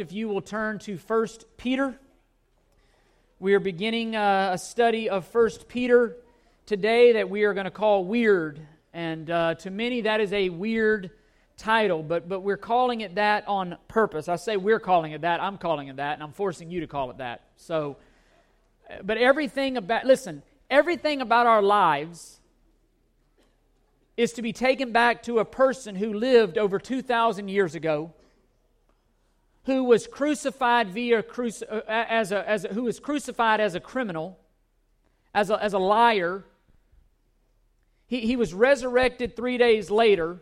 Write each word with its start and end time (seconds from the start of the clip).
if 0.00 0.12
you 0.12 0.28
will 0.28 0.40
turn 0.40 0.78
to 0.78 0.96
1 0.96 1.28
Peter. 1.58 1.94
We 3.38 3.52
are 3.52 3.60
beginning 3.60 4.16
uh, 4.16 4.50
a 4.54 4.58
study 4.58 5.10
of 5.10 5.32
1 5.34 5.50
Peter 5.68 6.16
today 6.64 7.12
that 7.12 7.28
we 7.28 7.44
are 7.44 7.52
going 7.52 7.66
to 7.66 7.70
call 7.70 8.06
Weird. 8.06 8.60
And 8.94 9.30
uh, 9.30 9.56
to 9.56 9.70
many, 9.70 10.00
that 10.00 10.20
is 10.20 10.32
a 10.32 10.48
weird 10.48 11.10
title, 11.58 12.02
but, 12.02 12.30
but 12.30 12.40
we're 12.40 12.56
calling 12.56 13.02
it 13.02 13.16
that 13.16 13.46
on 13.46 13.76
purpose. 13.88 14.26
I 14.28 14.36
say 14.36 14.56
we're 14.56 14.80
calling 14.80 15.12
it 15.12 15.20
that, 15.20 15.42
I'm 15.42 15.58
calling 15.58 15.88
it 15.88 15.96
that, 15.96 16.14
and 16.14 16.22
I'm 16.22 16.32
forcing 16.32 16.70
you 16.70 16.80
to 16.80 16.86
call 16.86 17.10
it 17.10 17.18
that. 17.18 17.42
So, 17.56 17.98
but 19.04 19.18
everything 19.18 19.76
about, 19.76 20.06
listen, 20.06 20.42
everything 20.70 21.20
about 21.20 21.46
our 21.46 21.60
lives 21.60 22.40
is 24.16 24.32
to 24.32 24.42
be 24.42 24.54
taken 24.54 24.92
back 24.92 25.22
to 25.24 25.40
a 25.40 25.44
person 25.44 25.94
who 25.94 26.14
lived 26.14 26.56
over 26.56 26.78
2,000 26.78 27.48
years 27.48 27.74
ago, 27.74 28.14
who 29.64 29.84
was 29.84 30.06
crucified 30.06 30.90
via 30.90 31.22
cruci- 31.22 31.70
uh, 31.70 31.82
as 31.86 32.32
a, 32.32 32.48
as 32.48 32.64
a, 32.64 32.68
who 32.68 32.84
was 32.84 32.98
crucified 32.98 33.60
as 33.60 33.74
a 33.74 33.80
criminal, 33.80 34.38
as 35.34 35.50
a, 35.50 35.62
as 35.62 35.72
a 35.72 35.78
liar. 35.78 36.44
He, 38.06 38.20
he 38.20 38.36
was 38.36 38.54
resurrected 38.54 39.36
three 39.36 39.58
days 39.58 39.90
later 39.90 40.40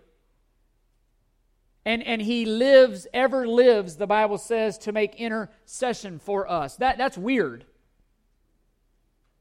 and, 1.89 2.03
and 2.03 2.21
he 2.21 2.45
lives, 2.45 3.07
ever 3.15 3.49
lives, 3.49 3.97
the 3.97 4.07
Bible 4.07 4.37
says, 4.37 4.77
to 4.77 4.93
make 4.93 5.15
intercession 5.15 6.19
for 6.19 6.47
us. 6.47 6.77
That, 6.77 6.99
that's 6.99 7.17
weird. 7.17 7.65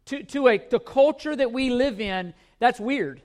To, 0.06 0.24
to 0.24 0.48
a, 0.48 0.58
the 0.58 0.80
culture 0.80 1.36
that 1.36 1.52
we 1.52 1.70
live 1.70 2.00
in, 2.00 2.34
that's 2.60 2.80
weird. 2.80 3.22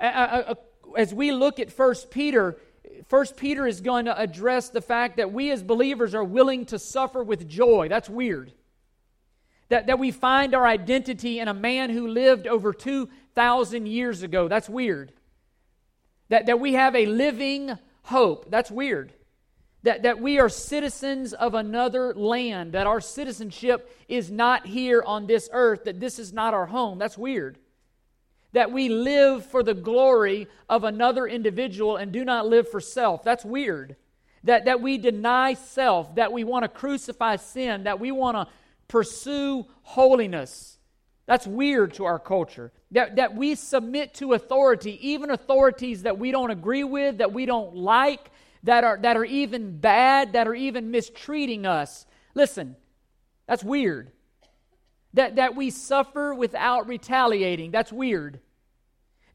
As 0.00 1.12
we 1.12 1.32
look 1.32 1.60
at 1.60 1.70
First 1.70 2.10
Peter, 2.10 2.56
First 3.08 3.36
Peter 3.36 3.66
is 3.66 3.80
going 3.80 4.06
to 4.06 4.18
address 4.18 4.68
the 4.68 4.80
fact 4.80 5.16
that 5.16 5.32
we 5.32 5.50
as 5.50 5.62
believers 5.62 6.14
are 6.14 6.24
willing 6.24 6.66
to 6.66 6.78
suffer 6.78 7.22
with 7.22 7.48
joy. 7.48 7.88
That's 7.88 8.08
weird. 8.08 8.52
That, 9.68 9.86
that 9.86 9.98
we 9.98 10.10
find 10.10 10.54
our 10.54 10.66
identity 10.66 11.40
in 11.40 11.48
a 11.48 11.54
man 11.54 11.90
who 11.90 12.06
lived 12.06 12.46
over 12.46 12.72
2,000 12.72 13.86
years 13.86 14.22
ago. 14.22 14.48
That's 14.48 14.68
weird 14.68 15.12
that, 16.28 16.46
that 16.46 16.60
we 16.60 16.74
have 16.74 16.94
a 16.94 17.06
living 17.06 17.78
hope. 18.02 18.50
That's 18.50 18.70
weird. 18.70 19.12
That, 19.82 20.02
that 20.02 20.20
we 20.20 20.40
are 20.40 20.48
citizens 20.48 21.32
of 21.32 21.54
another 21.54 22.12
land, 22.12 22.72
that 22.72 22.86
our 22.86 23.00
citizenship 23.00 23.94
is 24.08 24.30
not 24.30 24.66
here 24.66 25.02
on 25.06 25.26
this 25.26 25.48
earth, 25.52 25.84
that 25.84 26.00
this 26.00 26.18
is 26.18 26.32
not 26.32 26.54
our 26.54 26.66
home. 26.66 26.98
That's 26.98 27.16
weird. 27.16 27.58
That 28.56 28.72
we 28.72 28.88
live 28.88 29.44
for 29.44 29.62
the 29.62 29.74
glory 29.74 30.48
of 30.66 30.84
another 30.84 31.26
individual 31.26 31.98
and 31.98 32.10
do 32.10 32.24
not 32.24 32.46
live 32.46 32.70
for 32.70 32.80
self. 32.80 33.22
That's 33.22 33.44
weird. 33.44 33.96
That, 34.44 34.64
that 34.64 34.80
we 34.80 34.96
deny 34.96 35.52
self, 35.52 36.14
that 36.14 36.32
we 36.32 36.42
want 36.42 36.62
to 36.62 36.70
crucify 36.70 37.36
sin, 37.36 37.84
that 37.84 38.00
we 38.00 38.12
want 38.12 38.38
to 38.38 38.48
pursue 38.88 39.66
holiness. 39.82 40.78
That's 41.26 41.46
weird 41.46 41.92
to 41.94 42.06
our 42.06 42.18
culture. 42.18 42.72
That, 42.92 43.16
that 43.16 43.36
we 43.36 43.56
submit 43.56 44.14
to 44.14 44.32
authority, 44.32 45.06
even 45.06 45.30
authorities 45.30 46.04
that 46.04 46.18
we 46.18 46.30
don't 46.30 46.50
agree 46.50 46.84
with, 46.84 47.18
that 47.18 47.34
we 47.34 47.44
don't 47.44 47.76
like, 47.76 48.30
that 48.62 48.84
are, 48.84 48.96
that 49.02 49.18
are 49.18 49.24
even 49.26 49.76
bad, 49.76 50.32
that 50.32 50.48
are 50.48 50.54
even 50.54 50.90
mistreating 50.90 51.66
us. 51.66 52.06
Listen, 52.34 52.74
that's 53.46 53.62
weird. 53.62 54.12
That, 55.12 55.36
that 55.36 55.54
we 55.54 55.68
suffer 55.68 56.32
without 56.32 56.88
retaliating, 56.88 57.70
that's 57.70 57.92
weird. 57.92 58.40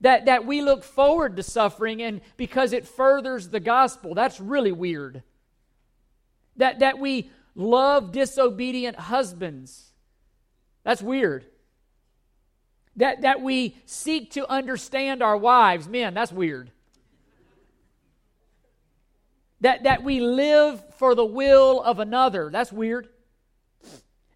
That, 0.02 0.26
that 0.26 0.46
we 0.46 0.62
look 0.62 0.84
forward 0.84 1.38
to 1.38 1.44
suffering 1.44 2.02
and 2.02 2.22
because 2.36 2.74
it 2.74 2.88
furthers 2.88 3.50
the 3.50 3.60
gospel, 3.60 4.16
that's 4.16 4.40
really 4.40 4.72
weird. 4.72 5.24
That, 6.58 6.80
that 6.80 7.00
we 7.00 7.30
love 7.56 8.12
disobedient 8.12 8.98
husbands, 8.98 9.92
that's 10.84 11.02
weird. 11.02 11.46
That, 12.98 13.22
that 13.22 13.42
we 13.42 13.78
seek 13.86 14.32
to 14.32 14.50
understand 14.50 15.24
our 15.24 15.38
wives. 15.38 15.88
Men, 15.88 16.14
that's 16.14 16.32
weird. 16.32 16.72
That, 19.62 19.84
that 19.84 20.04
we 20.04 20.20
live 20.20 20.84
for 20.96 21.16
the 21.16 21.26
will 21.26 21.82
of 21.82 22.00
another. 22.00 22.50
That's 22.52 22.72
weird. 22.72 23.08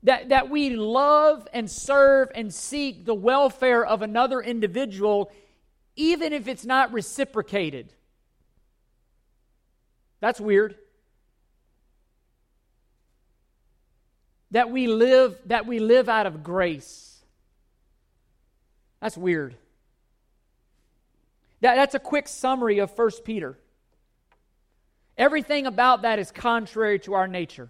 That, 0.03 0.29
that 0.29 0.49
we 0.49 0.69
love 0.69 1.47
and 1.51 1.69
serve 1.69 2.29
and 2.35 2.53
seek 2.53 3.05
the 3.05 3.15
welfare 3.15 3.83
of 3.83 4.03
another 4.03 4.39
individual, 4.39 5.31
even 5.95 6.33
if 6.33 6.47
it's 6.47 6.65
not 6.65 6.91
reciprocated. 6.93 7.93
That's 10.19 10.39
weird. 10.39 10.75
That 14.51 14.69
we 14.69 14.87
live, 14.87 15.37
that 15.45 15.65
we 15.65 15.79
live 15.79 16.07
out 16.09 16.25
of 16.25 16.43
grace 16.43 17.05
that's 19.05 19.17
weird. 19.17 19.55
That, 21.61 21.75
that's 21.75 21.93
a 21.93 21.99
quick 21.99 22.27
summary 22.27 22.79
of 22.79 22.89
1 22.97 23.11
Peter. 23.23 23.55
Everything 25.15 25.67
about 25.67 26.01
that 26.01 26.17
is 26.17 26.31
contrary 26.31 26.97
to 27.01 27.13
our 27.13 27.27
nature. 27.27 27.69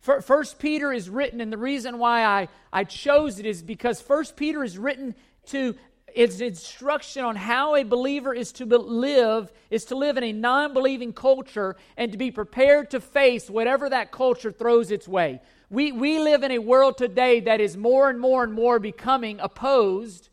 First 0.00 0.58
Peter 0.58 0.92
is 0.92 1.08
written, 1.08 1.40
and 1.40 1.52
the 1.52 1.58
reason 1.58 1.98
why 1.98 2.24
I, 2.24 2.48
I 2.72 2.82
chose 2.82 3.38
it 3.38 3.46
is 3.46 3.62
because 3.62 4.00
First 4.00 4.34
Peter 4.34 4.64
is 4.64 4.76
written 4.76 5.14
to 5.46 5.76
its 6.14 6.40
instruction 6.40 7.24
on 7.24 7.36
how 7.36 7.74
a 7.74 7.84
believer 7.84 8.34
is 8.34 8.52
to 8.52 8.64
live 8.64 9.52
is 9.70 9.84
to 9.86 9.94
live 9.94 10.16
in 10.16 10.24
a 10.24 10.32
non-believing 10.32 11.12
culture 11.12 11.76
and 11.96 12.12
to 12.12 12.18
be 12.18 12.30
prepared 12.30 12.90
to 12.90 13.00
face 13.00 13.48
whatever 13.48 13.88
that 13.88 14.10
culture 14.10 14.52
throws 14.52 14.90
its 14.90 15.06
way 15.06 15.40
we, 15.70 15.92
we 15.92 16.18
live 16.18 16.42
in 16.42 16.50
a 16.50 16.58
world 16.58 16.98
today 16.98 17.40
that 17.40 17.60
is 17.60 17.76
more 17.76 18.10
and 18.10 18.20
more 18.20 18.42
and 18.42 18.52
more 18.52 18.80
becoming 18.80 19.38
opposed 19.38 20.28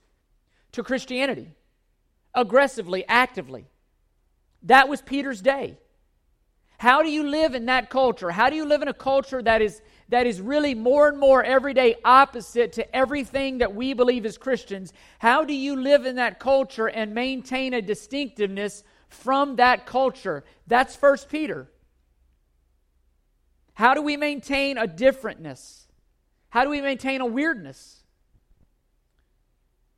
to 0.71 0.83
Christianity, 0.83 1.53
aggressively, 2.33 3.05
actively. 3.07 3.67
That 4.63 4.89
was 4.89 5.01
Peter's 5.01 5.41
day. 5.41 5.77
How 6.79 7.03
do 7.03 7.09
you 7.09 7.23
live 7.23 7.53
in 7.53 7.67
that 7.67 7.91
culture? 7.91 8.31
How 8.31 8.49
do 8.49 8.55
you 8.55 8.65
live 8.65 8.81
in 8.81 8.87
a 8.87 8.93
culture 8.93 9.41
that 9.41 9.61
is, 9.61 9.81
that 10.09 10.25
is 10.25 10.39
really 10.39 10.73
more 10.73 11.09
and 11.09 11.19
more 11.19 11.43
every 11.43 11.73
day 11.73 11.95
opposite 12.03 12.73
to 12.73 12.95
everything 12.95 13.57
that 13.59 13.75
we 13.75 13.93
believe 13.93 14.25
as 14.25 14.37
Christians? 14.37 14.93
How 15.19 15.43
do 15.43 15.53
you 15.53 15.75
live 15.75 16.05
in 16.05 16.15
that 16.15 16.39
culture 16.39 16.87
and 16.87 17.13
maintain 17.13 17.73
a 17.73 17.81
distinctiveness 17.81 18.83
from 19.09 19.57
that 19.57 19.85
culture? 19.85 20.43
That's 20.67 20.95
First 20.95 21.29
Peter. 21.29 21.69
How 23.73 23.93
do 23.93 24.01
we 24.01 24.17
maintain 24.17 24.77
a 24.77 24.87
differentness? 24.87 25.85
How 26.49 26.63
do 26.63 26.69
we 26.69 26.81
maintain 26.81 27.21
a 27.21 27.25
weirdness? 27.25 27.97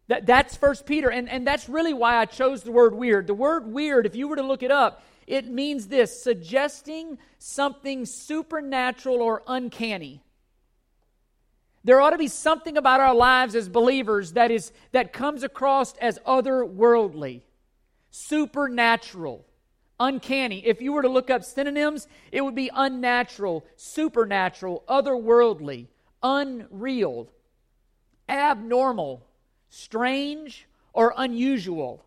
That, 0.07 0.25
that's 0.25 0.57
First 0.57 0.87
Peter, 0.87 1.09
and, 1.09 1.29
and 1.29 1.45
that's 1.45 1.69
really 1.69 1.93
why 1.93 2.17
I 2.17 2.25
chose 2.25 2.63
the 2.63 2.71
word 2.71 2.95
weird. 2.95 3.27
The 3.27 3.35
word 3.35 3.67
weird, 3.67 4.07
if 4.07 4.15
you 4.15 4.27
were 4.27 4.37
to 4.37 4.43
look 4.43 4.63
it 4.63 4.71
up, 4.71 5.03
it 5.29 5.47
means 5.47 5.87
this 5.87 6.21
suggesting 6.21 7.19
something 7.37 8.03
supernatural 8.05 9.21
or 9.21 9.43
uncanny. 9.47 10.23
There 11.83 12.01
ought 12.01 12.09
to 12.09 12.17
be 12.17 12.27
something 12.27 12.77
about 12.77 12.99
our 12.99 13.13
lives 13.13 13.53
as 13.53 13.69
believers 13.69 14.33
that 14.33 14.49
is 14.49 14.73
that 14.91 15.13
comes 15.13 15.43
across 15.43 15.95
as 15.97 16.17
otherworldly, 16.25 17.41
supernatural 18.09 19.45
uncanny. 19.99 20.65
If 20.65 20.81
you 20.81 20.93
were 20.93 21.03
to 21.03 21.09
look 21.09 21.29
up 21.29 21.43
synonyms, 21.43 22.07
it 22.31 22.41
would 22.41 22.55
be 22.55 22.71
unnatural, 22.73 23.65
supernatural, 23.75 24.83
otherworldly, 24.89 25.87
unreal, 26.23 27.29
abnormal, 28.27 29.27
strange, 29.69 30.67
or 30.91 31.13
unusual. 31.15 32.03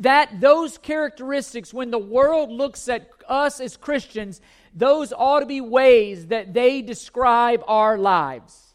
That 0.00 0.40
those 0.40 0.78
characteristics, 0.78 1.72
when 1.72 1.90
the 1.90 1.98
world 1.98 2.50
looks 2.50 2.88
at 2.88 3.08
us 3.28 3.60
as 3.60 3.76
Christians, 3.76 4.40
those 4.74 5.12
ought 5.12 5.40
to 5.40 5.46
be 5.46 5.60
ways 5.60 6.28
that 6.28 6.52
they 6.52 6.82
describe 6.82 7.62
our 7.66 7.96
lives. 7.96 8.74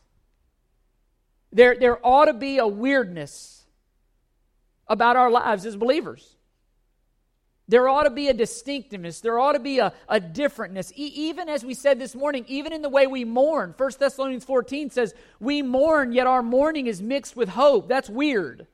There, 1.51 1.75
there 1.75 2.05
ought 2.05 2.25
to 2.25 2.33
be 2.33 2.57
a 2.57 2.67
weirdness 2.67 3.65
about 4.87 5.15
our 5.15 5.31
lives 5.31 5.65
as 5.65 5.75
believers. 5.75 6.35
There 7.67 7.87
ought 7.87 8.03
to 8.03 8.09
be 8.09 8.29
a 8.29 8.33
distinctiveness. 8.33 9.21
There 9.21 9.39
ought 9.39 9.51
to 9.51 9.59
be 9.59 9.77
a, 9.77 9.93
a 10.07 10.19
differentness. 10.19 10.91
E- 10.95 11.11
even 11.15 11.49
as 11.49 11.63
we 11.63 11.75
said 11.75 11.99
this 11.99 12.15
morning, 12.15 12.43
even 12.47 12.73
in 12.73 12.81
the 12.81 12.89
way 12.89 13.05
we 13.05 13.25
mourn. 13.25 13.75
1 13.77 13.91
Thessalonians 13.99 14.43
14 14.43 14.89
says, 14.89 15.13
We 15.39 15.61
mourn, 15.61 16.11
yet 16.11 16.25
our 16.25 16.41
mourning 16.41 16.87
is 16.87 16.99
mixed 16.99 17.35
with 17.35 17.49
hope. 17.49 17.87
That's 17.87 18.09
weird. 18.09 18.65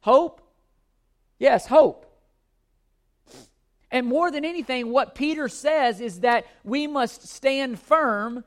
Hope? 0.00 0.40
Yes, 1.38 1.66
hope. 1.66 2.04
And 3.90 4.06
more 4.06 4.30
than 4.30 4.44
anything, 4.44 4.90
what 4.90 5.14
Peter 5.14 5.48
says 5.48 6.00
is 6.00 6.20
that 6.20 6.46
we 6.62 6.86
must 6.86 7.26
stand 7.28 7.78
firm 7.78 8.44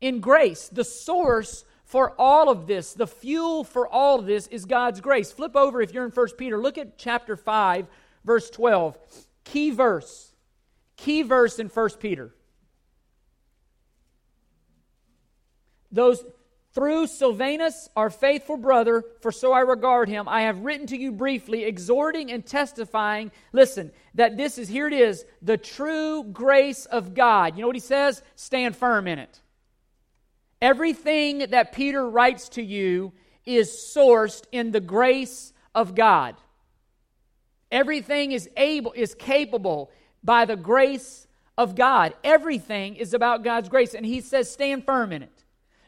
in 0.00 0.20
grace. 0.20 0.68
The 0.68 0.84
source 0.84 1.64
for 1.84 2.12
all 2.18 2.50
of 2.50 2.66
this, 2.66 2.92
the 2.92 3.06
fuel 3.06 3.64
for 3.64 3.88
all 3.88 4.20
of 4.20 4.26
this 4.26 4.46
is 4.48 4.64
God's 4.64 5.00
grace. 5.00 5.32
Flip 5.32 5.56
over 5.56 5.80
if 5.80 5.92
you're 5.92 6.04
in 6.04 6.10
1 6.10 6.28
Peter. 6.38 6.58
Look 6.58 6.78
at 6.78 6.98
chapter 6.98 7.36
5, 7.36 7.86
verse 8.24 8.50
12. 8.50 8.98
Key 9.44 9.70
verse. 9.70 10.32
Key 10.96 11.22
verse 11.22 11.58
in 11.58 11.68
1 11.68 11.90
Peter. 11.98 12.34
Those 15.90 16.24
through 16.72 17.08
Silvanus, 17.08 17.88
our 17.96 18.10
faithful 18.10 18.56
brother, 18.56 19.04
for 19.20 19.32
so 19.32 19.52
I 19.52 19.60
regard 19.60 20.08
him, 20.08 20.28
I 20.28 20.42
have 20.42 20.60
written 20.60 20.86
to 20.88 20.96
you 20.96 21.10
briefly, 21.10 21.64
exhorting 21.64 22.30
and 22.30 22.46
testifying, 22.46 23.32
listen, 23.52 23.90
that 24.14 24.36
this 24.36 24.56
is, 24.56 24.68
here 24.68 24.86
it 24.86 24.92
is, 24.92 25.24
the 25.42 25.56
true 25.56 26.22
grace 26.24 26.86
of 26.86 27.14
God. 27.14 27.56
You 27.56 27.62
know 27.62 27.66
what 27.66 27.76
he 27.76 27.80
says? 27.80 28.22
Stand 28.36 28.76
firm 28.76 29.08
in 29.08 29.18
it. 29.18 29.40
Everything 30.62 31.38
that 31.50 31.72
Peter 31.72 32.08
writes 32.08 32.50
to 32.50 32.62
you 32.62 33.12
is 33.44 33.70
sourced 33.70 34.44
in 34.52 34.70
the 34.70 34.80
grace 34.80 35.52
of 35.74 35.94
God. 35.94 36.36
Everything 37.72 38.32
is 38.32 38.48
able, 38.56 38.92
is 38.92 39.14
capable 39.14 39.90
by 40.22 40.44
the 40.44 40.56
grace 40.56 41.26
of 41.56 41.74
God. 41.74 42.14
Everything 42.22 42.96
is 42.96 43.14
about 43.14 43.42
God's 43.42 43.68
grace. 43.68 43.94
And 43.94 44.04
he 44.04 44.20
says, 44.20 44.50
stand 44.50 44.84
firm 44.84 45.12
in 45.12 45.22
it. 45.22 45.39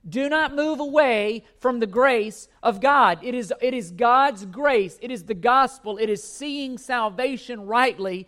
Do 0.08 0.28
not 0.28 0.54
move 0.54 0.80
away 0.80 1.44
from 1.60 1.78
the 1.78 1.86
grace 1.86 2.48
of 2.62 2.80
God. 2.80 3.20
It 3.22 3.34
is, 3.34 3.52
it 3.60 3.72
is 3.72 3.92
God's 3.92 4.44
grace, 4.46 4.98
it 5.00 5.10
is 5.10 5.24
the 5.24 5.34
gospel, 5.34 5.96
it 5.98 6.08
is 6.08 6.22
seeing 6.22 6.76
salvation 6.76 7.66
rightly 7.66 8.26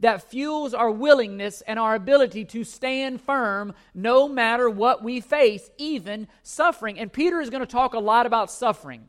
that 0.00 0.28
fuels 0.28 0.74
our 0.74 0.90
willingness 0.90 1.60
and 1.60 1.78
our 1.78 1.94
ability 1.94 2.44
to 2.44 2.64
stand 2.64 3.20
firm 3.20 3.72
no 3.94 4.28
matter 4.28 4.68
what 4.68 5.04
we 5.04 5.20
face, 5.20 5.70
even 5.78 6.26
suffering. 6.42 6.98
And 6.98 7.12
Peter 7.12 7.40
is 7.40 7.50
going 7.50 7.60
to 7.60 7.66
talk 7.66 7.94
a 7.94 8.00
lot 8.00 8.26
about 8.26 8.50
suffering. 8.50 9.08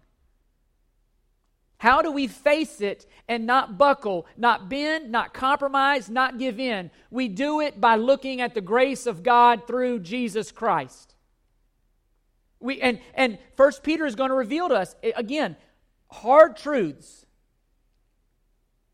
How 1.78 2.04
do 2.04 2.12
we 2.12 2.28
face 2.28 2.80
it 2.80 3.08
and 3.28 3.48
not 3.48 3.78
buckle, 3.78 4.28
not 4.38 4.70
bend, 4.70 5.12
not 5.12 5.34
compromise, 5.34 6.12
not 6.12 6.38
give 6.38 6.60
in? 6.60 6.92
We 7.10 7.28
do 7.28 7.60
it 7.60 7.82
by 7.82 7.96
looking 7.96 8.40
at 8.40 8.54
the 8.54 8.62
grace 8.62 9.08
of 9.08 9.24
God 9.24 9.66
through 9.66 10.00
Jesus 10.00 10.52
Christ. 10.52 11.13
We, 12.64 12.80
and, 12.82 13.00
and 13.14 13.38
First 13.58 13.84
Peter 13.84 14.06
is 14.06 14.16
going 14.16 14.30
to 14.30 14.36
reveal 14.36 14.70
to 14.70 14.76
us, 14.76 14.96
again, 15.16 15.58
hard 16.10 16.56
truths. 16.56 17.26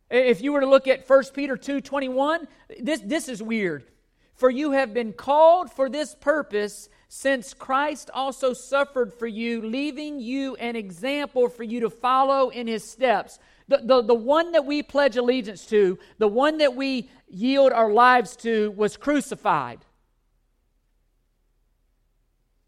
If 0.09 0.41
you 0.41 0.53
were 0.53 0.61
to 0.61 0.67
look 0.67 0.87
at 0.87 1.07
1 1.07 1.23
Peter 1.35 1.55
2.21, 1.55 2.47
this, 2.79 2.99
this 3.01 3.29
is 3.29 3.43
weird. 3.43 3.85
For 4.33 4.49
you 4.49 4.71
have 4.71 4.91
been 4.91 5.13
called 5.13 5.71
for 5.71 5.87
this 5.87 6.15
purpose, 6.15 6.89
since 7.09 7.53
Christ 7.53 8.09
also 8.11 8.53
suffered 8.53 9.13
for 9.13 9.27
you, 9.27 9.61
leaving 9.61 10.19
you 10.19 10.55
an 10.55 10.75
example 10.75 11.47
for 11.47 11.63
you 11.63 11.81
to 11.81 11.91
follow 11.91 12.49
in 12.49 12.65
his 12.65 12.83
steps. 12.83 13.37
The, 13.67 13.81
the, 13.83 14.01
the 14.01 14.15
one 14.15 14.53
that 14.53 14.65
we 14.65 14.81
pledge 14.81 15.15
allegiance 15.15 15.67
to, 15.67 15.99
the 16.17 16.27
one 16.27 16.57
that 16.57 16.75
we 16.75 17.07
yield 17.27 17.71
our 17.71 17.91
lives 17.91 18.35
to, 18.37 18.71
was 18.71 18.97
crucified. 18.97 19.79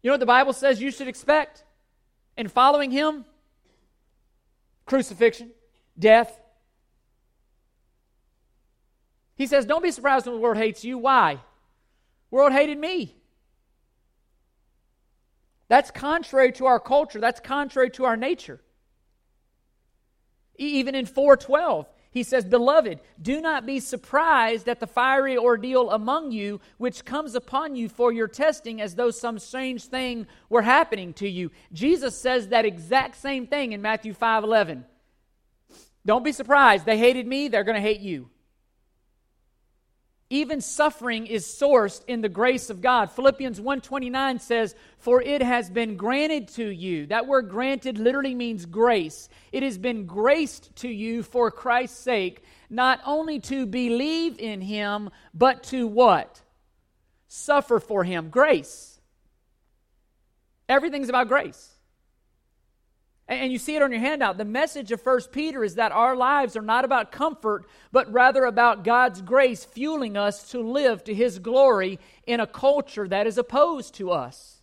You 0.02 0.08
know 0.08 0.14
what 0.14 0.20
the 0.20 0.26
Bible 0.26 0.52
says 0.52 0.80
you 0.80 0.90
should 0.90 1.08
expect 1.08 1.64
in 2.36 2.48
following 2.48 2.90
Him? 2.90 3.24
Crucifixion, 4.84 5.52
death. 5.98 6.40
He 9.36 9.46
says, 9.46 9.64
Don't 9.64 9.82
be 9.82 9.92
surprised 9.92 10.26
when 10.26 10.34
the 10.34 10.40
world 10.40 10.56
hates 10.56 10.84
you. 10.84 10.98
Why? 10.98 11.34
The 11.34 12.36
world 12.36 12.52
hated 12.52 12.78
me. 12.78 13.14
That's 15.68 15.90
contrary 15.90 16.52
to 16.52 16.66
our 16.66 16.80
culture. 16.80 17.20
That's 17.20 17.40
contrary 17.40 17.90
to 17.90 18.04
our 18.04 18.16
nature. 18.16 18.60
Even 20.56 20.94
in 20.94 21.06
412, 21.06 21.86
he 22.12 22.22
says, 22.22 22.44
Beloved, 22.44 23.00
do 23.20 23.40
not 23.40 23.64
be 23.64 23.80
surprised 23.80 24.68
at 24.68 24.80
the 24.80 24.86
fiery 24.86 25.36
ordeal 25.36 25.90
among 25.90 26.30
you, 26.30 26.60
which 26.76 27.06
comes 27.06 27.34
upon 27.34 27.74
you 27.74 27.88
for 27.88 28.12
your 28.12 28.28
testing, 28.28 28.82
as 28.82 28.94
though 28.94 29.10
some 29.10 29.38
strange 29.38 29.86
thing 29.86 30.26
were 30.50 30.60
happening 30.60 31.14
to 31.14 31.28
you. 31.28 31.50
Jesus 31.72 32.16
says 32.16 32.48
that 32.48 32.66
exact 32.66 33.16
same 33.16 33.46
thing 33.46 33.72
in 33.72 33.80
Matthew 33.80 34.12
5 34.12 34.44
11. 34.44 34.84
Don't 36.04 36.22
be 36.22 36.32
surprised. 36.32 36.84
They 36.84 36.98
hated 36.98 37.26
me, 37.26 37.48
they're 37.48 37.64
going 37.64 37.76
to 37.76 37.80
hate 37.80 38.00
you. 38.00 38.28
Even 40.32 40.62
suffering 40.62 41.26
is 41.26 41.44
sourced 41.44 42.02
in 42.06 42.22
the 42.22 42.28
grace 42.30 42.70
of 42.70 42.80
God. 42.80 43.10
Philippians 43.10 43.60
1:29 43.60 44.38
says, 44.38 44.74
"For 44.96 45.20
it 45.20 45.42
has 45.42 45.68
been 45.68 45.94
granted 45.94 46.48
to 46.54 46.66
you." 46.70 47.04
That 47.08 47.26
word 47.26 47.50
granted 47.50 47.98
literally 47.98 48.34
means 48.34 48.64
grace. 48.64 49.28
It 49.52 49.62
has 49.62 49.76
been 49.76 50.06
graced 50.06 50.74
to 50.76 50.88
you 50.88 51.22
for 51.22 51.50
Christ's 51.50 51.98
sake, 51.98 52.42
not 52.70 52.98
only 53.04 53.40
to 53.40 53.66
believe 53.66 54.38
in 54.38 54.62
him, 54.62 55.10
but 55.34 55.64
to 55.64 55.86
what? 55.86 56.40
Suffer 57.28 57.78
for 57.78 58.04
him. 58.04 58.30
Grace. 58.30 59.02
Everything's 60.66 61.10
about 61.10 61.28
grace. 61.28 61.71
And 63.32 63.52
you 63.52 63.58
see 63.58 63.76
it 63.76 63.82
on 63.82 63.92
your 63.92 64.00
handout. 64.00 64.38
The 64.38 64.44
message 64.44 64.92
of 64.92 65.04
1 65.04 65.20
Peter 65.32 65.64
is 65.64 65.76
that 65.76 65.92
our 65.92 66.16
lives 66.16 66.56
are 66.56 66.62
not 66.62 66.84
about 66.84 67.12
comfort, 67.12 67.66
but 67.90 68.12
rather 68.12 68.44
about 68.44 68.84
God's 68.84 69.20
grace 69.20 69.64
fueling 69.64 70.16
us 70.16 70.50
to 70.50 70.60
live 70.60 71.04
to 71.04 71.14
His 71.14 71.38
glory 71.38 71.98
in 72.26 72.40
a 72.40 72.46
culture 72.46 73.08
that 73.08 73.26
is 73.26 73.38
opposed 73.38 73.94
to 73.94 74.10
us. 74.10 74.62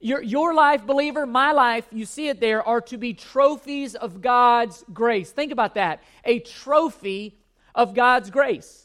Your, 0.00 0.20
your 0.22 0.52
life, 0.52 0.86
believer, 0.86 1.24
my 1.24 1.52
life, 1.52 1.86
you 1.90 2.04
see 2.04 2.28
it 2.28 2.38
there, 2.38 2.62
are 2.62 2.82
to 2.82 2.98
be 2.98 3.14
trophies 3.14 3.94
of 3.94 4.20
God's 4.20 4.84
grace. 4.92 5.30
Think 5.30 5.50
about 5.50 5.76
that. 5.76 6.02
A 6.24 6.40
trophy 6.40 7.38
of 7.74 7.94
God's 7.94 8.28
grace. 8.30 8.84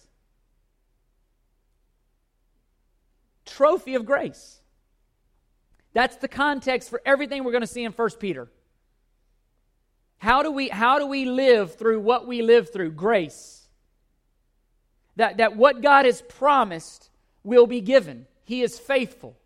Trophy 3.46 3.96
of 3.96 4.06
grace. 4.06 4.59
That's 6.00 6.16
the 6.16 6.30
context 6.30 6.90
for 6.90 7.02
everything 7.06 7.44
we're 7.44 7.52
going 7.52 7.60
to 7.60 7.68
see 7.68 7.84
in 7.84 7.92
1 7.92 8.10
Peter. 8.22 8.48
How 10.18 10.44
do 10.44 10.50
we, 10.50 10.70
how 10.70 10.98
do 10.98 11.06
we 11.06 11.26
live 11.26 11.76
through 11.76 12.00
what 12.00 12.26
we 12.26 12.42
live 12.42 12.72
through? 12.72 12.92
Grace. 12.92 13.68
That, 15.18 15.36
that 15.40 15.58
what 15.58 15.82
God 15.82 16.06
has 16.06 16.22
promised 16.22 17.10
will 17.44 17.68
be 17.68 17.82
given. 17.82 18.28
He 18.46 18.62
is 18.62 18.80
faithful. 18.80 19.38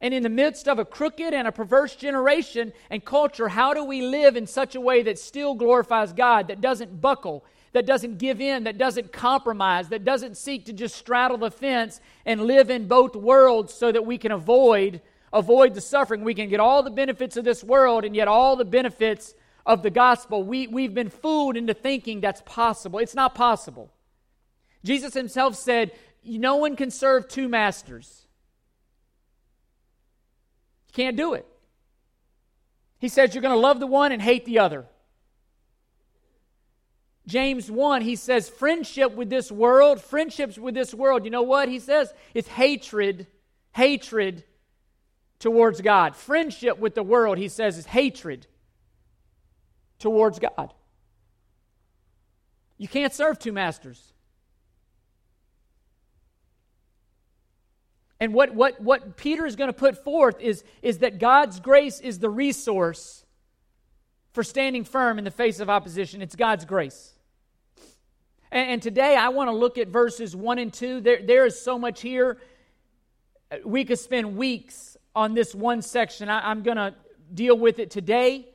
And 0.00 0.14
in 0.14 0.22
the 0.22 0.30
midst 0.30 0.66
of 0.66 0.78
a 0.78 0.84
crooked 0.86 1.34
and 1.34 1.46
a 1.46 1.52
perverse 1.52 1.94
generation 1.94 2.72
and 2.88 3.04
culture, 3.04 3.48
how 3.48 3.74
do 3.74 3.84
we 3.84 4.00
live 4.00 4.34
in 4.34 4.46
such 4.46 4.74
a 4.74 4.80
way 4.80 5.02
that 5.02 5.18
still 5.18 5.56
glorifies 5.56 6.14
God, 6.14 6.48
that 6.48 6.62
doesn't 6.62 7.02
buckle, 7.02 7.44
that 7.72 7.86
doesn't 7.86 8.18
give 8.18 8.40
in, 8.40 8.64
that 8.64 8.78
doesn't 8.78 9.12
compromise, 9.12 9.88
that 9.88 10.04
doesn't 10.04 10.36
seek 10.36 10.66
to 10.66 10.72
just 10.72 10.96
straddle 10.96 11.38
the 11.38 11.50
fence 11.50 12.00
and 12.24 12.42
live 12.42 12.70
in 12.70 12.88
both 12.88 13.14
worlds 13.14 13.74
so 13.74 13.92
that 13.92 14.06
we 14.06 14.18
can 14.18 14.32
avoid 14.32 15.00
avoid 15.32 15.74
the 15.74 15.80
suffering. 15.80 16.24
We 16.24 16.34
can 16.34 16.48
get 16.48 16.60
all 16.60 16.82
the 16.82 16.90
benefits 16.90 17.36
of 17.36 17.44
this 17.44 17.62
world 17.62 18.04
and 18.04 18.14
yet 18.14 18.28
all 18.28 18.56
the 18.56 18.64
benefits 18.64 19.34
of 19.66 19.82
the 19.82 19.90
gospel. 19.90 20.42
We, 20.42 20.66
we've 20.66 20.94
been 20.94 21.10
fooled 21.10 21.56
into 21.56 21.74
thinking 21.74 22.20
that's 22.20 22.42
possible. 22.46 22.98
It's 22.98 23.14
not 23.14 23.34
possible. 23.34 23.92
Jesus 24.84 25.14
himself 25.14 25.54
said, 25.54 25.92
No 26.24 26.56
one 26.56 26.76
can 26.76 26.90
serve 26.90 27.28
two 27.28 27.48
masters. 27.48 28.26
You 30.88 30.92
can't 30.94 31.16
do 31.16 31.34
it. 31.34 31.46
He 32.98 33.08
says 33.08 33.34
you're 33.34 33.42
going 33.42 33.54
to 33.54 33.60
love 33.60 33.78
the 33.78 33.86
one 33.86 34.10
and 34.10 34.20
hate 34.20 34.44
the 34.44 34.58
other. 34.58 34.86
James 37.28 37.70
1, 37.70 38.00
he 38.00 38.16
says, 38.16 38.48
friendship 38.48 39.12
with 39.12 39.28
this 39.28 39.52
world, 39.52 40.00
friendships 40.00 40.56
with 40.56 40.74
this 40.74 40.94
world, 40.94 41.26
you 41.26 41.30
know 41.30 41.42
what 41.42 41.68
he 41.68 41.78
says? 41.78 42.14
It's 42.32 42.48
hatred, 42.48 43.26
hatred 43.72 44.44
towards 45.38 45.82
God. 45.82 46.16
Friendship 46.16 46.78
with 46.78 46.94
the 46.94 47.02
world, 47.02 47.36
he 47.36 47.48
says, 47.48 47.76
is 47.76 47.84
hatred 47.84 48.46
towards 49.98 50.38
God. 50.38 50.72
You 52.78 52.88
can't 52.88 53.12
serve 53.12 53.38
two 53.38 53.52
masters. 53.52 54.14
And 58.18 58.32
what, 58.32 58.54
what, 58.54 58.80
what 58.80 59.18
Peter 59.18 59.44
is 59.44 59.54
going 59.54 59.68
to 59.68 59.74
put 59.74 60.02
forth 60.02 60.40
is, 60.40 60.64
is 60.80 60.98
that 61.00 61.18
God's 61.18 61.60
grace 61.60 62.00
is 62.00 62.20
the 62.20 62.30
resource 62.30 63.26
for 64.32 64.42
standing 64.42 64.84
firm 64.84 65.18
in 65.18 65.24
the 65.24 65.30
face 65.30 65.60
of 65.60 65.68
opposition. 65.68 66.22
It's 66.22 66.34
God's 66.34 66.64
grace. 66.64 67.17
And, 68.50 68.70
and 68.70 68.82
today 68.82 69.16
I 69.16 69.28
want 69.28 69.48
to 69.48 69.56
look 69.56 69.78
at 69.78 69.88
verses 69.88 70.34
1 70.34 70.58
and 70.58 70.72
2. 70.72 71.00
There, 71.00 71.22
there 71.22 71.46
is 71.46 71.60
so 71.60 71.78
much 71.78 72.00
here. 72.00 72.38
We 73.64 73.84
could 73.84 73.98
spend 73.98 74.36
weeks 74.36 74.96
on 75.14 75.34
this 75.34 75.54
one 75.54 75.82
section. 75.82 76.28
I, 76.28 76.50
I'm 76.50 76.62
going 76.62 76.76
to 76.76 76.94
deal 77.32 77.58
with 77.58 77.78
it 77.78 77.90
today. 77.90 78.48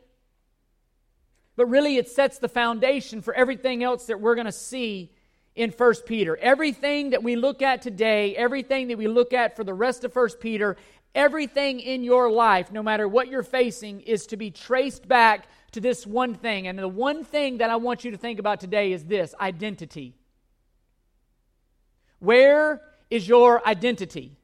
But 1.56 1.68
really, 1.68 1.98
it 1.98 2.10
sets 2.10 2.40
the 2.40 2.50
foundation 2.50 3.22
for 3.22 3.34
everything 3.34 3.84
else 3.84 4.06
that 4.08 4.20
we're 4.20 4.36
going 4.36 4.46
to 4.46 4.52
see 4.52 5.12
in 5.56 5.70
1 5.70 5.94
Peter. 6.06 6.36
Everything 6.38 7.12
that 7.12 7.22
we 7.22 7.36
look 7.36 7.62
at 7.62 7.82
today, 7.82 8.36
everything 8.36 8.88
that 8.88 8.98
we 8.98 9.08
look 9.08 9.34
at 9.34 9.56
for 9.56 9.64
the 9.64 9.74
rest 9.74 10.04
of 10.04 10.16
1 10.16 10.30
Peter, 10.40 10.78
everything 11.14 11.80
in 11.80 12.04
your 12.04 12.32
life, 12.32 12.72
no 12.72 12.82
matter 12.82 13.08
what 13.08 13.28
you're 13.28 13.44
facing, 13.44 14.02
is 14.02 14.26
to 14.28 14.38
be 14.38 14.50
traced 14.50 15.08
back 15.08 15.48
to 15.74 15.82
this 15.82 16.08
one 16.08 16.34
thing. 16.34 16.68
And 16.68 16.80
the 16.80 16.88
one 16.88 17.24
thing 17.24 17.58
that 17.58 17.70
I 17.70 17.76
want 17.76 18.04
you 18.04 18.12
to 18.12 18.18
think 18.18 18.40
about 18.40 18.60
today 18.60 18.94
is 18.94 19.06
this 19.06 19.36
identity. 19.40 20.16
Where 22.20 22.82
is 23.10 23.28
your 23.28 23.66
identity? 23.68 24.38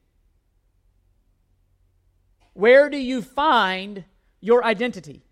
Where 2.52 2.90
do 2.90 2.98
you 2.98 3.22
find 3.22 4.04
your 4.40 4.64
identity? 4.64 5.24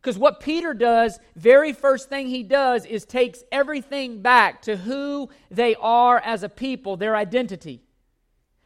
Because 0.00 0.18
what 0.18 0.40
Peter 0.40 0.72
does, 0.72 1.18
very 1.36 1.72
first 1.72 2.08
thing 2.08 2.28
he 2.28 2.42
does 2.42 2.86
is 2.86 3.04
takes 3.04 3.42
everything 3.52 4.22
back 4.22 4.62
to 4.62 4.76
who 4.76 5.28
they 5.50 5.74
are 5.76 6.18
as 6.18 6.42
a 6.42 6.48
people, 6.48 6.96
their 6.96 7.14
identity. 7.14 7.82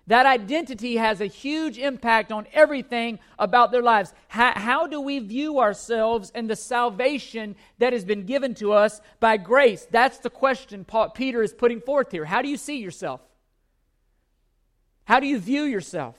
That 0.06 0.26
identity 0.26 0.96
has 0.96 1.20
a 1.20 1.26
huge 1.26 1.78
impact 1.78 2.30
on 2.30 2.46
everything 2.52 3.18
about 3.38 3.72
their 3.72 3.82
lives. 3.82 4.12
How, 4.28 4.52
how, 4.52 4.86
do 4.86 5.00
we 5.00 5.18
view 5.18 5.60
ourselves 5.60 6.30
and 6.34 6.48
the 6.48 6.56
salvation 6.56 7.56
that 7.78 7.94
has 7.94 8.04
been 8.04 8.26
given 8.26 8.54
to 8.56 8.72
us 8.72 9.00
by 9.18 9.38
grace? 9.38 9.86
That's 9.90 10.18
the 10.18 10.28
question 10.28 10.84
Paul, 10.84 11.10
Peter 11.10 11.42
is 11.42 11.54
putting 11.54 11.80
forth 11.80 12.10
here. 12.10 12.26
How 12.26 12.42
do 12.42 12.48
you 12.48 12.58
see 12.58 12.78
yourself? 12.78 13.22
How 15.04 15.20
do 15.20 15.26
you 15.26 15.38
view 15.38 15.62
yourself? 15.62 16.16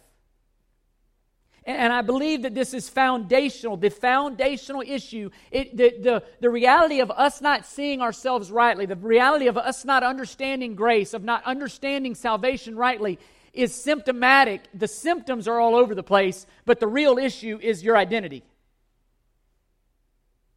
And 1.68 1.92
I 1.92 2.01
believe 2.01 2.44
that 2.44 2.54
this 2.54 2.75
is 2.75 2.89
foundational, 2.89 3.75
the 3.75 3.89
foundational 3.89 4.84
issue. 4.86 5.32
It, 5.50 5.75
the, 5.75 5.96
the, 6.00 6.24
the 6.39 6.50
reality 6.50 7.00
of 7.00 7.10
us 7.10 7.42
not 7.42 7.65
seeing 7.65 8.01
ourselves 8.01 8.51
rightly, 8.51 8.86
the 8.86 8.96
reality 8.96 9.48
of 9.48 9.58
us 9.58 9.84
not 9.84 10.04
understanding 10.04 10.75
grace, 10.75 11.15
of 11.15 11.24
not 11.24 11.44
understanding 11.44 12.13
salvation 12.13 12.75
rightly, 12.75 13.18
is 13.55 13.74
symptomatic. 13.74 14.62
The 14.74 14.88
symptoms 14.88 15.47
are 15.47 15.59
all 15.59 15.75
over 15.75 15.95
the 15.95 16.03
place, 16.03 16.45
but 16.65 16.79
the 16.79 16.88
real 16.88 17.17
issue 17.17 17.59
is 17.62 17.83
your 17.83 17.97
identity. 17.97 18.43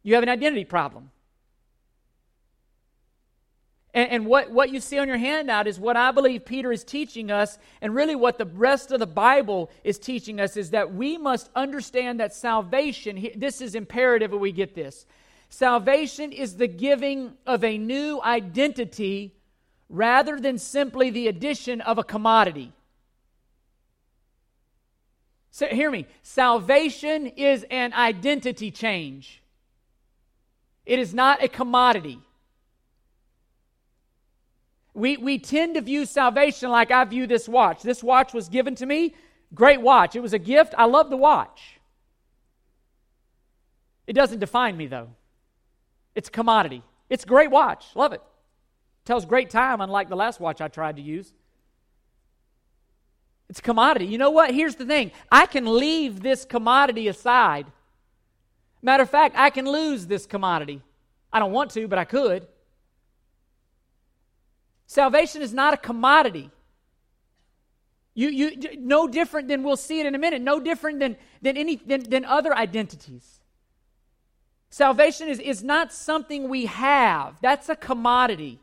You 0.03 0.15
have 0.15 0.23
an 0.23 0.29
identity 0.29 0.65
problem. 0.65 1.11
And, 3.93 4.11
and, 4.11 4.25
what, 4.27 4.51
what 4.51 4.69
you 4.69 4.79
see 4.79 4.99
on 4.99 5.07
your 5.07 5.17
handout 5.17 5.67
is 5.67 5.79
what 5.79 5.97
I 5.97 6.11
believe 6.11 6.45
Peter 6.45 6.71
is 6.71 6.83
teaching 6.83 7.31
us, 7.31 7.57
and 7.81 7.95
really 7.95 8.15
what 8.15 8.37
the 8.37 8.45
rest 8.45 8.91
of 8.91 8.99
the 8.99 9.07
Bible 9.07 9.71
is 9.83 9.97
teaching 9.97 10.39
us 10.39 10.55
is 10.55 10.69
that 10.71 10.93
we 10.93 11.17
must 11.17 11.49
understand 11.55 12.19
that 12.19 12.35
salvation, 12.35 13.29
this 13.35 13.61
is 13.61 13.73
imperative 13.73 14.29
that 14.29 14.37
we 14.37 14.51
get 14.51 14.75
this. 14.75 15.07
Salvation 15.49 16.31
is 16.31 16.57
the 16.57 16.67
giving 16.67 17.33
of 17.47 17.63
a 17.63 17.79
new 17.79 18.21
identity 18.21 19.33
rather 19.89 20.39
than 20.39 20.59
simply 20.59 21.09
the 21.09 21.27
addition 21.27 21.81
of 21.81 21.97
a 21.97 22.03
commodity. 22.03 22.71
So, 25.59 25.65
hear 25.65 25.91
me. 25.91 26.07
Salvation 26.23 27.27
is 27.27 27.65
an 27.69 27.91
identity 27.91 28.71
change, 28.71 29.43
it 30.85 30.99
is 30.99 31.13
not 31.13 31.43
a 31.43 31.49
commodity. 31.49 32.21
We, 34.93 35.17
we 35.17 35.37
tend 35.37 35.75
to 35.75 35.81
view 35.81 36.05
salvation 36.05 36.69
like 36.69 36.91
I 36.91 37.03
view 37.03 37.27
this 37.27 37.49
watch. 37.49 37.81
This 37.81 38.01
watch 38.01 38.33
was 38.33 38.47
given 38.47 38.75
to 38.75 38.85
me. 38.85 39.13
Great 39.53 39.81
watch. 39.81 40.15
It 40.15 40.21
was 40.21 40.31
a 40.31 40.39
gift. 40.39 40.73
I 40.77 40.85
love 40.85 41.09
the 41.09 41.17
watch. 41.17 41.61
It 44.07 44.13
doesn't 44.13 44.39
define 44.39 44.77
me, 44.77 44.87
though. 44.87 45.09
It's 46.15 46.29
a 46.29 46.31
commodity. 46.31 46.83
It's 47.09 47.25
a 47.25 47.27
great 47.27 47.51
watch. 47.51 47.85
Love 47.95 48.13
it. 48.13 48.21
Tells 49.03 49.25
great 49.25 49.49
time, 49.49 49.81
unlike 49.81 50.07
the 50.07 50.15
last 50.15 50.39
watch 50.39 50.61
I 50.61 50.69
tried 50.69 50.95
to 50.95 51.01
use. 51.01 51.33
It's 53.49 53.59
a 53.59 53.63
commodity. 53.63 54.05
You 54.05 54.17
know 54.17 54.29
what? 54.29 54.53
Here's 54.53 54.75
the 54.75 54.85
thing 54.85 55.11
I 55.31 55.45
can 55.45 55.65
leave 55.65 56.21
this 56.21 56.45
commodity 56.45 57.07
aside. 57.07 57.65
Matter 58.81 59.03
of 59.03 59.09
fact, 59.09 59.35
I 59.37 59.49
can 59.49 59.65
lose 59.65 60.07
this 60.07 60.25
commodity. 60.25 60.81
I 61.33 61.39
don't 61.39 61.51
want 61.51 61.71
to, 61.71 61.87
but 61.87 61.99
I 61.99 62.05
could. 62.05 62.47
Salvation 64.85 65.41
is 65.41 65.53
not 65.53 65.73
a 65.73 65.77
commodity. 65.77 66.49
You, 68.15 68.29
you, 68.29 68.77
no 68.77 69.07
different 69.07 69.47
than 69.47 69.63
we'll 69.63 69.77
see 69.77 69.99
it 69.99 70.05
in 70.05 70.15
a 70.15 70.17
minute, 70.17 70.41
no 70.41 70.59
different 70.59 70.99
than, 70.99 71.15
than, 71.41 71.57
any, 71.57 71.75
than, 71.77 72.03
than 72.03 72.25
other 72.25 72.55
identities. 72.55 73.39
Salvation 74.69 75.27
is, 75.27 75.39
is 75.39 75.63
not 75.63 75.93
something 75.93 76.49
we 76.49 76.65
have, 76.65 77.39
that's 77.41 77.69
a 77.69 77.75
commodity. 77.75 78.59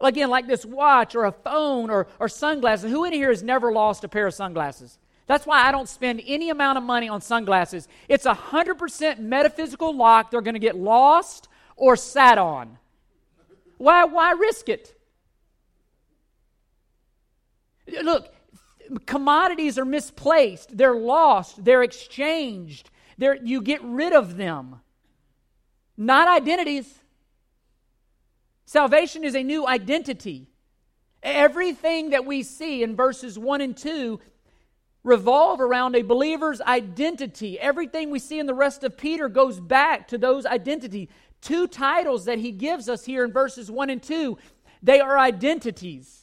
Again, 0.00 0.28
like 0.28 0.46
this 0.46 0.64
watch 0.64 1.14
or 1.14 1.24
a 1.24 1.32
phone 1.32 1.90
or, 1.90 2.06
or 2.18 2.28
sunglasses. 2.28 2.90
Who 2.90 3.04
in 3.04 3.12
here 3.12 3.30
has 3.30 3.42
never 3.42 3.72
lost 3.72 4.04
a 4.04 4.08
pair 4.08 4.26
of 4.26 4.34
sunglasses? 4.34 4.98
That's 5.26 5.46
why 5.46 5.66
I 5.66 5.72
don't 5.72 5.88
spend 5.88 6.22
any 6.26 6.50
amount 6.50 6.76
of 6.78 6.84
money 6.84 7.08
on 7.08 7.20
sunglasses. 7.20 7.88
It's 8.08 8.26
a 8.26 8.34
100% 8.34 9.18
metaphysical 9.20 9.96
lock. 9.96 10.30
They're 10.30 10.42
going 10.42 10.54
to 10.54 10.60
get 10.60 10.76
lost 10.76 11.48
or 11.76 11.96
sat 11.96 12.36
on. 12.38 12.78
Why, 13.78 14.04
why 14.04 14.32
risk 14.32 14.68
it? 14.68 14.94
Look, 18.02 18.32
commodities 19.06 19.78
are 19.78 19.84
misplaced, 19.84 20.76
they're 20.76 20.94
lost, 20.94 21.64
they're 21.64 21.82
exchanged, 21.82 22.90
they're, 23.18 23.36
you 23.36 23.60
get 23.60 23.82
rid 23.82 24.12
of 24.12 24.36
them. 24.36 24.80
Not 25.96 26.28
identities. 26.28 26.92
Salvation 28.66 29.24
is 29.24 29.34
a 29.34 29.42
new 29.42 29.66
identity. 29.66 30.48
Everything 31.22 32.10
that 32.10 32.24
we 32.24 32.42
see 32.42 32.82
in 32.82 32.96
verses 32.96 33.38
1 33.38 33.60
and 33.60 33.76
2 33.76 34.20
revolve 35.02 35.60
around 35.60 35.94
a 35.94 36.02
believer's 36.02 36.60
identity. 36.62 37.60
Everything 37.60 38.10
we 38.10 38.18
see 38.18 38.38
in 38.38 38.46
the 38.46 38.54
rest 38.54 38.84
of 38.84 38.96
Peter 38.96 39.28
goes 39.28 39.60
back 39.60 40.08
to 40.08 40.18
those 40.18 40.46
identity. 40.46 41.10
Two 41.40 41.66
titles 41.66 42.24
that 42.24 42.38
he 42.38 42.52
gives 42.52 42.88
us 42.88 43.04
here 43.04 43.24
in 43.24 43.32
verses 43.32 43.70
1 43.70 43.90
and 43.90 44.02
2, 44.02 44.38
they 44.82 45.00
are 45.00 45.18
identities. 45.18 46.22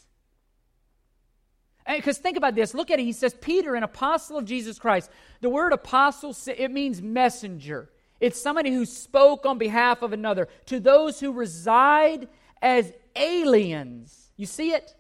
Because 1.88 2.18
think 2.18 2.38
about 2.38 2.56
this. 2.56 2.74
Look 2.74 2.90
at 2.92 3.00
it. 3.00 3.04
He 3.04 3.12
says, 3.12 3.36
Peter, 3.40 3.76
an 3.76 3.84
apostle 3.84 4.38
of 4.38 4.46
Jesus 4.46 4.80
Christ. 4.80 5.10
The 5.42 5.50
word 5.50 5.74
apostle, 5.74 6.36
it 6.48 6.72
means 6.72 7.02
messenger. 7.02 7.90
It's 8.22 8.40
somebody 8.40 8.72
who 8.72 8.86
spoke 8.86 9.46
on 9.46 9.58
behalf 9.58 10.04
of 10.04 10.14
another. 10.14 10.48
To 10.68 10.80
those 10.80 11.20
who 11.20 11.34
reside 11.34 12.30
as 12.62 12.94
aliens. 13.16 14.32
You 14.38 14.46
see 14.46 14.72
it? 14.72 14.96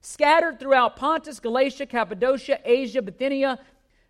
Scattered 0.00 0.58
throughout 0.58 0.96
Pontus, 0.96 1.38
Galatia, 1.38 1.86
Cappadocia, 1.86 2.58
Asia, 2.64 3.02
Bithynia. 3.02 3.60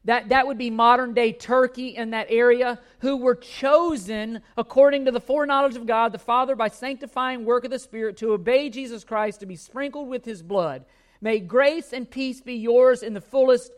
That, 0.05 0.29
that 0.29 0.47
would 0.47 0.59
be 0.59 0.71
modern 0.71 1.15
day 1.15 1.33
Turkey 1.33 1.97
in 1.97 2.11
that 2.11 2.27
area, 2.29 2.79
who 2.99 3.17
were 3.17 3.35
chosen 3.35 4.43
according 4.57 5.07
to 5.07 5.11
the 5.11 5.21
foreknowledge 5.21 5.77
of 5.77 5.87
God 5.87 6.13
the 6.13 6.19
Father 6.19 6.55
by 6.55 6.69
sanctifying 6.69 7.45
work 7.45 7.65
of 7.65 7.71
the 7.71 7.79
Spirit 7.79 8.19
to 8.19 8.33
obey 8.33 8.69
Jesus 8.69 9.03
Christ, 9.03 9.41
to 9.41 9.47
be 9.47 9.57
sprinkled 9.57 10.09
with 10.09 10.25
his 10.25 10.43
blood. 10.43 10.85
May 11.23 11.41
grace 11.41 11.95
and 11.95 12.09
peace 12.09 12.43
be 12.43 12.55
yours 12.55 13.03
in 13.03 13.15
the 13.15 13.21
fullest 13.21 13.73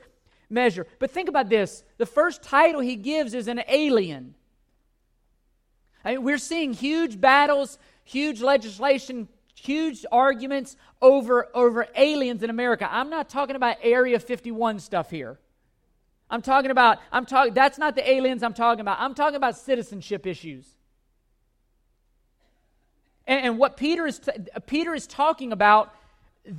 measure. 0.50 0.87
But 0.99 1.12
think 1.12 1.28
about 1.28 1.49
this 1.49 1.85
the 1.97 2.06
first 2.06 2.42
title 2.42 2.80
he 2.80 2.97
gives 2.97 3.33
is 3.33 3.49
an 3.49 3.62
alien. 3.68 4.35
I 6.06 6.12
mean, 6.12 6.22
we're 6.22 6.38
seeing 6.38 6.72
huge 6.72 7.20
battles, 7.20 7.80
huge 8.04 8.40
legislation, 8.40 9.26
huge 9.56 10.06
arguments 10.12 10.76
over, 11.02 11.48
over 11.52 11.88
aliens 11.96 12.44
in 12.44 12.48
America. 12.48 12.88
I'm 12.88 13.10
not 13.10 13.28
talking 13.28 13.56
about 13.56 13.78
Area 13.82 14.20
51 14.20 14.78
stuff 14.78 15.10
here. 15.10 15.36
I'm 16.30 16.42
talking 16.42 16.70
about, 16.70 16.98
I'm 17.10 17.26
talking, 17.26 17.54
that's 17.54 17.76
not 17.76 17.96
the 17.96 18.08
aliens 18.08 18.44
I'm 18.44 18.54
talking 18.54 18.82
about. 18.82 19.00
I'm 19.00 19.14
talking 19.14 19.34
about 19.34 19.56
citizenship 19.56 20.28
issues. 20.28 20.64
And, 23.26 23.44
and 23.44 23.58
what 23.58 23.76
Peter 23.76 24.06
is, 24.06 24.20
t- 24.20 24.30
Peter 24.66 24.94
is 24.94 25.08
talking 25.08 25.50
about 25.50 25.92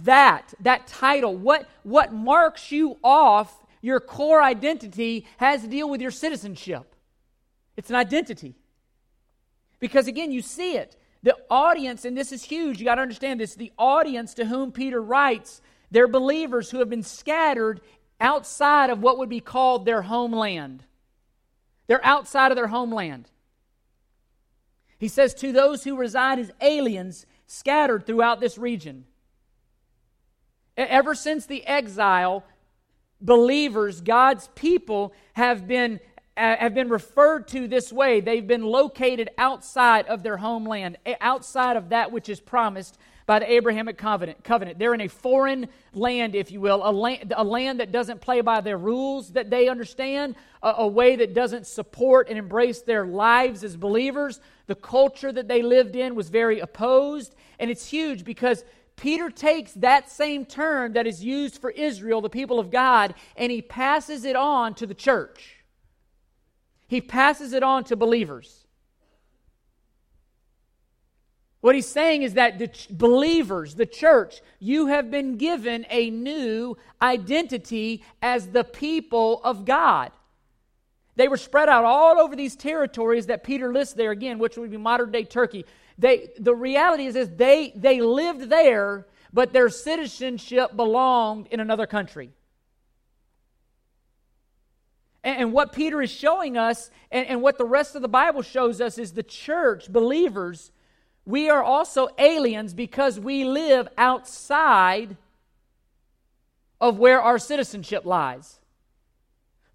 that, 0.04 0.54
that 0.60 0.88
title, 0.88 1.34
what, 1.34 1.70
what 1.84 2.12
marks 2.12 2.70
you 2.70 2.98
off 3.02 3.64
your 3.82 4.02
core 4.02 4.44
identity 4.44 5.26
has 5.38 5.62
to 5.62 5.70
deal 5.70 5.90
with 5.90 6.02
your 6.02 6.12
citizenship. 6.12 6.96
It's 7.78 7.90
an 7.90 7.96
identity. 7.96 8.54
Because 9.80 10.08
again, 10.08 10.32
you 10.32 10.42
see 10.42 10.76
it. 10.76 10.96
The 11.24 11.36
audience, 11.50 12.06
and 12.06 12.18
this 12.18 12.32
is 12.32 12.44
huge, 12.44 12.80
you 12.80 12.86
got 12.86 12.96
to 12.96 13.02
understand 13.02 13.40
this 13.40 13.56
the 13.56 13.72
audience 13.78 14.34
to 14.36 14.46
whom 14.46 14.72
Peter 14.72 15.02
writes, 15.02 15.62
they're 15.92 16.08
believers 16.08 16.70
who 16.70 16.80
have 16.80 16.90
been 16.90 17.04
scattered 17.04 17.82
outside 18.20 18.90
of 18.90 19.02
what 19.02 19.18
would 19.18 19.30
be 19.30 19.40
called 19.40 19.86
their 19.86 20.02
homeland. 20.04 20.84
They're 21.88 22.06
outside 22.06 22.52
of 22.52 22.56
their 22.56 22.68
homeland. 22.68 23.30
He 24.98 25.08
says, 25.08 25.34
To 25.36 25.52
those 25.52 25.84
who 25.84 25.96
reside 25.96 26.40
as 26.40 26.52
aliens 26.62 27.26
scattered 27.46 28.06
throughout 28.06 28.40
this 28.40 28.58
region. 28.58 29.06
Ever 30.76 31.16
since 31.16 31.46
the 31.46 31.66
exile, 31.66 32.44
believers, 33.22 34.02
God's 34.02 34.50
people, 34.56 35.14
have 35.34 35.68
been, 35.68 36.00
Uh, 36.38 36.56
have 36.58 36.76
been 36.76 36.88
referred 36.90 37.48
to 37.48 37.68
this 37.68 37.92
way. 37.92 38.20
They've 38.20 38.46
been 38.46 38.64
located 38.64 39.32
outside 39.40 40.06
of 40.06 40.22
their 40.22 40.38
homeland, 40.38 40.98
eh, 41.04 41.16
outside 41.20 41.78
of 41.78 41.90
that 41.90 42.12
which 42.12 42.30
is 42.30 42.40
promised 42.40 43.00
by 43.26 43.40
the 43.40 43.52
Abrahamic 43.52 43.98
covenant. 43.98 44.44
covenant. 44.44 44.78
They're 44.78 44.94
in 44.94 45.02
a 45.02 45.08
foreign 45.08 45.68
land, 45.94 46.36
if 46.36 46.52
you 46.52 46.62
will, 46.62 46.88
a 46.88 46.92
land, 46.92 47.34
a 47.36 47.44
land 47.44 47.80
that 47.80 47.92
doesn't 47.92 48.22
play 48.22 48.42
by 48.42 48.62
their 48.62 48.78
rules 48.78 49.32
that 49.32 49.50
they 49.50 49.68
understand, 49.68 50.36
a, 50.62 50.76
a 50.78 50.88
way 50.88 51.16
that 51.16 51.34
doesn't 51.34 51.66
support 51.66 52.30
and 52.30 52.38
embrace 52.38 52.82
their 52.82 53.08
lives 53.08 53.64
as 53.64 53.76
believers. 53.76 54.40
The 54.68 54.76
culture 54.76 55.32
that 55.32 55.48
they 55.48 55.64
lived 55.64 55.96
in 55.96 56.14
was 56.14 56.30
very 56.30 56.60
opposed. 56.60 57.34
And 57.58 57.72
it's 57.72 57.88
huge 57.88 58.24
because 58.24 58.64
Peter 58.96 59.32
takes 59.32 59.74
that 59.74 60.12
same 60.12 60.46
term 60.46 60.94
that 60.94 61.08
is 61.08 61.24
used 61.24 61.60
for 61.60 61.72
Israel, 61.72 62.22
the 62.22 62.30
people 62.30 62.60
of 62.60 62.70
God, 62.70 63.16
and 63.36 63.52
he 63.52 63.62
passes 63.62 64.24
it 64.24 64.36
on 64.36 64.76
to 64.76 64.86
the 64.86 64.94
church. 64.94 65.57
He 66.88 67.02
passes 67.02 67.54
it 67.54 67.64
on 67.64 67.84
to 67.86 67.96
believers. 67.96 68.66
What 71.62 71.76
he's 71.76 71.88
saying 71.88 72.22
is 72.22 72.36
that 72.36 72.60
the 72.60 72.68
ch- 72.68 72.88
believers, 72.90 73.76
the 73.76 73.86
church, 73.86 74.42
you 74.60 74.88
have 74.88 75.12
been 75.12 75.38
given 75.38 75.86
a 75.90 76.10
new 76.10 76.78
identity 77.02 78.04
as 78.22 78.48
the 78.48 78.64
people 78.64 79.42
of 79.44 79.66
God. 79.66 80.12
They 81.16 81.28
were 81.28 81.38
spread 81.38 81.68
out 81.68 81.84
all 81.84 82.20
over 82.20 82.36
these 82.36 82.56
territories 82.56 83.26
that 83.26 83.44
Peter 83.44 83.74
lists 83.74 83.96
there 83.96 84.12
again, 84.12 84.38
which 84.38 84.56
would 84.56 84.70
be 84.70 84.78
modern 84.78 85.12
day 85.12 85.24
Turkey. 85.24 85.66
They, 85.98 86.30
the 86.40 86.54
reality 86.54 87.08
is, 87.08 87.16
is 87.16 87.30
they, 87.32 87.74
they 87.76 88.02
lived 88.02 88.50
there, 88.50 89.08
but 89.34 89.52
their 89.52 89.70
citizenship 89.70 90.76
belonged 90.76 91.48
in 91.48 91.60
another 91.60 91.88
country. 91.88 92.30
And, 95.28 95.42
and 95.42 95.52
what 95.52 95.74
Peter 95.74 96.02
is 96.02 96.10
showing 96.10 96.58
us, 96.58 96.90
and, 97.12 97.28
and 97.28 97.42
what 97.42 97.58
the 97.58 97.66
rest 97.66 97.98
of 97.98 98.02
the 98.02 98.08
Bible 98.08 98.42
shows 98.42 98.80
us, 98.80 98.98
is 98.98 99.12
the 99.12 99.24
church, 99.24 99.92
believers, 99.92 100.72
we 101.26 101.50
are 101.50 101.62
also 101.62 102.08
aliens 102.18 102.74
because 102.74 103.20
we 103.20 103.44
live 103.44 103.90
outside 103.98 105.18
of 106.80 106.98
where 106.98 107.22
our 107.22 107.38
citizenship 107.38 108.06
lies. 108.06 108.62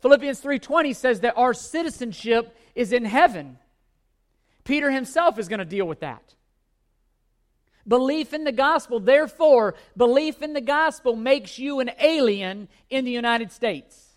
Philippians 0.01 0.41
3:20 0.41 0.97
says 0.97 1.21
that 1.21 1.37
our 1.37 1.53
citizenship 1.53 2.57
is 2.75 2.91
in 2.91 3.05
heaven. 3.05 3.59
Peter 4.65 4.91
himself 4.91 5.39
is 5.39 5.49
going 5.49 5.59
to 5.59 5.67
deal 5.67 5.87
with 5.87 6.01
that. 6.01 6.35
Belief 7.87 8.33
in 8.33 8.45
the 8.45 8.53
gospel, 8.53 9.01
therefore, 9.01 9.75
belief 9.99 10.41
in 10.41 10.55
the 10.55 10.63
gospel 10.63 11.15
makes 11.15 11.59
you 11.59 11.81
an 11.81 11.91
alien 12.01 12.69
in 12.89 13.05
the 13.05 13.11
United 13.11 13.53
States. 13.53 14.12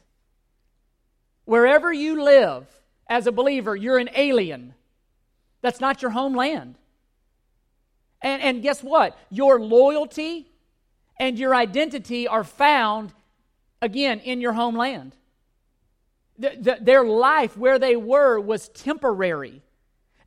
Wherever 1.46 1.94
you 1.94 2.24
live 2.24 2.66
as 3.08 3.28
a 3.28 3.32
believer, 3.32 3.76
you're 3.76 3.98
an 3.98 4.10
alien. 4.16 4.74
That's 5.62 5.80
not 5.80 6.02
your 6.02 6.12
homeland. 6.12 6.76
And, 8.22 8.42
and 8.42 8.62
guess 8.62 8.84
what? 8.84 9.18
Your 9.30 9.60
loyalty 9.60 10.48
and 11.20 11.38
your 11.38 11.56
identity 11.56 12.28
are 12.28 12.44
found, 12.44 13.14
again, 13.82 14.20
in 14.20 14.42
your 14.42 14.54
homeland. 14.54 15.16
The, 16.38 16.58
the, 16.60 16.78
their 16.82 17.04
life 17.04 17.56
where 17.56 17.80
they 17.80 17.96
were 17.96 18.40
was 18.40 18.68
temporary. 18.70 19.62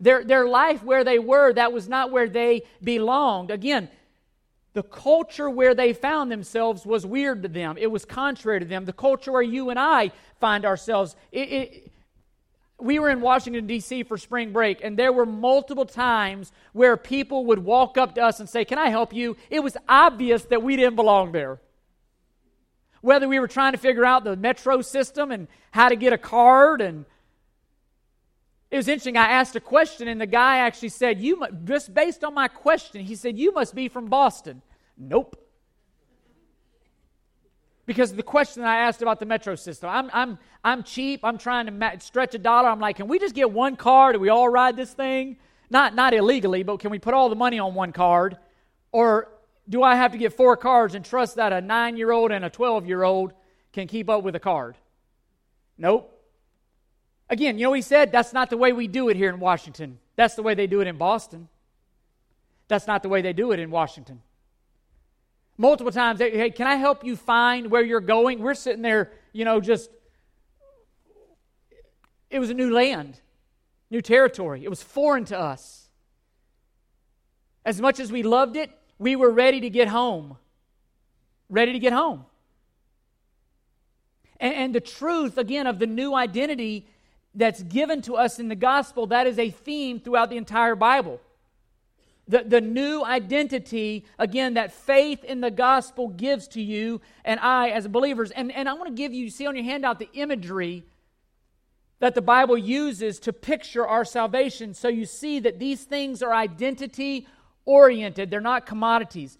Their, 0.00 0.24
their 0.24 0.48
life 0.48 0.82
where 0.82 1.04
they 1.04 1.18
were, 1.18 1.52
that 1.52 1.72
was 1.72 1.88
not 1.88 2.12
where 2.12 2.28
they 2.28 2.62
belonged. 2.82 3.50
Again, 3.50 3.90
the 4.78 4.84
culture 4.84 5.50
where 5.50 5.74
they 5.74 5.92
found 5.92 6.30
themselves 6.30 6.86
was 6.86 7.04
weird 7.04 7.42
to 7.42 7.48
them. 7.48 7.76
It 7.80 7.88
was 7.88 8.04
contrary 8.04 8.60
to 8.60 8.64
them. 8.64 8.84
The 8.84 8.92
culture 8.92 9.32
where 9.32 9.42
you 9.42 9.70
and 9.70 9.78
I 9.78 10.12
find 10.38 10.64
ourselves, 10.64 11.16
it, 11.32 11.48
it, 11.52 11.92
we 12.80 13.00
were 13.00 13.10
in 13.10 13.20
Washington, 13.20 13.66
D.C. 13.66 14.04
for 14.04 14.16
spring 14.16 14.52
break, 14.52 14.78
and 14.84 14.96
there 14.96 15.12
were 15.12 15.26
multiple 15.26 15.84
times 15.84 16.52
where 16.74 16.96
people 16.96 17.46
would 17.46 17.58
walk 17.58 17.98
up 17.98 18.14
to 18.14 18.22
us 18.22 18.38
and 18.38 18.48
say, 18.48 18.64
Can 18.64 18.78
I 18.78 18.88
help 18.88 19.12
you? 19.12 19.36
It 19.50 19.64
was 19.64 19.76
obvious 19.88 20.44
that 20.44 20.62
we 20.62 20.76
didn't 20.76 20.94
belong 20.94 21.32
there. 21.32 21.58
Whether 23.00 23.26
we 23.26 23.40
were 23.40 23.48
trying 23.48 23.72
to 23.72 23.78
figure 23.78 24.04
out 24.04 24.22
the 24.22 24.36
metro 24.36 24.80
system 24.80 25.32
and 25.32 25.48
how 25.72 25.88
to 25.88 25.96
get 25.96 26.12
a 26.12 26.18
card, 26.18 26.80
and 26.80 27.04
it 28.70 28.76
was 28.76 28.86
interesting. 28.86 29.16
I 29.16 29.28
asked 29.28 29.56
a 29.56 29.60
question, 29.60 30.06
and 30.06 30.20
the 30.20 30.26
guy 30.26 30.58
actually 30.58 30.90
said, 30.90 31.20
"You 31.20 31.44
just 31.64 31.92
based 31.92 32.22
on 32.22 32.32
my 32.32 32.46
question, 32.46 33.04
he 33.04 33.16
said, 33.16 33.36
You 33.36 33.52
must 33.52 33.74
be 33.74 33.88
from 33.88 34.06
Boston. 34.06 34.62
Nope 34.98 35.36
because 37.88 38.12
the 38.12 38.22
question 38.22 38.64
I 38.64 38.80
asked 38.80 39.00
about 39.00 39.18
the 39.18 39.24
metro 39.24 39.54
system. 39.54 39.88
I'm, 39.88 40.10
I'm, 40.12 40.38
I'm 40.62 40.82
cheap. 40.82 41.20
I'm 41.24 41.38
trying 41.38 41.64
to 41.64 41.72
ma- 41.72 41.96
stretch 42.00 42.34
a 42.34 42.38
dollar. 42.38 42.68
I'm 42.68 42.80
like, 42.80 42.96
can 42.96 43.08
we 43.08 43.18
just 43.18 43.34
get 43.34 43.50
one 43.50 43.76
card 43.76 44.14
and 44.14 44.20
we 44.20 44.28
all 44.28 44.46
ride 44.46 44.76
this 44.76 44.92
thing? 44.92 45.38
Not, 45.70 45.94
not 45.94 46.12
illegally, 46.12 46.62
but 46.62 46.80
can 46.80 46.90
we 46.90 46.98
put 46.98 47.14
all 47.14 47.30
the 47.30 47.34
money 47.34 47.58
on 47.58 47.74
one 47.74 47.92
card? 47.92 48.36
Or 48.92 49.32
do 49.70 49.82
I 49.82 49.96
have 49.96 50.12
to 50.12 50.18
get 50.18 50.34
four 50.34 50.54
cards 50.54 50.94
and 50.94 51.02
trust 51.02 51.36
that 51.36 51.54
a 51.54 51.62
nine 51.62 51.96
year 51.96 52.12
old 52.12 52.30
and 52.30 52.44
a 52.44 52.50
12 52.50 52.86
year 52.86 53.02
old 53.04 53.32
can 53.72 53.88
keep 53.88 54.10
up 54.10 54.22
with 54.22 54.36
a 54.36 54.40
card? 54.40 54.76
Nope. 55.78 56.14
Again, 57.30 57.56
you 57.56 57.64
know 57.64 57.72
he 57.72 57.80
said? 57.80 58.12
That's 58.12 58.34
not 58.34 58.50
the 58.50 58.58
way 58.58 58.74
we 58.74 58.86
do 58.86 59.08
it 59.08 59.16
here 59.16 59.30
in 59.30 59.40
Washington. 59.40 59.98
That's 60.14 60.34
the 60.34 60.42
way 60.42 60.54
they 60.54 60.66
do 60.66 60.82
it 60.82 60.88
in 60.88 60.98
Boston. 60.98 61.48
That's 62.68 62.86
not 62.86 63.02
the 63.02 63.08
way 63.08 63.22
they 63.22 63.32
do 63.32 63.52
it 63.52 63.58
in 63.58 63.70
Washington 63.70 64.20
multiple 65.58 65.92
times, 65.92 66.20
hey, 66.20 66.50
can 66.50 66.66
I 66.66 66.76
help 66.76 67.04
you 67.04 67.16
find 67.16 67.70
where 67.70 67.82
you're 67.82 68.00
going? 68.00 68.38
We're 68.38 68.54
sitting 68.54 68.82
there, 68.82 69.10
you 69.32 69.44
know, 69.44 69.60
just, 69.60 69.90
it 72.30 72.38
was 72.38 72.48
a 72.48 72.54
new 72.54 72.72
land, 72.72 73.20
new 73.90 74.00
territory. 74.00 74.64
It 74.64 74.70
was 74.70 74.82
foreign 74.82 75.24
to 75.26 75.38
us. 75.38 75.88
As 77.64 77.80
much 77.80 78.00
as 78.00 78.10
we 78.10 78.22
loved 78.22 78.56
it, 78.56 78.70
we 78.98 79.16
were 79.16 79.30
ready 79.30 79.60
to 79.60 79.68
get 79.68 79.88
home. 79.88 80.38
Ready 81.50 81.72
to 81.72 81.78
get 81.78 81.92
home. 81.92 82.24
And, 84.40 84.54
and 84.54 84.74
the 84.74 84.80
truth, 84.80 85.36
again, 85.36 85.66
of 85.66 85.78
the 85.78 85.86
new 85.86 86.14
identity 86.14 86.86
that's 87.34 87.62
given 87.62 88.00
to 88.02 88.16
us 88.16 88.38
in 88.38 88.48
the 88.48 88.54
gospel, 88.54 89.08
that 89.08 89.26
is 89.26 89.38
a 89.38 89.50
theme 89.50 89.98
throughout 89.98 90.30
the 90.30 90.36
entire 90.36 90.76
Bible 90.76 91.20
the, 92.28 92.44
the 92.44 92.60
new 92.60 93.02
identity, 93.02 94.04
again, 94.18 94.54
that 94.54 94.72
faith 94.72 95.24
in 95.24 95.40
the 95.40 95.50
gospel 95.50 96.08
gives 96.08 96.46
to 96.48 96.62
you 96.62 97.00
and 97.24 97.40
I 97.40 97.70
as 97.70 97.88
believers. 97.88 98.30
And, 98.30 98.52
and 98.52 98.68
I 98.68 98.74
want 98.74 98.88
to 98.88 98.94
give 98.94 99.14
you, 99.14 99.30
see 99.30 99.46
on 99.46 99.56
your 99.56 99.64
handout, 99.64 99.98
the 99.98 100.10
imagery 100.12 100.84
that 102.00 102.14
the 102.14 102.22
Bible 102.22 102.56
uses 102.56 103.18
to 103.20 103.32
picture 103.32 103.86
our 103.86 104.04
salvation. 104.04 104.74
So 104.74 104.88
you 104.88 105.06
see 105.06 105.40
that 105.40 105.58
these 105.58 105.84
things 105.84 106.22
are 106.22 106.34
identity 106.34 107.26
oriented, 107.64 108.30
they're 108.30 108.40
not 108.40 108.66
commodities. 108.66 109.36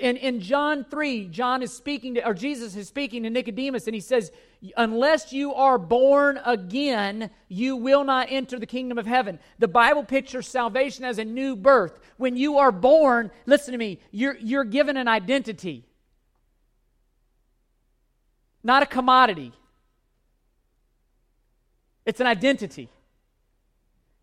In, 0.00 0.16
in 0.16 0.40
John 0.40 0.84
3, 0.84 1.26
John 1.28 1.62
is 1.62 1.72
speaking 1.72 2.14
to, 2.14 2.26
or 2.26 2.34
Jesus 2.34 2.76
is 2.76 2.88
speaking 2.88 3.24
to 3.24 3.30
Nicodemus, 3.30 3.86
and 3.86 3.94
he 3.94 4.00
says, 4.00 4.30
Unless 4.76 5.32
you 5.32 5.54
are 5.54 5.78
born 5.78 6.38
again, 6.44 7.30
you 7.48 7.76
will 7.76 8.04
not 8.04 8.28
enter 8.30 8.58
the 8.58 8.66
kingdom 8.66 8.98
of 8.98 9.06
heaven. 9.06 9.38
The 9.58 9.68
Bible 9.68 10.04
pictures 10.04 10.46
salvation 10.46 11.04
as 11.04 11.18
a 11.18 11.24
new 11.24 11.56
birth. 11.56 11.98
When 12.18 12.36
you 12.36 12.58
are 12.58 12.70
born, 12.70 13.30
listen 13.46 13.72
to 13.72 13.78
me, 13.78 14.00
you're, 14.10 14.36
you're 14.36 14.64
given 14.64 14.98
an 14.98 15.08
identity, 15.08 15.86
not 18.62 18.82
a 18.82 18.86
commodity. 18.86 19.52
It's 22.04 22.20
an 22.20 22.26
identity. 22.26 22.90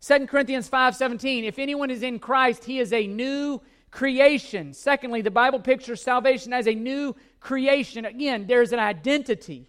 2 0.00 0.26
Corinthians 0.28 0.68
5:17 0.70 1.44
If 1.44 1.58
anyone 1.58 1.90
is 1.90 2.02
in 2.02 2.20
Christ 2.20 2.64
he 2.64 2.78
is 2.78 2.92
a 2.92 3.06
new 3.06 3.60
creation. 3.90 4.72
Secondly, 4.74 5.22
the 5.22 5.30
Bible 5.30 5.58
pictures 5.58 6.02
salvation 6.02 6.52
as 6.52 6.68
a 6.68 6.74
new 6.74 7.16
creation. 7.40 8.04
Again, 8.04 8.46
there's 8.46 8.72
an 8.72 8.78
identity. 8.78 9.66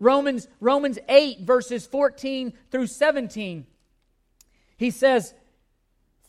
Romans, 0.00 0.48
Romans 0.60 0.98
8, 1.08 1.42
verses 1.42 1.86
14 1.86 2.54
through 2.70 2.86
17. 2.86 3.66
He 4.78 4.90
says, 4.90 5.34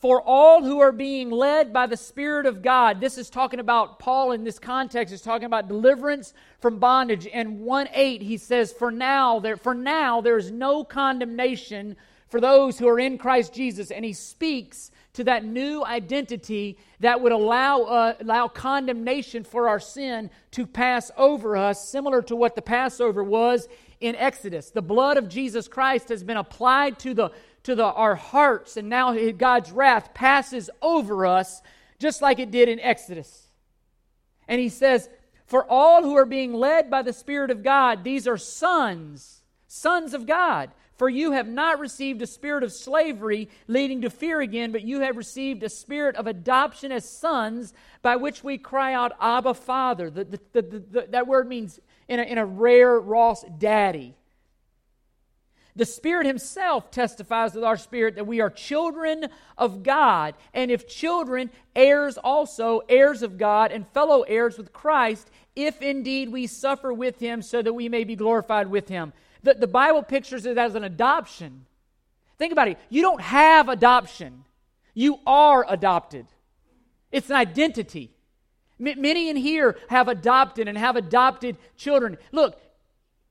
For 0.01 0.21
all 0.21 0.61
who 0.61 0.81
are 0.81 0.91
being 0.91 1.31
led 1.31 1.71
by 1.71 1.87
the 1.87 1.95
Spirit 1.95 2.45
of 2.45 2.61
God, 2.61 2.99
this 2.99 3.17
is 3.17 3.29
talking 3.29 3.61
about 3.61 3.97
Paul 3.97 4.33
in 4.33 4.43
this 4.43 4.59
context, 4.59 5.13
is 5.13 5.21
talking 5.21 5.45
about 5.45 5.69
deliverance 5.69 6.33
from 6.59 6.79
bondage. 6.79 7.25
And 7.31 7.61
1 7.61 7.87
8, 7.93 8.21
he 8.21 8.35
says, 8.35 8.73
For 8.73 8.91
now, 8.91 9.39
there, 9.39 9.55
for 9.55 9.73
now 9.73 10.19
there 10.19 10.37
is 10.37 10.51
no 10.51 10.83
condemnation 10.83 11.95
for 12.27 12.41
those 12.41 12.77
who 12.77 12.89
are 12.89 12.99
in 12.99 13.17
Christ 13.17 13.53
Jesus. 13.53 13.89
And 13.89 14.03
he 14.03 14.13
speaks 14.13 14.91
to 15.13 15.23
that 15.25 15.43
new 15.43 15.83
identity 15.83 16.77
that 16.99 17.21
would 17.21 17.31
allow, 17.31 17.81
uh, 17.81 18.13
allow 18.21 18.47
condemnation 18.47 19.43
for 19.43 19.67
our 19.67 19.79
sin 19.79 20.29
to 20.51 20.65
pass 20.65 21.11
over 21.17 21.57
us, 21.57 21.89
similar 21.89 22.21
to 22.21 22.35
what 22.35 22.55
the 22.55 22.61
Passover 22.61 23.23
was 23.23 23.67
in 23.99 24.15
Exodus. 24.15 24.71
The 24.71 24.81
blood 24.81 25.17
of 25.17 25.27
Jesus 25.27 25.67
Christ 25.67 26.09
has 26.09 26.23
been 26.23 26.37
applied 26.37 26.97
to, 26.99 27.13
the, 27.13 27.31
to 27.63 27.75
the, 27.75 27.85
our 27.85 28.15
hearts, 28.15 28.77
and 28.77 28.87
now 28.89 29.13
God's 29.31 29.71
wrath 29.71 30.13
passes 30.13 30.69
over 30.81 31.25
us 31.25 31.61
just 31.99 32.21
like 32.21 32.39
it 32.39 32.51
did 32.51 32.67
in 32.67 32.79
Exodus. 32.79 33.47
And 34.47 34.59
he 34.59 34.69
says, 34.69 35.07
For 35.45 35.65
all 35.69 36.03
who 36.03 36.17
are 36.17 36.25
being 36.25 36.53
led 36.53 36.89
by 36.89 37.03
the 37.03 37.13
Spirit 37.13 37.51
of 37.51 37.63
God, 37.63 38.03
these 38.03 38.27
are 38.27 38.37
sons, 38.37 39.43
sons 39.67 40.13
of 40.13 40.25
God. 40.25 40.71
For 41.01 41.09
you 41.09 41.31
have 41.31 41.47
not 41.47 41.79
received 41.79 42.21
a 42.21 42.27
spirit 42.27 42.61
of 42.61 42.71
slavery 42.71 43.49
leading 43.65 44.01
to 44.01 44.11
fear 44.11 44.39
again, 44.39 44.71
but 44.71 44.83
you 44.83 44.99
have 44.99 45.17
received 45.17 45.63
a 45.63 45.69
spirit 45.69 46.15
of 46.15 46.27
adoption 46.27 46.91
as 46.91 47.09
sons, 47.09 47.73
by 48.03 48.17
which 48.17 48.43
we 48.43 48.59
cry 48.59 48.93
out, 48.93 49.13
Abba, 49.19 49.55
Father. 49.55 50.11
The, 50.11 50.25
the, 50.25 50.61
the, 50.61 51.07
that 51.09 51.25
word 51.25 51.47
means, 51.47 51.79
in 52.07 52.19
a, 52.19 52.21
in 52.21 52.37
a 52.37 52.45
rare 52.45 52.99
Ross, 52.99 53.43
daddy. 53.57 54.13
The 55.75 55.87
Spirit 55.87 56.27
Himself 56.27 56.91
testifies 56.91 57.55
with 57.55 57.63
our 57.63 57.77
spirit 57.77 58.13
that 58.13 58.27
we 58.27 58.39
are 58.39 58.51
children 58.51 59.25
of 59.57 59.81
God, 59.81 60.35
and 60.53 60.69
if 60.69 60.87
children, 60.87 61.49
heirs 61.75 62.19
also, 62.19 62.81
heirs 62.87 63.23
of 63.23 63.39
God, 63.39 63.71
and 63.71 63.87
fellow 63.87 64.21
heirs 64.21 64.55
with 64.55 64.71
Christ, 64.71 65.31
if 65.55 65.81
indeed 65.81 66.31
we 66.31 66.45
suffer 66.45 66.93
with 66.93 67.19
Him, 67.19 67.41
so 67.41 67.63
that 67.63 67.73
we 67.73 67.89
may 67.89 68.03
be 68.03 68.15
glorified 68.15 68.67
with 68.67 68.87
Him. 68.87 69.13
The, 69.43 69.55
the 69.55 69.67
Bible 69.67 70.03
pictures 70.03 70.45
it 70.45 70.57
as 70.57 70.75
an 70.75 70.83
adoption. 70.83 71.65
Think 72.37 72.51
about 72.51 72.67
it. 72.67 72.77
You 72.89 73.01
don't 73.01 73.21
have 73.21 73.69
adoption, 73.69 74.43
you 74.93 75.19
are 75.25 75.65
adopted. 75.67 76.25
It's 77.11 77.29
an 77.29 77.35
identity. 77.35 78.11
M- 78.79 79.01
many 79.01 79.29
in 79.29 79.35
here 79.35 79.77
have 79.89 80.07
adopted 80.07 80.67
and 80.67 80.77
have 80.77 80.95
adopted 80.95 81.57
children. 81.75 82.17
Look, 82.31 82.59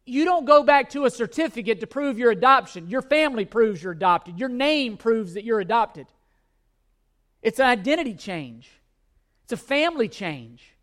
you 0.04 0.24
don't 0.24 0.44
go 0.44 0.62
back 0.62 0.90
to 0.90 1.04
a 1.04 1.10
certificate 1.10 1.80
to 1.80 1.86
prove 1.86 2.18
your 2.18 2.30
adoption. 2.30 2.88
Your 2.88 3.02
family 3.02 3.44
proves 3.44 3.82
you're 3.82 3.92
adopted. 3.92 4.38
Your 4.38 4.48
name 4.48 4.96
proves 4.96 5.34
that 5.34 5.44
you're 5.44 5.60
adopted. 5.60 6.06
It's 7.42 7.58
an 7.58 7.66
identity 7.66 8.14
change, 8.14 8.70
it's 9.44 9.52
a 9.52 9.56
family 9.56 10.08
change. 10.08 10.74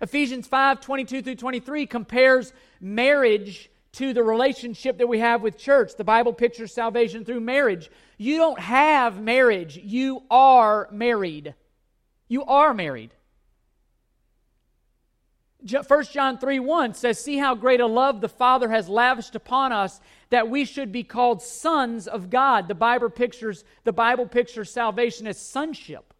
Ephesians 0.00 0.46
5 0.46 0.80
22 0.80 1.22
through 1.22 1.34
23 1.34 1.86
compares 1.86 2.52
marriage 2.80 3.68
to 3.92 4.12
the 4.12 4.22
relationship 4.22 4.98
that 4.98 5.08
we 5.08 5.18
have 5.18 5.42
with 5.42 5.58
church. 5.58 5.96
The 5.96 6.04
Bible 6.04 6.32
pictures 6.32 6.74
salvation 6.74 7.24
through 7.24 7.40
marriage. 7.40 7.90
You 8.16 8.36
don't 8.36 8.60
have 8.60 9.20
marriage, 9.20 9.76
you 9.76 10.22
are 10.30 10.88
married. 10.90 11.54
You 12.28 12.44
are 12.44 12.74
married. 12.74 13.12
1 15.60 16.04
John 16.04 16.38
3 16.38 16.60
1 16.60 16.94
says, 16.94 17.18
See 17.18 17.36
how 17.36 17.54
great 17.54 17.80
a 17.80 17.86
love 17.86 18.20
the 18.20 18.28
Father 18.28 18.68
has 18.70 18.88
lavished 18.88 19.34
upon 19.34 19.72
us 19.72 20.00
that 20.30 20.48
we 20.48 20.64
should 20.64 20.92
be 20.92 21.02
called 21.02 21.42
sons 21.42 22.06
of 22.06 22.30
God. 22.30 22.68
The 22.68 22.74
Bible 22.74 23.10
pictures, 23.10 23.64
the 23.84 23.92
Bible 23.92 24.26
pictures 24.26 24.70
salvation 24.70 25.26
as 25.26 25.40
sonship. 25.40 26.14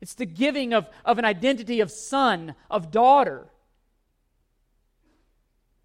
It's 0.00 0.14
the 0.14 0.26
giving 0.26 0.72
of, 0.72 0.88
of 1.04 1.18
an 1.18 1.24
identity 1.24 1.80
of 1.80 1.90
son, 1.90 2.54
of 2.70 2.90
daughter. 2.90 3.48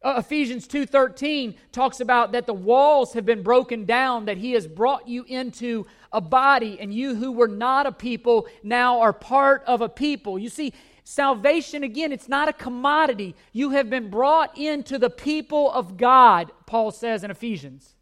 Uh, 0.04 0.16
Ephesians 0.18 0.68
2:13 0.68 1.56
talks 1.72 2.02
about 2.02 2.34
that 2.34 2.46
the 2.46 2.54
walls 2.54 3.14
have 3.14 3.26
been 3.26 3.42
broken 3.42 3.86
down 3.86 4.26
that 4.26 4.38
he 4.38 4.52
has 4.52 4.68
brought 4.68 5.08
you 5.08 5.24
into 5.30 5.86
a 6.12 6.20
body 6.20 6.78
and 6.80 6.94
you 6.94 7.16
who 7.16 7.32
were 7.32 7.48
not 7.48 7.86
a 7.86 7.92
people 7.92 8.48
now 8.64 9.00
are 9.00 9.14
part 9.14 9.64
of 9.66 9.80
a 9.80 9.88
people. 9.88 10.38
You 10.38 10.50
see, 10.50 10.74
salvation 11.06 11.84
again, 11.84 12.12
it's 12.12 12.28
not 12.28 12.50
a 12.50 12.54
commodity. 12.54 13.34
You 13.54 13.70
have 13.70 13.90
been 13.90 14.10
brought 14.10 14.58
into 14.58 15.00
the 15.00 15.10
people 15.10 15.72
of 15.72 15.96
God, 15.96 16.52
Paul 16.66 16.92
says 16.92 17.24
in 17.24 17.32
Ephesians. 17.32 17.96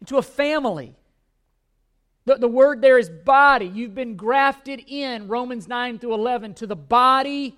Into 0.00 0.16
a 0.16 0.22
family. 0.22 0.96
The, 2.24 2.34
the 2.34 2.48
word 2.48 2.82
there 2.82 2.98
is 2.98 3.08
body. 3.08 3.66
You've 3.66 3.94
been 3.94 4.16
grafted 4.16 4.82
in, 4.88 5.28
Romans 5.28 5.68
9 5.68 6.00
through 6.00 6.14
11, 6.14 6.54
to 6.54 6.66
the 6.66 6.76
body 6.76 7.56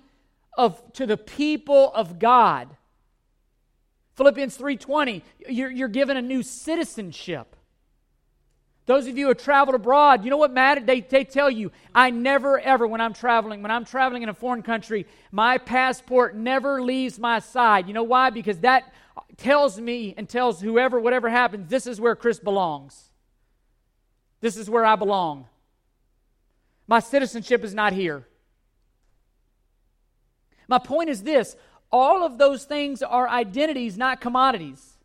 of 0.53 0.93
to 0.93 1.05
the 1.07 1.17
people 1.17 1.91
of 1.93 2.19
God. 2.19 2.77
Philippians 4.15 4.57
3:20, 4.57 5.21
you're, 5.49 5.71
you're 5.71 5.87
given 5.87 6.17
a 6.17 6.21
new 6.21 6.43
citizenship. 6.43 7.55
Those 8.87 9.07
of 9.07 9.17
you 9.17 9.25
who 9.25 9.29
have 9.29 9.37
traveled 9.37 9.75
abroad, 9.75 10.23
you 10.23 10.31
know 10.31 10.37
what 10.37 10.51
matters? 10.51 10.83
They, 10.85 11.01
they 11.01 11.23
tell 11.23 11.49
you, 11.49 11.71
I 11.93 12.09
never 12.09 12.59
ever, 12.59 12.87
when 12.87 12.99
I'm 12.99 13.13
traveling, 13.13 13.61
when 13.61 13.71
I'm 13.71 13.85
traveling 13.85 14.23
in 14.23 14.29
a 14.29 14.33
foreign 14.33 14.63
country, 14.63 15.05
my 15.31 15.59
passport 15.59 16.35
never 16.35 16.81
leaves 16.81 17.19
my 17.19 17.39
side. 17.39 17.87
You 17.87 17.93
know 17.93 18.03
why? 18.03 18.31
Because 18.31 18.59
that 18.59 18.91
tells 19.37 19.79
me 19.79 20.13
and 20.17 20.27
tells 20.27 20.59
whoever, 20.59 20.99
whatever 20.99 21.29
happens, 21.29 21.69
this 21.69 21.87
is 21.87 22.01
where 22.01 22.15
Chris 22.15 22.39
belongs. 22.39 23.11
This 24.41 24.57
is 24.57 24.69
where 24.69 24.83
I 24.83 24.95
belong. 24.95 25.47
My 26.87 26.99
citizenship 26.99 27.63
is 27.63 27.73
not 27.73 27.93
here. 27.93 28.27
My 30.67 30.79
point 30.79 31.09
is 31.09 31.23
this 31.23 31.55
all 31.91 32.23
of 32.23 32.37
those 32.37 32.63
things 32.63 33.03
are 33.03 33.27
identities, 33.27 33.97
not 33.97 34.21
commodities. 34.21 34.97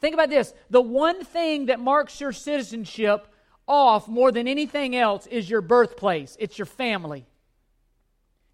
Think 0.00 0.14
about 0.14 0.30
this 0.30 0.52
the 0.70 0.80
one 0.80 1.24
thing 1.24 1.66
that 1.66 1.80
marks 1.80 2.20
your 2.20 2.32
citizenship 2.32 3.26
off 3.66 4.08
more 4.08 4.32
than 4.32 4.48
anything 4.48 4.96
else 4.96 5.26
is 5.26 5.48
your 5.48 5.60
birthplace, 5.60 6.36
it's 6.38 6.58
your 6.58 6.66
family, 6.66 7.26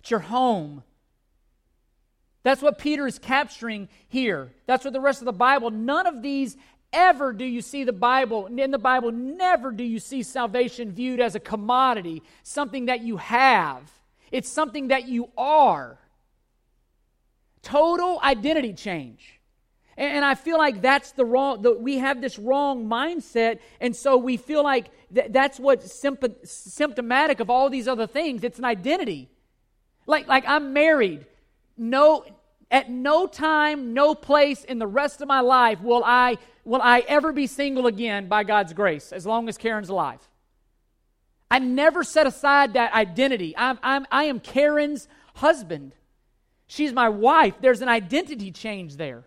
it's 0.00 0.10
your 0.10 0.20
home. 0.20 0.82
That's 2.42 2.60
what 2.60 2.76
Peter 2.76 3.06
is 3.06 3.18
capturing 3.18 3.88
here. 4.06 4.52
That's 4.66 4.84
what 4.84 4.92
the 4.92 5.00
rest 5.00 5.22
of 5.22 5.24
the 5.24 5.32
Bible, 5.32 5.70
none 5.70 6.06
of 6.06 6.20
these 6.20 6.56
ever 6.92 7.32
do 7.32 7.44
you 7.44 7.60
see 7.60 7.84
the 7.84 7.92
Bible, 7.92 8.46
in 8.46 8.70
the 8.70 8.78
Bible, 8.78 9.10
never 9.12 9.72
do 9.72 9.82
you 9.82 9.98
see 9.98 10.22
salvation 10.22 10.92
viewed 10.92 11.20
as 11.20 11.34
a 11.34 11.40
commodity, 11.40 12.22
something 12.42 12.86
that 12.86 13.00
you 13.00 13.16
have. 13.16 13.90
It's 14.30 14.48
something 14.48 14.88
that 14.88 15.08
you 15.08 15.30
are. 15.36 15.98
Total 17.64 18.20
identity 18.22 18.72
change. 18.74 19.40
And 19.96 20.24
I 20.24 20.34
feel 20.34 20.58
like 20.58 20.82
that's 20.82 21.12
the 21.12 21.24
wrong, 21.24 21.62
the, 21.62 21.72
we 21.72 21.98
have 21.98 22.20
this 22.20 22.38
wrong 22.38 22.86
mindset, 22.86 23.60
and 23.80 23.94
so 23.94 24.16
we 24.16 24.36
feel 24.36 24.64
like 24.64 24.86
th- 25.14 25.28
that's 25.30 25.60
what's 25.60 26.00
symp- 26.00 26.44
symptomatic 26.44 27.38
of 27.38 27.48
all 27.48 27.70
these 27.70 27.86
other 27.86 28.08
things. 28.08 28.42
It's 28.42 28.58
an 28.58 28.64
identity. 28.64 29.30
Like, 30.06 30.26
like 30.26 30.44
I'm 30.48 30.72
married. 30.72 31.26
No, 31.76 32.24
at 32.72 32.90
no 32.90 33.28
time, 33.28 33.94
no 33.94 34.16
place 34.16 34.64
in 34.64 34.80
the 34.80 34.86
rest 34.86 35.20
of 35.20 35.28
my 35.28 35.40
life 35.40 35.80
will 35.80 36.02
I, 36.04 36.38
will 36.64 36.82
I 36.82 37.04
ever 37.06 37.32
be 37.32 37.46
single 37.46 37.86
again 37.86 38.26
by 38.26 38.42
God's 38.42 38.72
grace, 38.72 39.12
as 39.12 39.24
long 39.24 39.48
as 39.48 39.56
Karen's 39.56 39.90
alive. 39.90 40.20
I 41.48 41.60
never 41.60 42.02
set 42.02 42.26
aside 42.26 42.72
that 42.72 42.92
identity. 42.94 43.54
I'm, 43.56 43.78
I'm, 43.80 44.06
I 44.10 44.24
am 44.24 44.40
Karen's 44.40 45.06
husband. 45.36 45.94
She's 46.74 46.92
my 46.92 47.08
wife. 47.08 47.54
There's 47.60 47.82
an 47.82 47.88
identity 47.88 48.50
change 48.50 48.96
there. 48.96 49.22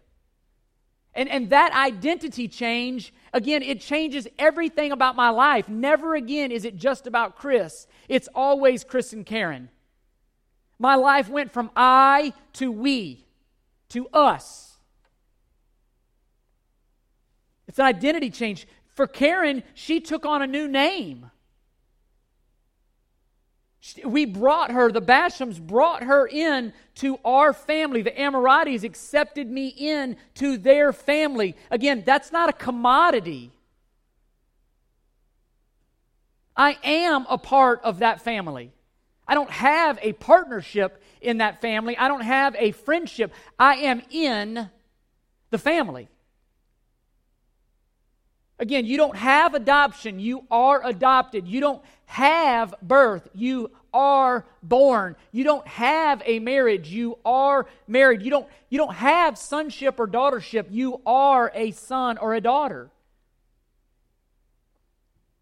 And, 1.14 1.30
and 1.30 1.50
that 1.52 1.72
identity 1.72 2.50
change, 2.50 3.14
again, 3.32 3.64
it 3.64 3.80
changes 3.80 4.28
everything 4.38 4.92
about 4.92 5.16
my 5.16 5.30
life. 5.30 5.70
Never 5.70 6.14
again 6.16 6.52
is 6.52 6.66
it 6.66 6.76
just 6.76 7.08
about 7.08 7.38
Chris, 7.38 7.88
it's 8.10 8.28
always 8.36 8.84
Chris 8.84 9.14
and 9.14 9.26
Karen. 9.26 9.70
My 10.78 10.96
life 10.96 11.30
went 11.30 11.54
from 11.54 11.72
I 11.74 12.34
to 12.54 12.70
we 12.70 13.26
to 13.90 14.10
us. 14.10 14.76
It's 17.70 17.80
an 17.80 17.86
identity 17.86 18.30
change. 18.30 18.68
For 18.94 19.08
Karen, 19.08 19.64
she 19.74 20.02
took 20.02 20.26
on 20.26 20.42
a 20.42 20.48
new 20.48 20.68
name. 20.68 21.32
We 24.04 24.26
brought 24.26 24.72
her, 24.72 24.92
the 24.92 25.02
Bashams 25.02 25.62
brought 25.62 26.04
her 26.04 26.28
in 26.28 26.74
to 26.96 27.20
our 27.24 27.54
family. 27.54 28.02
The 28.02 28.20
Amorites 28.20 28.84
accepted 28.84 29.50
me 29.50 29.68
in 29.68 30.18
to 30.36 30.58
their 30.58 30.92
family. 30.92 31.56
Again, 31.72 32.04
that's 32.06 32.32
not 32.32 32.50
a 32.50 32.54
commodity. 32.54 33.52
I 36.56 36.78
am 36.84 37.26
a 37.30 37.38
part 37.38 37.82
of 37.84 38.00
that 38.00 38.22
family. 38.22 38.72
I 39.28 39.36
don't 39.36 39.52
have 39.52 40.00
a 40.02 40.14
partnership 40.14 41.02
in 41.22 41.38
that 41.38 41.62
family. 41.62 41.98
I 41.98 42.08
don't 42.08 42.22
have 42.22 42.56
a 42.58 42.72
friendship. 42.72 43.34
I 43.60 43.76
am 43.76 44.02
in 44.10 44.70
the 45.50 45.58
family. 45.58 46.10
Again, 48.60 48.86
you 48.86 48.98
don't 48.98 49.16
have 49.16 49.54
adoption, 49.54 50.20
you 50.20 50.46
are 50.50 50.86
adopted. 50.86 51.48
You 51.48 51.62
don't 51.62 51.82
have 52.06 52.74
birth, 52.82 53.30
you 53.36 53.70
are 53.94 54.46
born. 54.64 55.16
You 55.32 55.44
don't 55.44 55.68
have 55.68 56.24
a 56.26 56.40
marriage, 56.40 56.90
you 56.90 57.20
are 57.24 57.68
married. 57.88 58.22
You 58.22 58.32
don't, 58.32 58.48
you 58.70 58.78
don't 58.78 58.96
have 58.96 59.38
sonship 59.38 60.00
or 60.00 60.08
daughtership, 60.08 60.68
you 60.72 61.02
are 61.06 61.52
a 61.54 61.72
son 61.72 62.18
or 62.18 62.34
a 62.34 62.42
daughter. 62.42 62.90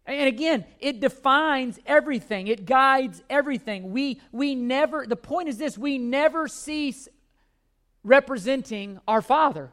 And 0.06 0.28
again, 0.28 0.64
it 0.78 1.00
defines 1.00 1.80
everything. 1.84 2.46
It 2.46 2.64
guides 2.64 3.22
everything. 3.28 3.90
We 3.90 4.20
we 4.30 4.54
never 4.54 5.04
the 5.04 5.16
point 5.16 5.48
is 5.48 5.58
this, 5.58 5.76
we 5.76 5.98
never 5.98 6.46
cease 6.46 7.08
representing 8.04 9.00
our 9.08 9.20
Father. 9.20 9.72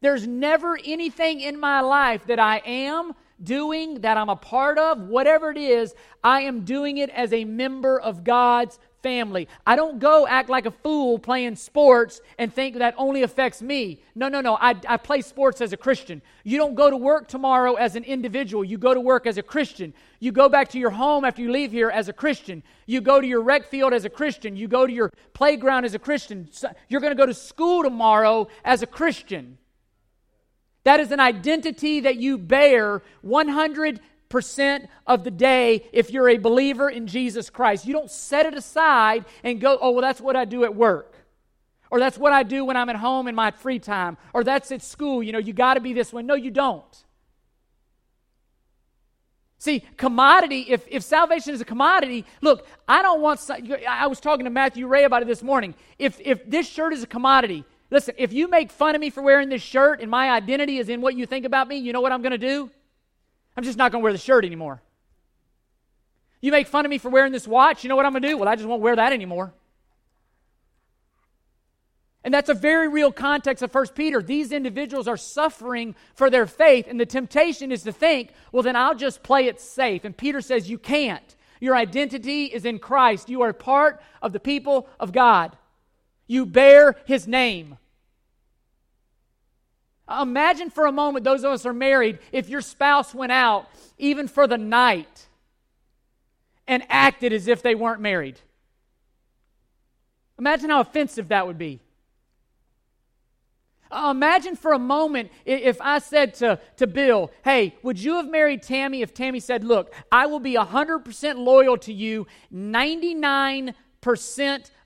There's 0.00 0.26
never 0.26 0.78
anything 0.84 1.40
in 1.40 1.58
my 1.58 1.80
life 1.80 2.26
that 2.26 2.38
I 2.38 2.58
am 2.64 3.14
doing, 3.42 4.00
that 4.00 4.16
I'm 4.16 4.28
a 4.28 4.36
part 4.36 4.78
of, 4.78 5.00
whatever 5.00 5.50
it 5.50 5.58
is, 5.58 5.94
I 6.22 6.42
am 6.42 6.64
doing 6.64 6.98
it 6.98 7.10
as 7.10 7.32
a 7.32 7.44
member 7.44 8.00
of 8.00 8.24
God's 8.24 8.78
family. 9.02 9.46
I 9.66 9.76
don't 9.76 10.00
go 10.00 10.26
act 10.26 10.48
like 10.48 10.66
a 10.66 10.70
fool 10.70 11.18
playing 11.18 11.56
sports 11.56 12.20
and 12.36 12.52
think 12.52 12.78
that 12.78 12.94
only 12.98 13.22
affects 13.22 13.62
me. 13.62 14.02
No, 14.14 14.28
no, 14.28 14.40
no. 14.40 14.56
I, 14.56 14.74
I 14.88 14.96
play 14.96 15.20
sports 15.20 15.60
as 15.60 15.72
a 15.72 15.76
Christian. 15.76 16.20
You 16.42 16.58
don't 16.58 16.74
go 16.74 16.90
to 16.90 16.96
work 16.96 17.28
tomorrow 17.28 17.74
as 17.74 17.94
an 17.94 18.04
individual. 18.04 18.64
You 18.64 18.76
go 18.76 18.94
to 18.94 19.00
work 19.00 19.26
as 19.26 19.38
a 19.38 19.42
Christian. 19.42 19.94
You 20.18 20.32
go 20.32 20.48
back 20.48 20.68
to 20.70 20.78
your 20.78 20.90
home 20.90 21.24
after 21.24 21.42
you 21.42 21.52
leave 21.52 21.70
here 21.70 21.90
as 21.90 22.08
a 22.08 22.12
Christian. 22.12 22.62
You 22.86 23.00
go 23.00 23.20
to 23.20 23.26
your 23.26 23.40
rec 23.40 23.66
field 23.68 23.92
as 23.92 24.04
a 24.04 24.10
Christian. 24.10 24.56
You 24.56 24.66
go 24.66 24.86
to 24.86 24.92
your 24.92 25.12
playground 25.32 25.84
as 25.84 25.94
a 25.94 25.98
Christian. 26.00 26.48
You're 26.88 27.00
going 27.00 27.12
to 27.12 27.20
go 27.20 27.26
to 27.26 27.34
school 27.34 27.84
tomorrow 27.84 28.48
as 28.64 28.82
a 28.82 28.86
Christian. 28.86 29.58
That 30.88 31.00
is 31.00 31.12
an 31.12 31.20
identity 31.20 32.00
that 32.00 32.16
you 32.16 32.38
bear 32.38 33.02
100 33.20 34.00
percent 34.30 34.88
of 35.06 35.22
the 35.22 35.30
day 35.30 35.86
if 35.92 36.10
you're 36.10 36.30
a 36.30 36.38
believer 36.38 36.88
in 36.88 37.06
Jesus 37.06 37.50
Christ. 37.50 37.84
You 37.84 37.92
don't 37.92 38.10
set 38.10 38.46
it 38.46 38.54
aside 38.54 39.26
and 39.44 39.60
go, 39.60 39.76
oh, 39.82 39.90
well, 39.90 40.00
that's 40.00 40.18
what 40.18 40.34
I 40.34 40.46
do 40.46 40.64
at 40.64 40.74
work. 40.74 41.14
Or 41.90 42.00
that's 42.00 42.16
what 42.16 42.32
I 42.32 42.42
do 42.42 42.64
when 42.64 42.78
I'm 42.78 42.88
at 42.88 42.96
home 42.96 43.28
in 43.28 43.34
my 43.34 43.50
free 43.50 43.78
time. 43.78 44.16
Or 44.32 44.42
that's 44.42 44.72
at 44.72 44.80
school. 44.80 45.22
You 45.22 45.32
know, 45.32 45.38
you 45.38 45.52
got 45.52 45.74
to 45.74 45.80
be 45.80 45.92
this 45.92 46.10
way. 46.10 46.22
No, 46.22 46.32
you 46.32 46.50
don't. 46.50 47.04
See, 49.58 49.80
commodity, 49.98 50.68
if, 50.70 50.86
if 50.88 51.02
salvation 51.02 51.52
is 51.52 51.60
a 51.60 51.66
commodity, 51.66 52.24
look, 52.40 52.66
I 52.88 53.02
don't 53.02 53.20
want, 53.20 53.46
I 53.86 54.06
was 54.06 54.20
talking 54.20 54.44
to 54.44 54.50
Matthew 54.50 54.86
Ray 54.86 55.04
about 55.04 55.20
it 55.20 55.28
this 55.28 55.42
morning. 55.42 55.74
If, 55.98 56.18
if 56.18 56.48
this 56.48 56.66
shirt 56.66 56.94
is 56.94 57.02
a 57.02 57.06
commodity, 57.06 57.66
listen, 57.90 58.14
if 58.18 58.32
you 58.32 58.48
make 58.48 58.70
fun 58.70 58.94
of 58.94 59.00
me 59.00 59.10
for 59.10 59.22
wearing 59.22 59.48
this 59.48 59.62
shirt 59.62 60.00
and 60.00 60.10
my 60.10 60.30
identity 60.30 60.78
is 60.78 60.88
in 60.88 61.00
what 61.00 61.14
you 61.14 61.26
think 61.26 61.44
about 61.44 61.68
me, 61.68 61.76
you 61.76 61.92
know 61.92 62.00
what 62.00 62.12
I'm 62.12 62.22
going 62.22 62.32
to 62.32 62.38
do? 62.38 62.70
I'm 63.56 63.64
just 63.64 63.78
not 63.78 63.92
going 63.92 64.02
to 64.02 64.04
wear 64.04 64.12
the 64.12 64.18
shirt 64.18 64.44
anymore. 64.44 64.82
You 66.40 66.52
make 66.52 66.68
fun 66.68 66.84
of 66.84 66.90
me 66.90 66.98
for 66.98 67.08
wearing 67.08 67.32
this 67.32 67.48
watch, 67.48 67.82
you 67.82 67.88
know 67.88 67.96
what 67.96 68.06
I'm 68.06 68.12
going 68.12 68.22
to 68.22 68.28
do? 68.28 68.38
Well, 68.38 68.48
I 68.48 68.54
just 68.54 68.68
won't 68.68 68.82
wear 68.82 68.96
that 68.96 69.12
anymore. 69.12 69.52
And 72.24 72.34
that's 72.34 72.48
a 72.48 72.54
very 72.54 72.88
real 72.88 73.10
context 73.10 73.62
of 73.62 73.74
1 73.74 73.88
Peter. 73.94 74.22
These 74.22 74.52
individuals 74.52 75.08
are 75.08 75.16
suffering 75.16 75.94
for 76.14 76.30
their 76.30 76.46
faith, 76.46 76.86
and 76.88 77.00
the 77.00 77.06
temptation 77.06 77.72
is 77.72 77.84
to 77.84 77.92
think, 77.92 78.32
well, 78.52 78.62
then 78.62 78.76
I'll 78.76 78.94
just 78.94 79.22
play 79.22 79.46
it 79.46 79.60
safe. 79.60 80.04
And 80.04 80.16
Peter 80.16 80.40
says, 80.40 80.68
you 80.68 80.78
can't. 80.78 81.36
Your 81.60 81.74
identity 81.74 82.44
is 82.44 82.64
in 82.64 82.78
Christ. 82.78 83.28
You 83.28 83.42
are 83.42 83.52
part 83.52 84.00
of 84.22 84.32
the 84.32 84.40
people 84.40 84.88
of 85.00 85.12
God. 85.12 85.56
You 86.28 86.46
bear 86.46 86.94
his 87.06 87.26
name. 87.26 87.78
Imagine 90.08 90.70
for 90.70 90.86
a 90.86 90.92
moment, 90.92 91.24
those 91.24 91.42
of 91.42 91.52
us 91.52 91.64
who 91.64 91.70
are 91.70 91.74
married, 91.74 92.18
if 92.32 92.48
your 92.48 92.60
spouse 92.60 93.12
went 93.14 93.32
out, 93.32 93.68
even 93.98 94.28
for 94.28 94.46
the 94.46 94.56
night, 94.56 95.26
and 96.66 96.84
acted 96.88 97.32
as 97.32 97.48
if 97.48 97.62
they 97.62 97.74
weren't 97.74 98.00
married. 98.00 98.40
Imagine 100.38 100.70
how 100.70 100.80
offensive 100.80 101.28
that 101.28 101.46
would 101.46 101.58
be. 101.58 101.80
Imagine 103.90 104.54
for 104.54 104.72
a 104.72 104.78
moment 104.78 105.30
if 105.46 105.80
I 105.80 105.98
said 105.98 106.34
to, 106.34 106.60
to 106.76 106.86
Bill, 106.86 107.30
Hey, 107.42 107.74
would 107.82 107.98
you 107.98 108.16
have 108.16 108.28
married 108.28 108.62
Tammy 108.62 109.00
if 109.00 109.14
Tammy 109.14 109.40
said, 109.40 109.64
Look, 109.64 109.94
I 110.12 110.26
will 110.26 110.40
be 110.40 110.54
100% 110.54 111.36
loyal 111.38 111.78
to 111.78 111.92
you 111.92 112.26
99% 112.52 113.74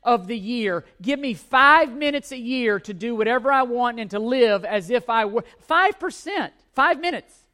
of 0.03 0.27
the 0.27 0.37
year. 0.37 0.85
Give 1.01 1.18
me 1.18 1.35
five 1.35 1.92
minutes 1.92 2.33
a 2.33 2.38
year 2.38 2.81
to 2.81 2.94
do 2.94 3.14
whatever 3.14 3.53
I 3.53 3.62
want 3.62 4.01
and 4.01 4.11
to 4.11 4.18
live 4.18 4.64
as 4.64 4.90
if 4.90 5.09
I 5.09 5.25
were. 5.25 5.44
5%, 5.68 6.51
five 6.75 7.01
minutes. 7.01 7.44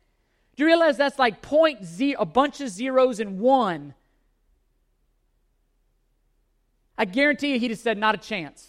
Do 0.57 0.63
you 0.63 0.67
realize 0.67 0.97
that's 0.97 1.19
like 1.19 1.43
point 1.43 1.85
zero, 1.85 2.21
a 2.21 2.27
bunch 2.27 2.61
of 2.61 2.69
zeros 2.69 3.21
and 3.21 3.39
one? 3.39 3.95
I 6.97 7.05
guarantee 7.05 7.53
you 7.53 7.61
he'd 7.61 7.71
have 7.71 7.79
said, 7.79 7.97
not 7.97 8.15
a 8.15 8.19
chance. 8.19 8.67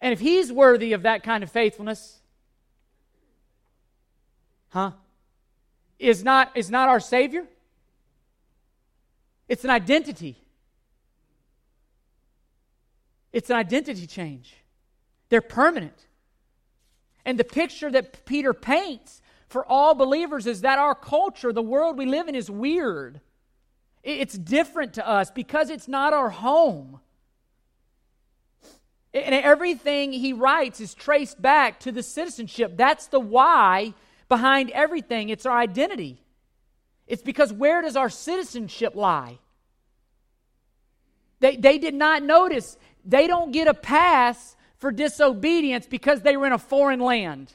And 0.00 0.12
if 0.12 0.20
he's 0.20 0.52
worthy 0.52 0.92
of 0.92 1.02
that 1.02 1.22
kind 1.22 1.42
of 1.42 1.50
faithfulness, 1.50 2.20
huh? 4.68 4.92
Is 5.98 6.22
not, 6.22 6.56
is 6.56 6.70
not 6.70 6.88
our 6.88 7.00
Savior? 7.00 7.46
It's 9.48 9.64
an 9.64 9.70
identity. 9.70 10.36
It's 13.32 13.50
an 13.50 13.56
identity 13.56 14.06
change. 14.06 14.54
They're 15.28 15.40
permanent. 15.40 16.06
And 17.24 17.38
the 17.38 17.44
picture 17.44 17.90
that 17.90 18.24
Peter 18.26 18.54
paints 18.54 19.20
for 19.48 19.64
all 19.66 19.94
believers 19.94 20.46
is 20.46 20.62
that 20.62 20.78
our 20.78 20.94
culture, 20.94 21.52
the 21.52 21.62
world 21.62 21.96
we 21.96 22.06
live 22.06 22.28
in, 22.28 22.34
is 22.34 22.50
weird. 22.50 23.20
It's 24.02 24.36
different 24.36 24.94
to 24.94 25.08
us 25.08 25.30
because 25.30 25.70
it's 25.70 25.88
not 25.88 26.12
our 26.12 26.30
home. 26.30 27.00
And 29.14 29.34
everything 29.34 30.12
he 30.12 30.32
writes 30.32 30.80
is 30.80 30.92
traced 30.92 31.40
back 31.40 31.80
to 31.80 31.92
the 31.92 32.02
citizenship. 32.02 32.76
That's 32.76 33.06
the 33.06 33.20
why 33.20 33.94
behind 34.28 34.70
everything. 34.70 35.28
It's 35.28 35.46
our 35.46 35.56
identity. 35.56 36.23
It's 37.06 37.22
because 37.22 37.52
where 37.52 37.82
does 37.82 37.96
our 37.96 38.08
citizenship 38.08 38.94
lie? 38.94 39.38
They, 41.40 41.56
they 41.56 41.78
did 41.78 41.94
not 41.94 42.22
notice. 42.22 42.78
They 43.04 43.26
don't 43.26 43.52
get 43.52 43.68
a 43.68 43.74
pass 43.74 44.56
for 44.78 44.90
disobedience 44.90 45.86
because 45.86 46.22
they 46.22 46.36
were 46.36 46.46
in 46.46 46.52
a 46.52 46.58
foreign 46.58 47.00
land. 47.00 47.52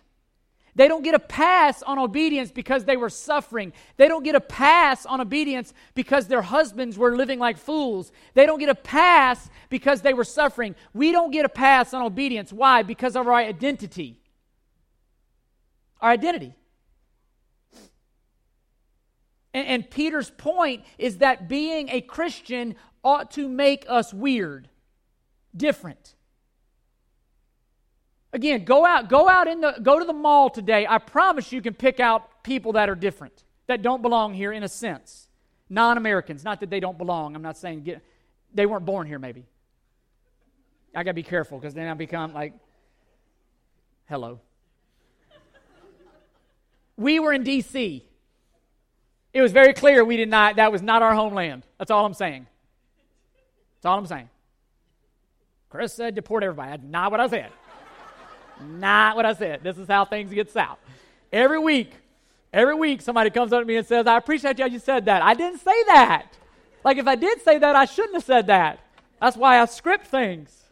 They 0.76 0.88
don't 0.88 1.04
get 1.04 1.16
a 1.16 1.20
pass 1.20 1.82
on 1.82 2.00
obedience 2.00 2.52
because 2.52 2.86
they 2.86 2.96
were 2.96 3.10
suffering. 3.10 3.74
They 3.98 4.08
don't 4.08 4.24
get 4.24 4.36
a 4.36 4.40
pass 4.40 5.06
on 5.06 5.20
obedience 5.20 5.74
because 5.94 6.28
their 6.28 6.42
husbands 6.42 6.98
were 6.98 7.18
living 7.18 7.40
like 7.40 7.58
fools. 7.58 8.12
They 8.34 8.46
don't 8.46 8.60
get 8.60 8.70
a 8.70 8.76
pass 8.76 9.50
because 9.70 10.02
they 10.02 10.14
were 10.14 10.24
suffering. 10.24 10.76
We 10.94 11.12
don't 11.12 11.32
get 11.32 11.44
a 11.44 11.50
pass 11.50 11.94
on 11.94 12.04
obedience. 12.04 12.54
Why? 12.54 12.84
Because 12.84 13.16
of 13.16 13.28
our 13.28 13.34
identity. 13.34 14.22
Our 16.00 16.12
identity. 16.12 16.56
And, 19.60 19.68
and 19.68 19.90
Peter's 19.90 20.30
point 20.30 20.86
is 20.98 21.18
that 21.18 21.50
being 21.50 21.90
a 21.90 22.00
Christian 22.00 22.76
ought 23.04 23.32
to 23.32 23.50
make 23.50 23.86
us 23.90 24.14
weird, 24.14 24.70
different. 25.56 26.16
Again, 28.32 28.64
go 28.64 28.86
out, 28.86 29.10
go 29.10 29.28
out 29.28 29.48
in 29.48 29.60
the 29.62 29.76
go 29.82 30.00
to 30.00 30.06
the 30.06 30.14
mall 30.14 30.50
today. 30.50 30.86
I 30.88 30.98
promise 31.00 31.52
you 31.52 31.62
can 31.62 31.74
pick 31.74 32.00
out 32.00 32.44
people 32.44 32.74
that 32.74 32.90
are 32.90 32.96
different, 32.96 33.44
that 33.68 33.82
don't 33.82 34.02
belong 34.02 34.34
here 34.34 34.52
in 34.54 34.64
a 34.64 34.70
sense. 34.70 35.28
Non-Americans, 35.70 36.44
not 36.44 36.62
that 36.62 36.70
they 36.70 36.80
don't 36.80 36.98
belong. 36.98 37.36
I'm 37.36 37.42
not 37.42 37.58
saying 37.58 37.84
get, 37.84 38.02
they 38.54 38.66
weren't 38.66 38.86
born 38.86 39.08
here 39.08 39.20
maybe. 39.20 39.46
I 40.96 41.04
got 41.04 41.12
to 41.12 41.16
be 41.16 41.24
careful 41.24 41.60
because 41.60 41.74
then 41.74 41.88
I 41.88 41.94
become 41.96 42.34
like 42.34 42.54
hello. 44.08 44.40
we 46.96 47.20
were 47.20 47.34
in 47.34 47.44
DC. 47.44 48.04
It 49.40 49.42
was 49.42 49.54
very 49.54 49.74
clear 49.74 50.04
we 50.04 50.18
did 50.18 50.28
not, 50.28 50.58
that 50.58 50.70
was 50.70 50.82
not 50.82 51.02
our 51.02 51.16
homeland. 51.16 51.64
That's 51.78 51.90
all 51.90 52.06
I'm 52.06 52.14
saying. 52.14 52.46
That's 53.78 53.86
all 53.86 53.98
I'm 53.98 54.06
saying. 54.06 54.30
Chris 55.70 55.94
said 55.94 56.14
deport 56.14 56.44
everybody. 56.44 56.72
That's 56.72 56.84
not 56.84 57.10
what 57.10 57.22
I 57.22 57.28
said. 57.28 57.50
not 58.62 59.16
what 59.16 59.26
I 59.26 59.32
said. 59.32 59.64
This 59.64 59.78
is 59.78 59.88
how 59.88 60.04
things 60.04 60.34
get 60.34 60.52
south. 60.52 60.78
Every 61.32 61.58
week, 61.58 61.94
every 62.52 62.76
week, 62.76 63.02
somebody 63.02 63.30
comes 63.30 63.54
up 63.54 63.62
to 63.62 63.66
me 63.66 63.78
and 63.78 63.88
says, 63.88 64.08
I 64.08 64.18
appreciate 64.18 64.60
you, 64.60 64.68
you 64.68 64.78
said 64.78 65.06
that. 65.06 65.22
I 65.22 65.36
didn't 65.36 65.60
say 65.60 65.84
that. 65.86 66.34
Like, 66.84 66.98
if 66.98 67.08
I 67.08 67.16
did 67.16 67.42
say 67.42 67.60
that, 67.60 67.78
I 67.78 67.86
shouldn't 67.86 68.16
have 68.16 68.26
said 68.26 68.48
that. 68.48 68.82
That's 69.22 69.38
why 69.38 69.62
I 69.62 69.66
script 69.68 70.08
things. 70.08 70.66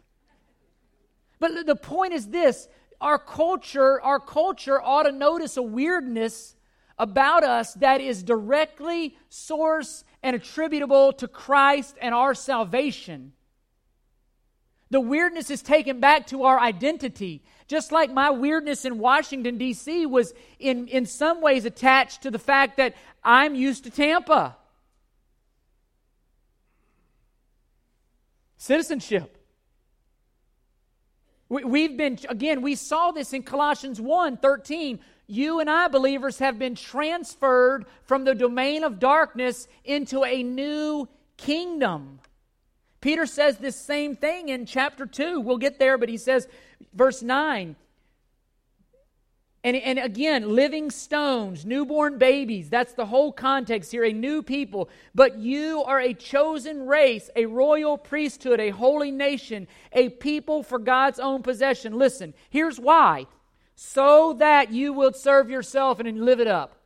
But 1.38 1.64
the 1.64 1.74
point 1.74 2.12
is 2.12 2.26
this 2.26 2.68
our 3.00 3.18
culture, 3.18 3.98
our 4.02 4.20
culture 4.20 4.78
ought 4.78 5.04
to 5.04 5.12
notice 5.12 5.56
a 5.56 5.62
weirdness 5.62 6.54
about 6.98 7.44
us 7.44 7.74
that 7.74 8.00
is 8.00 8.22
directly 8.22 9.16
source 9.28 10.04
and 10.22 10.34
attributable 10.34 11.12
to 11.14 11.28
Christ 11.28 11.96
and 12.00 12.14
our 12.14 12.34
salvation. 12.34 13.32
The 14.90 15.00
weirdness 15.00 15.50
is 15.50 15.62
taken 15.62 16.00
back 16.00 16.26
to 16.28 16.44
our 16.44 16.58
identity. 16.58 17.42
Just 17.66 17.92
like 17.92 18.10
my 18.10 18.30
weirdness 18.30 18.84
in 18.84 18.98
Washington, 18.98 19.58
D.C. 19.58 20.06
was 20.06 20.32
in, 20.58 20.88
in 20.88 21.04
some 21.04 21.42
ways 21.42 21.66
attached 21.66 22.22
to 22.22 22.30
the 22.30 22.38
fact 22.38 22.78
that 22.78 22.94
I'm 23.22 23.54
used 23.54 23.84
to 23.84 23.90
Tampa. 23.90 24.56
Citizenship. 28.56 29.37
We, 31.48 31.82
have 31.84 31.96
been, 31.96 32.18
again, 32.28 32.60
we 32.60 32.74
saw 32.74 33.10
this 33.10 33.32
in 33.32 33.42
Colossians 33.42 34.00
1 34.00 34.36
13 34.36 35.00
you 35.30 35.60
and 35.60 35.68
I, 35.68 35.88
believers, 35.88 36.38
have 36.38 36.58
been 36.58 36.74
transferred 36.74 37.84
from 38.02 38.24
the 38.24 38.34
domain 38.34 38.82
of 38.82 38.98
darkness 38.98 39.68
into 39.84 40.24
a 40.24 40.42
new 40.42 41.06
kingdom. 41.36 42.20
Peter 43.02 43.26
says 43.26 43.58
this 43.58 43.76
same 43.76 44.16
thing 44.16 44.48
in 44.48 44.64
chapter 44.64 45.04
2. 45.04 45.40
We'll 45.40 45.58
get 45.58 45.78
there, 45.78 45.98
but 45.98 46.08
he 46.08 46.16
says, 46.16 46.48
verse 46.94 47.22
9, 47.22 47.76
And, 49.68 49.76
and 49.76 49.98
again, 49.98 50.54
living 50.54 50.90
stones, 50.90 51.66
newborn 51.66 52.16
babies, 52.16 52.70
that's 52.70 52.94
the 52.94 53.04
whole 53.04 53.30
context 53.30 53.92
here, 53.92 54.02
a 54.02 54.14
new 54.14 54.42
people. 54.42 54.88
But 55.14 55.36
you 55.36 55.84
are 55.84 56.00
a 56.00 56.14
chosen 56.14 56.86
race, 56.86 57.28
a 57.36 57.44
royal 57.44 57.98
priesthood, 57.98 58.60
a 58.60 58.70
holy 58.70 59.10
nation, 59.10 59.68
a 59.92 60.08
people 60.08 60.62
for 60.62 60.78
God's 60.78 61.20
own 61.20 61.42
possession. 61.42 61.98
Listen, 61.98 62.32
here's 62.48 62.80
why 62.80 63.26
so 63.74 64.32
that 64.38 64.72
you 64.72 64.94
will 64.94 65.12
serve 65.12 65.50
yourself 65.50 66.00
and 66.00 66.24
live 66.24 66.40
it 66.40 66.48
up. 66.48 66.80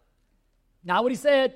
Not 0.82 1.04
what 1.04 1.12
he 1.12 1.16
said. 1.16 1.54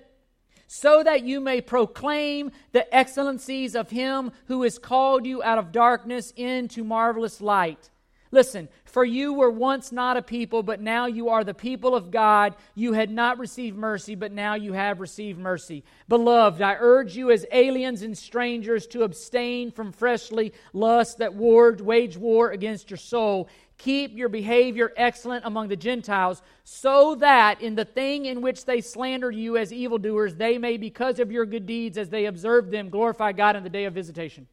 So 0.68 1.02
that 1.02 1.24
you 1.24 1.40
may 1.40 1.60
proclaim 1.60 2.52
the 2.70 2.94
excellencies 2.94 3.74
of 3.74 3.90
him 3.90 4.30
who 4.46 4.62
has 4.62 4.78
called 4.78 5.26
you 5.26 5.42
out 5.42 5.58
of 5.58 5.72
darkness 5.72 6.32
into 6.36 6.84
marvelous 6.84 7.40
light. 7.40 7.90
Listen, 8.36 8.68
for 8.84 9.02
you 9.02 9.32
were 9.32 9.50
once 9.50 9.92
not 9.92 10.18
a 10.18 10.20
people, 10.20 10.62
but 10.62 10.78
now 10.78 11.06
you 11.06 11.30
are 11.30 11.42
the 11.42 11.54
people 11.54 11.94
of 11.94 12.10
God. 12.10 12.54
You 12.74 12.92
had 12.92 13.10
not 13.10 13.38
received 13.38 13.78
mercy, 13.78 14.14
but 14.14 14.30
now 14.30 14.56
you 14.56 14.74
have 14.74 15.00
received 15.00 15.38
mercy. 15.38 15.84
Beloved, 16.06 16.60
I 16.60 16.76
urge 16.78 17.16
you 17.16 17.30
as 17.30 17.46
aliens 17.50 18.02
and 18.02 18.16
strangers 18.16 18.86
to 18.88 19.04
abstain 19.04 19.70
from 19.70 19.90
freshly 19.90 20.52
lust 20.74 21.16
that 21.16 21.32
war, 21.32 21.72
wage 21.80 22.18
war 22.18 22.50
against 22.50 22.90
your 22.90 22.98
soul. 22.98 23.48
Keep 23.78 24.14
your 24.14 24.28
behavior 24.28 24.92
excellent 24.98 25.46
among 25.46 25.68
the 25.68 25.76
Gentiles, 25.76 26.42
so 26.62 27.14
that 27.14 27.62
in 27.62 27.74
the 27.74 27.86
thing 27.86 28.26
in 28.26 28.42
which 28.42 28.66
they 28.66 28.82
slander 28.82 29.30
you 29.30 29.56
as 29.56 29.72
evildoers, 29.72 30.34
they 30.34 30.58
may, 30.58 30.76
because 30.76 31.20
of 31.20 31.32
your 31.32 31.46
good 31.46 31.64
deeds 31.64 31.96
as 31.96 32.10
they 32.10 32.26
observe 32.26 32.70
them, 32.70 32.90
glorify 32.90 33.32
God 33.32 33.56
in 33.56 33.62
the 33.62 33.70
day 33.70 33.86
of 33.86 33.94
visitation. 33.94 34.46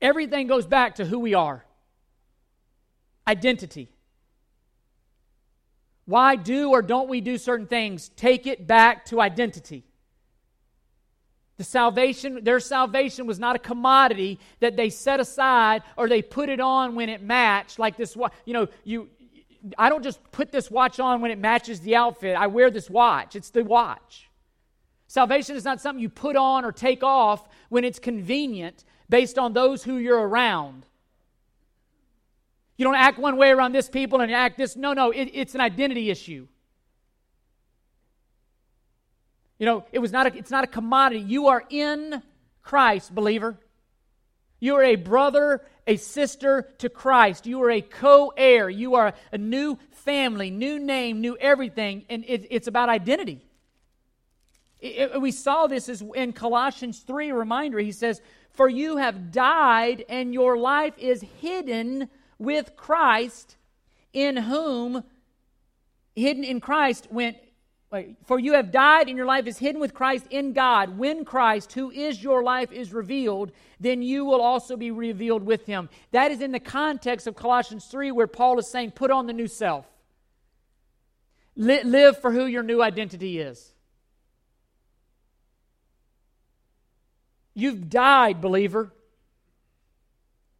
Everything 0.00 0.46
goes 0.46 0.66
back 0.66 0.96
to 0.96 1.04
who 1.04 1.18
we 1.18 1.34
are 1.34 1.64
identity. 3.26 3.88
Why 6.04 6.34
do 6.34 6.70
or 6.70 6.82
don't 6.82 7.08
we 7.08 7.20
do 7.20 7.38
certain 7.38 7.66
things? 7.66 8.08
Take 8.16 8.46
it 8.46 8.66
back 8.66 9.04
to 9.06 9.20
identity. 9.20 9.84
The 11.56 11.64
salvation, 11.64 12.42
their 12.42 12.58
salvation 12.58 13.26
was 13.26 13.38
not 13.38 13.54
a 13.54 13.58
commodity 13.58 14.40
that 14.58 14.76
they 14.76 14.90
set 14.90 15.20
aside 15.20 15.82
or 15.96 16.08
they 16.08 16.22
put 16.22 16.48
it 16.48 16.58
on 16.58 16.96
when 16.96 17.08
it 17.08 17.22
matched, 17.22 17.78
like 17.78 17.96
this. 17.96 18.16
You 18.44 18.54
know, 18.54 18.68
you. 18.82 19.08
I 19.76 19.90
don't 19.90 20.02
just 20.02 20.18
put 20.32 20.50
this 20.50 20.70
watch 20.70 20.98
on 20.98 21.20
when 21.20 21.30
it 21.30 21.38
matches 21.38 21.80
the 21.80 21.94
outfit. 21.94 22.34
I 22.34 22.46
wear 22.46 22.70
this 22.70 22.88
watch. 22.88 23.36
It's 23.36 23.50
the 23.50 23.62
watch. 23.62 24.30
Salvation 25.06 25.54
is 25.54 25.64
not 25.64 25.82
something 25.82 26.00
you 26.00 26.08
put 26.08 26.34
on 26.34 26.64
or 26.64 26.72
take 26.72 27.02
off 27.02 27.46
when 27.68 27.84
it's 27.84 27.98
convenient 27.98 28.84
based 29.10 29.38
on 29.38 29.52
those 29.52 29.82
who 29.82 29.96
you're 29.96 30.26
around. 30.26 30.86
You 32.76 32.84
don't 32.84 32.94
act 32.94 33.18
one 33.18 33.36
way 33.36 33.50
around 33.50 33.72
this 33.72 33.90
people 33.90 34.20
and 34.20 34.32
act 34.32 34.56
this. 34.56 34.76
No, 34.76 34.94
no, 34.94 35.10
it, 35.10 35.30
it's 35.34 35.54
an 35.54 35.60
identity 35.60 36.08
issue. 36.10 36.46
You 39.58 39.66
know, 39.66 39.84
it 39.92 39.98
was 39.98 40.12
not 40.12 40.26
a, 40.26 40.38
it's 40.38 40.50
not 40.50 40.64
a 40.64 40.66
commodity. 40.66 41.20
You 41.20 41.48
are 41.48 41.62
in 41.68 42.22
Christ, 42.62 43.14
believer. 43.14 43.58
You 44.60 44.76
are 44.76 44.84
a 44.84 44.96
brother, 44.96 45.62
a 45.86 45.96
sister 45.96 46.70
to 46.78 46.88
Christ. 46.88 47.46
You 47.46 47.62
are 47.62 47.70
a 47.70 47.82
co 47.82 48.32
heir. 48.34 48.70
You 48.70 48.94
are 48.94 49.12
a 49.32 49.36
new 49.36 49.78
family, 49.90 50.50
new 50.50 50.78
name, 50.78 51.20
new 51.20 51.36
everything. 51.38 52.06
And 52.08 52.24
it, 52.26 52.46
it's 52.50 52.68
about 52.68 52.88
identity. 52.88 53.44
It, 54.78 55.12
it, 55.12 55.20
we 55.20 55.32
saw 55.32 55.66
this 55.66 55.88
in 56.14 56.32
Colossians 56.32 57.00
3, 57.00 57.30
a 57.30 57.34
reminder. 57.34 57.78
He 57.78 57.92
says, 57.92 58.22
for 58.52 58.68
you 58.68 58.96
have 58.96 59.32
died, 59.32 60.04
and 60.08 60.34
your 60.34 60.56
life 60.56 60.94
is 60.98 61.24
hidden 61.40 62.08
with 62.38 62.76
Christ, 62.76 63.56
in 64.12 64.36
whom, 64.36 65.04
hidden 66.16 66.44
in 66.44 66.60
Christ, 66.60 67.08
went. 67.10 67.36
For 68.24 68.38
you 68.38 68.52
have 68.52 68.70
died, 68.70 69.08
and 69.08 69.16
your 69.16 69.26
life 69.26 69.46
is 69.46 69.58
hidden 69.58 69.80
with 69.80 69.94
Christ 69.94 70.26
in 70.30 70.52
God. 70.52 70.96
When 70.96 71.24
Christ, 71.24 71.72
who 71.72 71.90
is 71.90 72.22
your 72.22 72.42
life, 72.42 72.70
is 72.70 72.92
revealed, 72.92 73.50
then 73.80 74.00
you 74.00 74.24
will 74.24 74.40
also 74.40 74.76
be 74.76 74.92
revealed 74.92 75.42
with 75.42 75.66
him. 75.66 75.88
That 76.12 76.30
is 76.30 76.40
in 76.40 76.52
the 76.52 76.60
context 76.60 77.26
of 77.26 77.34
Colossians 77.34 77.86
3, 77.86 78.12
where 78.12 78.28
Paul 78.28 78.60
is 78.60 78.68
saying, 78.68 78.92
Put 78.92 79.10
on 79.10 79.26
the 79.26 79.32
new 79.32 79.48
self. 79.48 79.86
Live 81.56 82.20
for 82.20 82.30
who 82.30 82.46
your 82.46 82.62
new 82.62 82.80
identity 82.80 83.40
is. 83.40 83.72
You've 87.54 87.88
died, 87.88 88.40
believer. 88.40 88.92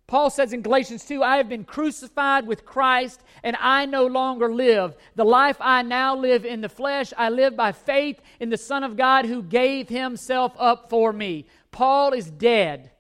Paul 0.07 0.29
says 0.29 0.53
in 0.53 0.63
Galatians 0.63 1.05
2 1.05 1.23
I 1.23 1.37
have 1.37 1.49
been 1.49 1.63
crucified 1.63 2.45
with 2.45 2.67
Christ, 2.67 3.23
and 3.45 3.57
I 3.61 3.87
no 3.87 4.07
longer 4.07 4.53
live. 4.53 4.97
The 5.15 5.25
life 5.25 5.57
I 5.61 5.83
now 5.83 6.17
live 6.17 6.45
in 6.45 6.63
the 6.63 6.69
flesh, 6.69 7.13
I 7.17 7.29
live 7.29 7.57
by 7.57 7.71
faith 7.71 8.21
in 8.41 8.51
the 8.51 8.57
Son 8.57 8.83
of 8.83 8.97
God 8.97 9.27
who 9.27 9.41
gave 9.41 9.89
himself 9.89 10.53
up 10.59 10.91
for 10.91 11.13
me. 11.13 11.47
Paul 11.71 12.13
is 12.13 12.29
dead. 12.29 12.91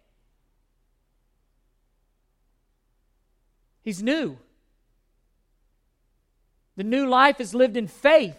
He's 3.82 4.04
new. 4.04 4.38
The 6.76 6.84
new 6.84 7.08
life 7.08 7.40
is 7.40 7.54
lived 7.54 7.76
in 7.76 7.88
faith. 7.88 8.36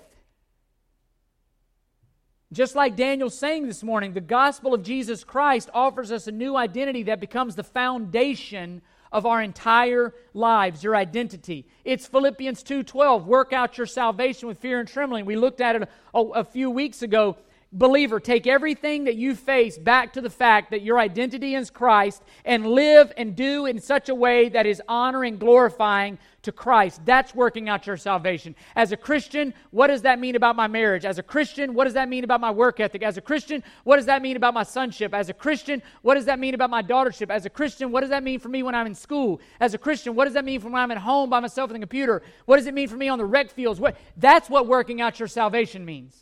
Just 2.53 2.75
like 2.75 2.97
Daniel's 2.97 3.37
saying 3.37 3.67
this 3.67 3.81
morning, 3.81 4.11
the 4.11 4.19
gospel 4.19 4.73
of 4.73 4.83
Jesus 4.83 5.23
Christ 5.23 5.69
offers 5.73 6.11
us 6.11 6.27
a 6.27 6.33
new 6.33 6.57
identity 6.57 7.03
that 7.03 7.21
becomes 7.21 7.55
the 7.55 7.63
foundation 7.63 8.81
of 9.09 9.25
our 9.25 9.41
entire 9.41 10.13
lives, 10.33 10.83
your 10.83 10.95
identity. 10.95 11.65
It's 11.85 12.05
Philippians 12.07 12.61
2:12, 12.63 13.25
work 13.25 13.53
out 13.53 13.77
your 13.77 13.87
salvation 13.87 14.49
with 14.49 14.59
fear 14.59 14.79
and 14.79 14.87
trembling. 14.87 15.25
We 15.25 15.37
looked 15.37 15.61
at 15.61 15.77
it 15.77 15.89
a, 16.13 16.19
a 16.19 16.43
few 16.43 16.69
weeks 16.69 17.01
ago 17.01 17.37
believer, 17.73 18.19
take 18.19 18.47
everything 18.47 19.05
that 19.05 19.15
you 19.15 19.33
face 19.33 19.77
back 19.77 20.13
to 20.13 20.21
the 20.21 20.29
fact 20.29 20.71
that 20.71 20.81
your 20.81 20.99
identity 20.99 21.55
is 21.55 21.69
Christ 21.69 22.21
and 22.43 22.67
live 22.67 23.13
and 23.15 23.35
do 23.35 23.65
in 23.65 23.79
such 23.79 24.09
a 24.09 24.15
way 24.15 24.49
that 24.49 24.65
is 24.65 24.81
honoring, 24.87 25.37
glorifying 25.37 26.19
to 26.43 26.51
Christ. 26.51 27.01
That's 27.05 27.35
working 27.35 27.69
out 27.69 27.85
your 27.85 27.97
salvation. 27.97 28.55
As 28.75 28.91
a 28.91 28.97
Christian, 28.97 29.53
what 29.69 29.87
does 29.87 30.01
that 30.03 30.19
mean 30.19 30.35
about 30.35 30.55
my 30.55 30.67
marriage? 30.67 31.05
As 31.05 31.17
a 31.17 31.23
Christian, 31.23 31.73
what 31.73 31.85
does 31.85 31.93
that 31.93 32.09
mean 32.09 32.23
about 32.23 32.41
my 32.41 32.51
work 32.51 32.79
ethic? 32.79 33.03
As 33.03 33.17
a 33.17 33.21
Christian, 33.21 33.63
what 33.83 33.97
does 33.97 34.05
that 34.07 34.21
mean 34.21 34.35
about 34.35 34.53
my 34.53 34.63
sonship? 34.63 35.13
As 35.13 35.29
a 35.29 35.33
Christian, 35.33 35.81
what 36.01 36.15
does 36.15 36.25
that 36.25 36.39
mean 36.39 36.53
about 36.53 36.69
my 36.69 36.81
daughtership? 36.81 37.29
As 37.29 37.45
a 37.45 37.49
Christian, 37.49 37.91
what 37.91 38.01
does 38.01 38.09
that 38.09 38.23
mean 38.23 38.39
for 38.39 38.49
me 38.49 38.63
when 38.63 38.75
I'm 38.75 38.87
in 38.87 38.95
school? 38.95 39.39
As 39.59 39.73
a 39.73 39.77
Christian, 39.77 40.15
what 40.15 40.25
does 40.25 40.33
that 40.33 40.45
mean 40.45 40.59
for 40.59 40.69
when 40.69 40.81
I'm 40.81 40.91
at 40.91 40.97
home 40.97 41.29
by 41.29 41.39
myself 41.39 41.69
on 41.69 41.73
the 41.73 41.79
computer? 41.79 42.21
What 42.45 42.57
does 42.57 42.67
it 42.67 42.73
mean 42.73 42.87
for 42.87 42.97
me 42.97 43.07
on 43.07 43.17
the 43.17 43.25
rec 43.25 43.51
fields? 43.51 43.79
What, 43.79 43.97
that's 44.17 44.49
what 44.49 44.67
working 44.67 45.01
out 45.01 45.19
your 45.19 45.27
salvation 45.27 45.85
means 45.85 46.17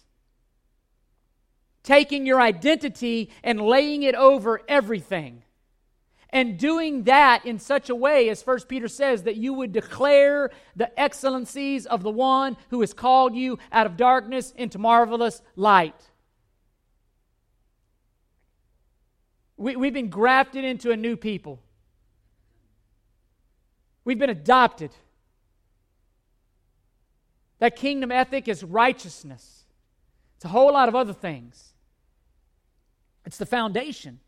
taking 1.83 2.25
your 2.25 2.41
identity 2.41 3.31
and 3.43 3.59
laying 3.59 4.03
it 4.03 4.13
over 4.13 4.61
everything. 4.67 5.41
And 6.31 6.59
doing 6.59 7.03
that 7.03 7.45
in 7.45 7.57
such 7.57 7.89
a 7.89 7.95
way, 7.95 8.29
as 8.29 8.43
First 8.43 8.67
Peter 8.67 8.87
says, 8.87 9.23
that 9.23 9.37
you 9.37 9.53
would 9.53 9.71
declare 9.71 10.51
the 10.75 10.97
excellencies 10.99 11.87
of 11.87 12.03
the 12.03 12.11
one 12.11 12.55
who 12.69 12.81
has 12.81 12.93
called 12.93 13.35
you 13.35 13.57
out 13.71 13.87
of 13.87 13.97
darkness 13.97 14.53
into 14.55 14.77
marvelous 14.77 15.41
light. 15.55 15.95
We, 19.57 19.75
we've 19.75 19.93
been 19.93 20.09
grafted 20.09 20.63
into 20.63 20.91
a 20.91 20.97
new 20.97 21.17
people. 21.17 21.63
We've 24.05 24.19
been 24.19 24.29
adopted. 24.29 24.91
That 27.57 27.75
kingdom 27.75 28.11
ethic 28.11 28.47
is 28.47 28.63
righteousness. 28.63 29.65
It's 30.37 30.45
a 30.45 30.49
whole 30.49 30.71
lot 30.73 30.87
of 30.87 30.95
other 30.95 31.11
things. 31.11 31.73
It's 33.25 33.37
the 33.37 33.45
foundation. 33.45 34.19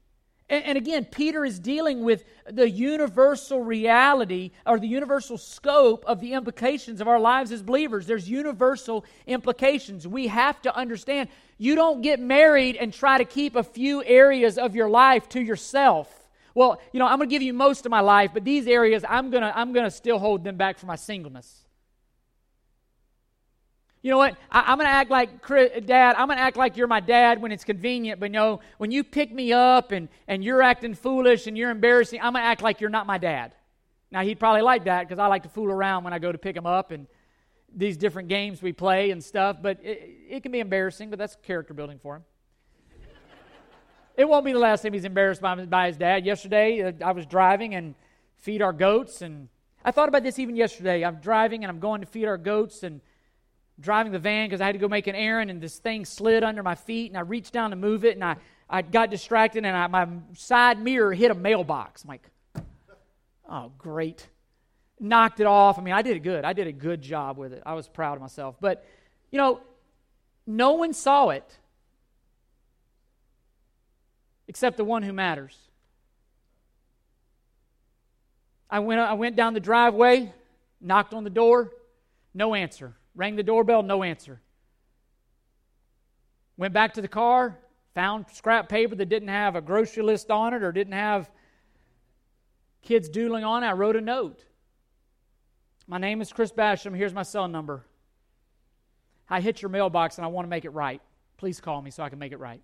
And, 0.51 0.65
and, 0.65 0.77
again, 0.77 1.05
Peter 1.05 1.45
is 1.45 1.59
dealing 1.59 2.03
with 2.03 2.25
the 2.45 2.69
universal 2.69 3.61
reality 3.61 4.51
or 4.65 4.79
the 4.79 4.87
universal 4.87 5.37
scope 5.37 6.03
of 6.05 6.19
the 6.19 6.33
implications 6.33 6.99
of 6.99 7.07
our 7.07 7.21
lives 7.21 7.53
as 7.53 7.63
believers. 7.63 8.05
There's 8.05 8.29
universal 8.29 9.05
implications. 9.25 10.05
We 10.05 10.27
have 10.27 10.61
to 10.63 10.75
understand 10.75 11.29
you 11.57 11.75
don't 11.75 12.01
get 12.01 12.19
married 12.19 12.75
and 12.75 12.93
try 12.93 13.17
to 13.17 13.23
keep 13.23 13.55
a 13.55 13.63
few 13.63 14.03
areas 14.03 14.57
of 14.57 14.75
your 14.75 14.89
life 14.89 15.29
to 15.29 15.41
yourself. 15.41 16.13
Well, 16.53 16.81
you 16.91 16.99
know, 16.99 17.07
I'm 17.07 17.17
going 17.17 17.29
to 17.29 17.33
give 17.33 17.41
you 17.41 17.53
most 17.53 17.85
of 17.85 17.89
my 17.89 18.01
life, 18.01 18.31
but 18.33 18.43
these 18.43 18.67
areas 18.67 19.05
I'm 19.07 19.31
going 19.31 19.43
to 19.43 19.57
I'm 19.57 19.71
going 19.71 19.85
to 19.85 19.91
still 19.91 20.19
hold 20.19 20.43
them 20.43 20.57
back 20.57 20.77
for 20.77 20.85
my 20.85 20.97
singleness. 20.97 21.60
You 24.01 24.09
know 24.09 24.17
what? 24.17 24.35
I, 24.49 24.71
am 24.71 24.79
going 24.79 24.87
to 24.87 24.93
act 24.93 25.11
like 25.11 25.47
dad. 25.85 26.15
I'm 26.17 26.27
going 26.27 26.37
to 26.37 26.43
act 26.43 26.57
like 26.57 26.75
you're 26.75 26.87
my 26.87 27.01
dad 27.01 27.39
when 27.39 27.51
it's 27.51 27.63
convenient. 27.63 28.19
But 28.19 28.29
you 28.29 28.33
know, 28.33 28.61
when 28.79 28.89
you 28.89 29.03
pick 29.03 29.31
me 29.31 29.53
up 29.53 29.91
and, 29.91 30.09
and 30.27 30.43
you're 30.43 30.63
acting 30.63 30.95
foolish 30.95 31.45
and 31.45 31.55
you're 31.55 31.69
embarrassing, 31.69 32.19
I'm 32.19 32.33
going 32.33 32.43
to 32.43 32.47
act 32.47 32.63
like 32.63 32.81
you're 32.81 32.89
not 32.89 33.05
my 33.05 33.19
dad. 33.19 33.53
Now, 34.09 34.23
he'd 34.23 34.39
probably 34.39 34.61
like 34.61 34.85
that 34.85 35.07
because 35.07 35.19
I 35.19 35.27
like 35.27 35.43
to 35.43 35.49
fool 35.49 35.71
around 35.71 36.03
when 36.03 36.13
I 36.13 36.19
go 36.19 36.31
to 36.31 36.37
pick 36.37 36.55
him 36.55 36.65
up 36.65 36.91
and 36.91 37.05
these 37.73 37.95
different 37.95 38.27
games 38.27 38.61
we 38.61 38.73
play 38.73 39.11
and 39.11 39.23
stuff. 39.23 39.57
But 39.61 39.79
it, 39.83 40.09
it 40.29 40.43
can 40.43 40.51
be 40.51 40.59
embarrassing, 40.59 41.11
but 41.11 41.19
that's 41.19 41.37
character 41.43 41.75
building 41.75 41.99
for 41.99 42.15
him. 42.17 42.23
it 44.17 44.27
won't 44.27 44.45
be 44.45 44.51
the 44.51 44.59
last 44.59 44.81
time 44.81 44.93
he's 44.93 45.05
embarrassed 45.05 45.41
by, 45.41 45.55
by 45.65 45.87
his 45.87 45.97
dad. 45.97 46.25
Yesterday, 46.25 46.81
uh, 46.81 46.91
I 47.05 47.11
was 47.11 47.27
driving 47.27 47.75
and 47.75 47.93
feed 48.37 48.63
our 48.63 48.73
goats. 48.73 49.21
And 49.21 49.47
I 49.85 49.91
thought 49.91 50.09
about 50.09 50.23
this 50.23 50.39
even 50.39 50.55
yesterday. 50.55 51.05
I'm 51.05 51.17
driving 51.17 51.63
and 51.63 51.69
I'm 51.69 51.79
going 51.79 52.01
to 52.01 52.07
feed 52.07 52.25
our 52.25 52.37
goats 52.37 52.81
and 52.81 52.99
driving 53.81 54.11
the 54.11 54.19
van 54.19 54.47
because 54.47 54.61
I 54.61 54.67
had 54.67 54.73
to 54.73 54.79
go 54.79 54.87
make 54.87 55.07
an 55.07 55.15
errand, 55.15 55.49
and 55.49 55.59
this 55.59 55.79
thing 55.79 56.05
slid 56.05 56.43
under 56.43 56.63
my 56.63 56.75
feet, 56.75 57.11
and 57.11 57.17
I 57.17 57.21
reached 57.21 57.51
down 57.51 57.71
to 57.71 57.75
move 57.75 58.05
it, 58.05 58.15
and 58.15 58.23
I, 58.23 58.37
I 58.69 58.81
got 58.81 59.09
distracted, 59.09 59.65
and 59.65 59.75
I, 59.75 59.87
my 59.87 60.07
side 60.33 60.81
mirror 60.81 61.13
hit 61.13 61.31
a 61.31 61.35
mailbox. 61.35 62.03
I'm 62.03 62.09
like, 62.09 62.27
oh, 63.49 63.71
great. 63.77 64.27
Knocked 64.99 65.39
it 65.39 65.47
off. 65.47 65.79
I 65.79 65.81
mean, 65.81 65.93
I 65.93 66.03
did 66.03 66.15
it 66.15 66.21
good. 66.21 66.45
I 66.45 66.53
did 66.53 66.67
a 66.67 66.71
good 66.71 67.01
job 67.01 67.37
with 67.37 67.53
it. 67.53 67.63
I 67.65 67.73
was 67.73 67.87
proud 67.87 68.15
of 68.15 68.21
myself. 68.21 68.55
But, 68.61 68.85
you 69.31 69.37
know, 69.37 69.59
no 70.45 70.73
one 70.73 70.93
saw 70.93 71.29
it 71.29 71.57
except 74.47 74.77
the 74.77 74.83
one 74.83 75.01
who 75.01 75.13
matters. 75.13 75.57
I 78.69 78.79
went, 78.79 79.01
I 79.01 79.13
went 79.13 79.35
down 79.35 79.53
the 79.53 79.59
driveway, 79.59 80.31
knocked 80.79 81.13
on 81.13 81.23
the 81.23 81.29
door, 81.29 81.71
no 82.33 82.55
answer. 82.55 82.95
Rang 83.15 83.35
the 83.35 83.43
doorbell, 83.43 83.83
no 83.83 84.03
answer. 84.03 84.41
Went 86.57 86.73
back 86.73 86.93
to 86.93 87.01
the 87.01 87.07
car, 87.07 87.57
found 87.93 88.25
scrap 88.31 88.69
paper 88.69 88.95
that 88.95 89.09
didn't 89.09 89.29
have 89.29 89.55
a 89.55 89.61
grocery 89.61 90.03
list 90.03 90.31
on 90.31 90.53
it 90.53 90.63
or 90.63 90.71
didn't 90.71 90.93
have 90.93 91.29
kids 92.81 93.09
doodling 93.09 93.43
on 93.43 93.63
it. 93.63 93.67
I 93.67 93.73
wrote 93.73 93.95
a 93.95 94.01
note. 94.01 94.43
My 95.87 95.97
name 95.97 96.21
is 96.21 96.31
Chris 96.31 96.51
Basham. 96.51 96.95
Here's 96.95 97.13
my 97.13 97.23
cell 97.23 97.47
number. 97.47 97.85
I 99.29 99.41
hit 99.41 99.61
your 99.61 99.69
mailbox 99.69 100.17
and 100.17 100.25
I 100.25 100.27
want 100.27 100.45
to 100.45 100.49
make 100.49 100.65
it 100.65 100.69
right. 100.69 101.01
Please 101.37 101.59
call 101.59 101.81
me 101.81 101.91
so 101.91 102.03
I 102.03 102.09
can 102.09 102.19
make 102.19 102.31
it 102.31 102.39
right. 102.39 102.61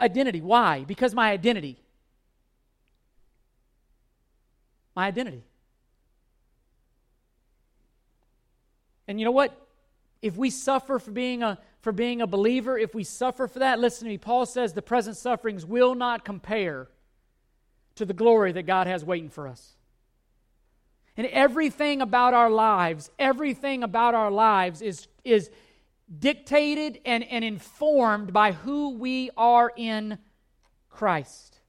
Identity. 0.00 0.40
Why? 0.40 0.84
Because 0.84 1.14
my 1.14 1.30
identity. 1.30 1.82
My 4.94 5.06
identity. 5.06 5.44
And 9.08 9.18
you 9.18 9.24
know 9.24 9.32
what? 9.32 9.56
If 10.22 10.36
we 10.36 10.50
suffer 10.50 10.98
for 10.98 11.10
being 11.10 11.42
a 11.42 11.58
for 11.80 11.92
being 11.92 12.20
a 12.20 12.26
believer, 12.26 12.76
if 12.78 12.94
we 12.94 13.04
suffer 13.04 13.48
for 13.48 13.60
that, 13.60 13.78
listen 13.78 14.04
to 14.04 14.10
me. 14.10 14.18
Paul 14.18 14.44
says 14.44 14.74
the 14.74 14.82
present 14.82 15.16
sufferings 15.16 15.64
will 15.64 15.94
not 15.94 16.24
compare 16.24 16.88
to 17.94 18.04
the 18.04 18.12
glory 18.12 18.52
that 18.52 18.64
God 18.64 18.86
has 18.86 19.04
waiting 19.04 19.30
for 19.30 19.48
us. 19.48 19.76
And 21.16 21.26
everything 21.26 22.02
about 22.02 22.34
our 22.34 22.50
lives, 22.50 23.10
everything 23.18 23.82
about 23.82 24.14
our 24.14 24.30
lives 24.30 24.82
is, 24.82 25.08
is 25.24 25.50
dictated 26.18 27.00
and, 27.04 27.24
and 27.24 27.44
informed 27.44 28.32
by 28.32 28.52
who 28.52 28.90
we 28.90 29.30
are 29.36 29.72
in 29.76 30.18
Christ. 30.88 31.59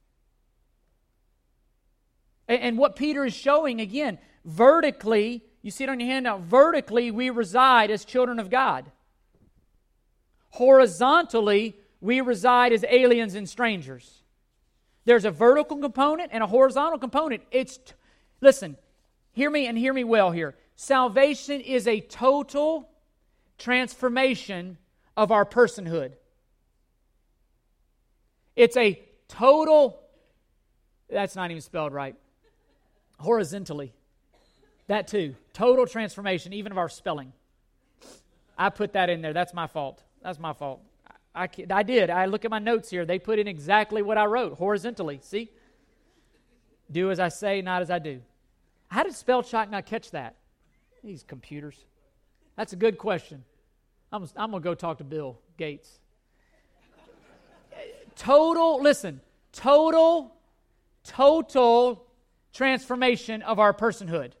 And, 2.60 2.78
what 2.78 2.96
Peter 2.96 3.24
is 3.24 3.34
showing, 3.34 3.80
again, 3.80 4.18
vertically, 4.44 5.44
you 5.62 5.70
see 5.70 5.84
it 5.84 5.90
on 5.90 6.00
your 6.00 6.08
handout, 6.08 6.40
vertically, 6.42 7.10
we 7.10 7.30
reside 7.30 7.90
as 7.90 8.04
children 8.04 8.38
of 8.38 8.50
God. 8.50 8.90
Horizontally, 10.50 11.76
we 12.00 12.20
reside 12.20 12.72
as 12.72 12.84
aliens 12.88 13.34
and 13.34 13.48
strangers. 13.48 14.22
There's 15.04 15.24
a 15.24 15.30
vertical 15.30 15.78
component 15.78 16.30
and 16.32 16.42
a 16.42 16.46
horizontal 16.46 16.98
component. 16.98 17.42
It's, 17.50 17.78
listen, 18.40 18.76
hear 19.32 19.50
me 19.50 19.66
and 19.66 19.78
hear 19.78 19.92
me 19.92 20.04
well 20.04 20.30
here. 20.30 20.54
Salvation 20.76 21.60
is 21.60 21.86
a 21.86 22.00
total 22.00 22.90
transformation 23.58 24.78
of 25.16 25.30
our 25.30 25.44
personhood. 25.44 26.12
It's 28.56 28.76
a 28.76 29.00
total, 29.28 30.00
that's 31.08 31.36
not 31.36 31.50
even 31.50 31.60
spelled 31.60 31.92
right, 31.92 32.16
horizontally. 33.22 33.92
That 34.88 35.06
too. 35.06 35.34
Total 35.52 35.86
transformation, 35.86 36.52
even 36.52 36.72
of 36.72 36.78
our 36.78 36.88
spelling. 36.88 37.32
I 38.58 38.68
put 38.68 38.92
that 38.92 39.08
in 39.08 39.22
there. 39.22 39.32
That's 39.32 39.54
my 39.54 39.66
fault. 39.66 40.02
That's 40.22 40.38
my 40.38 40.52
fault. 40.52 40.82
I, 41.34 41.48
I 41.70 41.82
did. 41.82 42.10
I 42.10 42.26
look 42.26 42.44
at 42.44 42.50
my 42.50 42.58
notes 42.58 42.90
here. 42.90 43.06
They 43.06 43.18
put 43.18 43.38
in 43.38 43.48
exactly 43.48 44.02
what 44.02 44.18
I 44.18 44.26
wrote, 44.26 44.58
horizontally. 44.58 45.20
See? 45.22 45.50
Do 46.90 47.10
as 47.10 47.18
I 47.18 47.28
say, 47.28 47.62
not 47.62 47.80
as 47.80 47.90
I 47.90 47.98
do. 47.98 48.20
How 48.88 49.02
did 49.02 49.14
spell 49.14 49.42
check 49.42 49.70
not 49.70 49.86
catch 49.86 50.10
that? 50.10 50.36
These 51.02 51.22
computers. 51.22 51.76
That's 52.56 52.74
a 52.74 52.76
good 52.76 52.98
question. 52.98 53.44
I'm, 54.12 54.28
I'm 54.36 54.50
going 54.50 54.62
to 54.62 54.68
go 54.68 54.74
talk 54.74 54.98
to 54.98 55.04
Bill 55.04 55.38
Gates. 55.56 56.00
Total, 58.14 58.80
listen, 58.82 59.22
total, 59.52 60.34
total 61.02 62.04
transformation 62.52 63.42
of 63.42 63.58
our 63.58 63.72
personhood. 63.72 64.32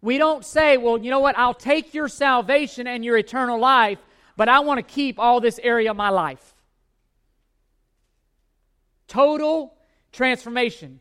We 0.00 0.18
don't 0.18 0.44
say, 0.44 0.76
well, 0.76 0.98
you 0.98 1.10
know 1.10 1.18
what, 1.18 1.36
I'll 1.36 1.54
take 1.54 1.92
your 1.94 2.08
salvation 2.08 2.86
and 2.86 3.04
your 3.04 3.18
eternal 3.18 3.58
life, 3.58 3.98
but 4.36 4.48
I 4.48 4.60
want 4.60 4.78
to 4.78 4.82
keep 4.82 5.18
all 5.18 5.40
this 5.40 5.58
area 5.62 5.90
of 5.90 5.96
my 5.96 6.10
life. 6.10 6.54
Total 9.08 9.74
transformation. 10.12 11.00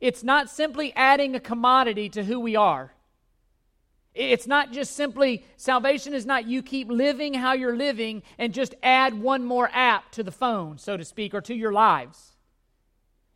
It's 0.00 0.22
not 0.22 0.50
simply 0.50 0.92
adding 0.94 1.34
a 1.34 1.40
commodity 1.40 2.08
to 2.10 2.22
who 2.22 2.38
we 2.38 2.54
are. 2.54 2.92
It's 4.14 4.46
not 4.46 4.72
just 4.72 4.94
simply, 4.94 5.44
salvation 5.56 6.14
is 6.14 6.26
not 6.26 6.46
you 6.46 6.62
keep 6.62 6.88
living 6.90 7.34
how 7.34 7.52
you're 7.52 7.76
living 7.76 8.22
and 8.36 8.52
just 8.52 8.74
add 8.82 9.14
one 9.14 9.44
more 9.44 9.70
app 9.72 10.10
to 10.12 10.22
the 10.22 10.32
phone, 10.32 10.78
so 10.78 10.96
to 10.96 11.04
speak, 11.04 11.34
or 11.34 11.40
to 11.42 11.54
your 11.54 11.72
lives. 11.72 12.36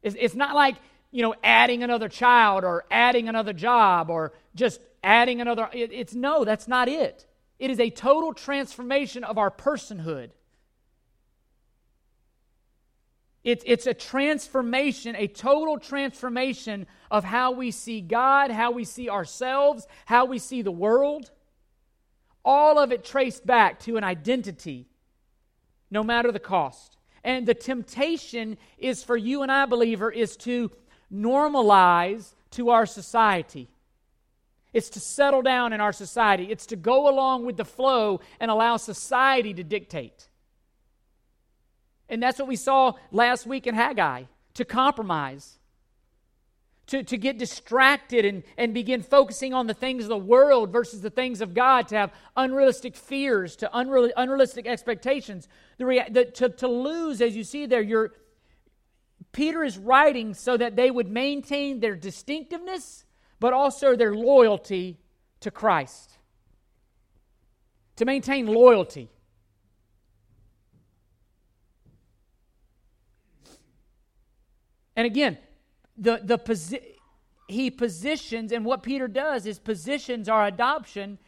It's, 0.02 0.34
not 0.34 0.56
like, 0.56 0.76
you 1.12 1.22
know, 1.22 1.34
adding 1.44 1.82
another 1.84 2.08
child 2.08 2.64
or 2.64 2.84
adding 2.90 3.28
another 3.28 3.52
job 3.52 4.10
or 4.10 4.32
just 4.54 4.80
adding 5.04 5.40
another. 5.40 5.68
It, 5.72 5.92
it's 5.92 6.14
no, 6.14 6.44
that's 6.44 6.66
not 6.66 6.88
it. 6.88 7.26
It 7.58 7.70
is 7.70 7.78
a 7.78 7.90
total 7.90 8.34
transformation 8.34 9.22
of 9.22 9.38
our 9.38 9.50
personhood. 9.50 10.30
It's, 13.44 13.64
it's 13.66 13.86
a 13.86 13.94
transformation, 13.94 15.16
a 15.16 15.26
total 15.26 15.78
transformation 15.78 16.86
of 17.10 17.24
how 17.24 17.52
we 17.52 17.72
see 17.72 18.00
God, 18.00 18.50
how 18.50 18.70
we 18.70 18.84
see 18.84 19.10
ourselves, 19.10 19.86
how 20.06 20.24
we 20.24 20.38
see 20.38 20.62
the 20.62 20.72
world. 20.72 21.30
All 22.44 22.78
of 22.78 22.92
it 22.92 23.04
traced 23.04 23.44
back 23.46 23.80
to 23.80 23.96
an 23.96 24.04
identity, 24.04 24.86
no 25.90 26.02
matter 26.02 26.32
the 26.32 26.38
cost. 26.38 26.96
And 27.24 27.46
the 27.46 27.54
temptation 27.54 28.58
is 28.78 29.02
for 29.02 29.16
you 29.16 29.42
and 29.42 29.52
I, 29.52 29.66
believer, 29.66 30.10
is 30.10 30.36
to 30.38 30.70
normalize 31.12 32.34
to 32.52 32.70
our 32.70 32.86
society. 32.86 33.68
It's 34.72 34.90
to 34.90 35.00
settle 35.00 35.42
down 35.42 35.72
in 35.72 35.80
our 35.80 35.92
society. 35.92 36.44
It's 36.50 36.66
to 36.66 36.76
go 36.76 37.08
along 37.08 37.44
with 37.44 37.56
the 37.56 37.64
flow 37.64 38.20
and 38.40 38.50
allow 38.50 38.78
society 38.78 39.52
to 39.54 39.62
dictate. 39.62 40.28
And 42.08 42.22
that's 42.22 42.38
what 42.38 42.48
we 42.48 42.56
saw 42.56 42.94
last 43.10 43.46
week 43.46 43.66
in 43.66 43.74
Haggai 43.74 44.24
to 44.54 44.64
compromise, 44.64 45.58
to, 46.86 47.02
to 47.02 47.16
get 47.16 47.38
distracted 47.38 48.24
and, 48.24 48.42
and 48.58 48.74
begin 48.74 49.02
focusing 49.02 49.54
on 49.54 49.66
the 49.66 49.74
things 49.74 50.04
of 50.04 50.08
the 50.08 50.16
world 50.16 50.70
versus 50.70 51.00
the 51.00 51.10
things 51.10 51.40
of 51.40 51.54
God, 51.54 51.88
to 51.88 51.96
have 51.96 52.12
unrealistic 52.36 52.96
fears, 52.96 53.56
to 53.56 53.70
unreal, 53.72 54.10
unrealistic 54.16 54.66
expectations. 54.66 55.48
The, 55.78 55.86
rea- 55.86 56.10
the, 56.10 56.24
to, 56.26 56.48
to 56.50 56.68
lose, 56.68 57.20
as 57.20 57.36
you 57.36 57.44
see 57.44 57.66
there, 57.66 57.80
your, 57.80 58.12
Peter 59.32 59.64
is 59.64 59.78
writing 59.78 60.34
so 60.34 60.56
that 60.56 60.76
they 60.76 60.90
would 60.90 61.08
maintain 61.08 61.80
their 61.80 61.96
distinctiveness 61.96 63.04
but 63.42 63.52
also 63.52 63.96
their 63.96 64.14
loyalty 64.14 65.00
to 65.40 65.50
Christ. 65.50 66.16
To 67.96 68.04
maintain 68.04 68.46
loyalty. 68.46 69.08
And 74.94 75.06
again, 75.06 75.38
the, 75.96 76.20
the 76.22 76.38
posi- 76.38 76.84
he 77.48 77.72
positions, 77.72 78.52
and 78.52 78.64
what 78.64 78.84
Peter 78.84 79.08
does 79.08 79.44
is 79.44 79.58
positions 79.58 80.28
our 80.28 80.46
adoption 80.46 81.18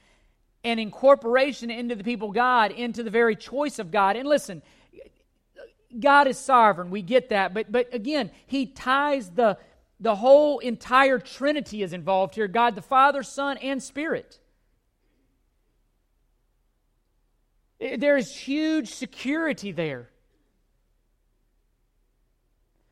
and 0.63 0.79
incorporation 0.79 1.69
into 1.69 1.97
the 1.97 2.05
people 2.05 2.31
God, 2.31 2.71
into 2.71 3.03
the 3.03 3.11
very 3.11 3.35
choice 3.35 3.81
of 3.81 3.91
God. 3.91 4.15
And 4.15 4.29
listen, 4.29 4.63
God 5.99 6.27
is 6.27 6.39
sovereign. 6.39 6.91
We 6.91 7.03
get 7.03 7.29
that. 7.29 7.55
But, 7.55 7.71
but 7.71 7.93
again, 7.95 8.31
he 8.47 8.67
ties 8.67 9.31
the, 9.31 9.59
the 10.01 10.17
whole 10.17 10.59
entire 10.59 11.19
Trinity 11.19 11.83
is 11.83 11.93
involved 11.93 12.35
here 12.35 12.49
God 12.49 12.75
the 12.75 12.83
Father, 12.83 13.23
Son, 13.23 13.57
and 13.59 13.83
Spirit. 13.83 14.39
Eh, 17.81 17.97
there 17.97 18.17
is 18.17 18.35
huge 18.35 18.89
security 18.89 19.73
there. 19.73 20.11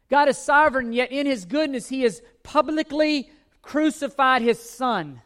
God 0.09 0.29
is 0.29 0.37
sovereign, 0.37 0.93
yet 0.93 1.11
in 1.11 1.27
His 1.27 1.45
goodness, 1.45 1.89
He 1.89 2.03
has 2.03 2.23
publicly 2.43 3.31
crucified 3.63 4.43
His 4.43 4.61
Son. 4.61 5.23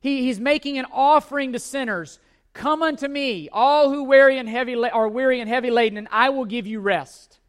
He, 0.00 0.24
he's 0.24 0.40
making 0.40 0.78
an 0.78 0.86
offering 0.92 1.52
to 1.52 1.58
sinners, 1.58 2.18
Come 2.54 2.82
unto 2.82 3.08
me, 3.08 3.48
all 3.52 3.90
who 3.90 4.04
weary 4.04 4.38
and 4.38 4.48
heavy 4.48 4.76
are 4.76 5.08
weary 5.08 5.40
and 5.40 5.48
heavy 5.48 5.70
laden, 5.70 5.98
and 5.98 6.08
I 6.10 6.30
will 6.30 6.44
give 6.44 6.66
you 6.66 6.80
rest. 6.80 7.40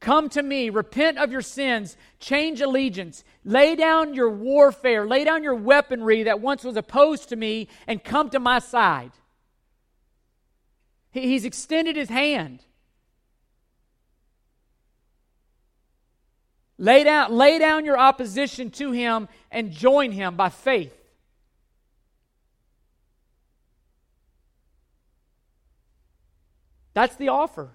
Come 0.00 0.28
to 0.28 0.42
me, 0.42 0.70
repent 0.70 1.18
of 1.18 1.32
your 1.32 1.40
sins, 1.40 1.96
change 2.20 2.60
allegiance, 2.60 3.24
lay 3.44 3.74
down 3.74 4.14
your 4.14 4.30
warfare, 4.30 5.06
lay 5.06 5.24
down 5.24 5.42
your 5.42 5.54
weaponry 5.54 6.24
that 6.24 6.40
once 6.40 6.62
was 6.62 6.76
opposed 6.76 7.30
to 7.30 7.36
me, 7.36 7.68
and 7.86 8.04
come 8.04 8.30
to 8.30 8.38
my 8.38 8.58
side. 8.58 9.10
He's 11.10 11.44
extended 11.44 11.96
his 11.96 12.10
hand. 12.10 12.60
Lay 16.76 17.02
down, 17.02 17.32
lay 17.32 17.58
down 17.58 17.84
your 17.84 17.98
opposition 17.98 18.70
to 18.72 18.92
him 18.92 19.26
and 19.50 19.72
join 19.72 20.12
him 20.12 20.36
by 20.36 20.50
faith. 20.50 20.97
That's 26.98 27.14
the 27.14 27.28
offer. 27.28 27.70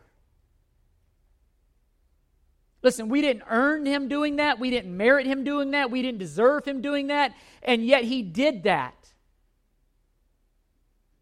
Listen, 2.82 3.08
we 3.08 3.22
didn't 3.22 3.44
earn 3.50 3.86
him 3.86 4.10
doing 4.10 4.36
that. 4.36 4.60
We 4.60 4.70
didn't 4.70 4.98
merit 4.98 5.26
him 5.26 5.46
doing 5.46 5.72
that. 5.72 5.90
We 5.90 6.02
didn't 6.02 6.18
deserve 6.18 6.66
him 6.66 6.82
doing 6.82 7.08
that. 7.08 7.34
And 7.62 7.86
yet 7.86 8.04
he 8.04 8.22
did 8.22 8.64
that. 8.64 9.14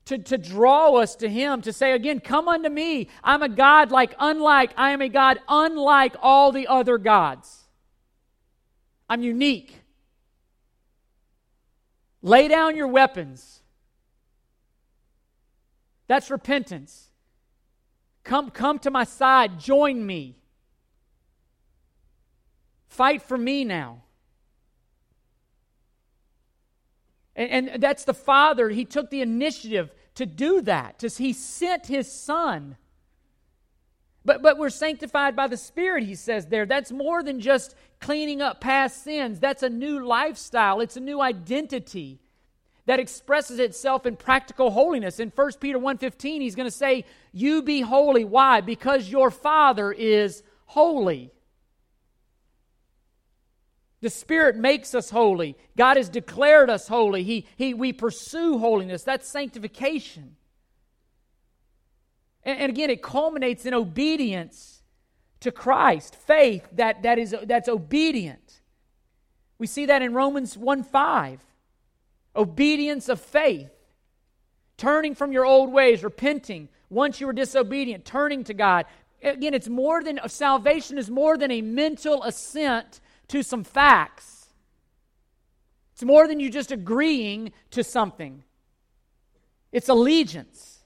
To, 0.06 0.18
to 0.18 0.39
draw 0.39 0.95
us 0.95 1.16
to 1.18 1.30
him, 1.30 1.62
to 1.62 1.72
say 1.72 1.91
again, 1.91 2.22
Come 2.22 2.47
unto 2.47 2.70
me. 2.70 3.08
I'm 3.24 3.43
a 3.43 3.49
God 3.49 3.91
like 3.91 4.16
unlike, 4.18 4.74
I 4.78 4.93
am 4.93 5.04
a 5.04 5.08
God 5.08 5.39
unlike 5.47 6.16
all 6.24 6.52
the 6.52 6.66
other 6.66 6.97
gods. 6.97 7.68
I'm 9.08 9.22
unique. 9.22 9.76
Lay 12.24 12.47
down 12.47 12.76
your 12.76 12.88
weapons. 12.88 13.62
That's 16.08 16.32
repentance. 16.32 17.11
Come, 18.24 18.51
come 18.51 18.80
to 18.80 18.91
my 18.91 19.03
side. 19.03 19.59
Join 19.59 20.05
me. 20.05 20.38
Fight 22.88 23.22
for 23.22 23.38
me 23.38 23.63
now. 23.63 24.03
And, 27.36 27.69
and 27.69 27.82
that's 27.82 28.03
the 28.03 28.13
Father. 28.13 28.69
He 28.69 28.86
took 28.86 29.09
the 29.09 29.22
initiative 29.22 29.91
to 30.15 30.26
do 30.26 30.61
that. 30.61 30.99
To, 30.99 31.07
he 31.07 31.34
sent 31.34 31.88
his 31.88 32.11
Son. 32.11 32.78
But, 34.24 34.43
but 34.43 34.57
we're 34.57 34.69
sanctified 34.69 35.36
by 35.36 35.47
the 35.47 35.57
Spirit, 35.57 36.03
he 36.03 36.15
says 36.15 36.47
there. 36.47 36.65
That's 36.65 36.91
more 36.91 37.24
than 37.24 37.39
just 37.39 37.76
cleaning 37.99 38.41
up 38.41 38.61
past 38.61 39.03
sins. 39.03 39.39
That's 39.39 39.63
a 39.63 39.69
new 39.69 40.05
lifestyle, 40.05 40.80
it's 40.80 40.97
a 40.97 41.01
new 41.01 41.22
identity 41.22 42.20
that 42.91 42.99
expresses 42.99 43.57
itself 43.57 44.05
in 44.05 44.17
practical 44.17 44.69
holiness. 44.69 45.21
In 45.21 45.29
1 45.29 45.51
Peter 45.61 45.79
1:15, 45.79 46.41
he's 46.41 46.55
going 46.55 46.67
to 46.67 46.69
say, 46.69 47.05
"You 47.31 47.61
be 47.61 47.79
holy." 47.79 48.25
Why? 48.25 48.59
Because 48.59 49.07
your 49.07 49.31
Father 49.31 49.93
is 49.93 50.43
holy. 50.65 51.31
The 54.01 54.09
Spirit 54.09 54.57
makes 54.57 54.93
us 54.93 55.09
holy. 55.09 55.55
God 55.77 55.95
has 55.95 56.09
declared 56.09 56.69
us 56.69 56.89
holy. 56.89 57.23
He, 57.23 57.47
he, 57.55 57.73
we 57.73 57.93
pursue 57.93 58.57
holiness. 58.57 59.03
That's 59.03 59.25
sanctification. 59.25 60.35
And, 62.43 62.59
and 62.59 62.69
again, 62.71 62.89
it 62.89 63.01
culminates 63.01 63.65
in 63.65 63.73
obedience 63.73 64.83
to 65.39 65.53
Christ, 65.53 66.17
faith 66.17 66.67
that, 66.73 67.03
that 67.03 67.19
is, 67.19 67.33
that's 67.45 67.69
obedient. 67.69 68.59
We 69.59 69.67
see 69.67 69.85
that 69.85 70.01
in 70.01 70.13
Romans 70.13 70.57
1 70.57 70.83
5. 70.83 71.51
Obedience 72.36 73.09
of 73.09 73.19
faith. 73.19 73.71
Turning 74.77 75.15
from 75.15 75.32
your 75.32 75.45
old 75.45 75.71
ways, 75.71 76.03
repenting 76.03 76.69
once 76.89 77.21
you 77.21 77.27
were 77.27 77.34
disobedient, 77.34 78.05
turning 78.05 78.43
to 78.43 78.53
God. 78.53 78.86
Again, 79.23 79.53
it's 79.53 79.69
more 79.69 80.03
than 80.03 80.19
salvation 80.27 80.97
is 80.97 81.09
more 81.09 81.38
than 81.38 81.51
a 81.51 81.61
mental 81.61 82.23
assent 82.23 82.99
to 83.27 83.43
some 83.43 83.63
facts. 83.63 84.47
It's 85.93 86.03
more 86.03 86.27
than 86.27 86.39
you 86.39 86.49
just 86.49 86.71
agreeing 86.71 87.51
to 87.71 87.84
something, 87.84 88.43
it's 89.71 89.89
allegiance. 89.89 90.79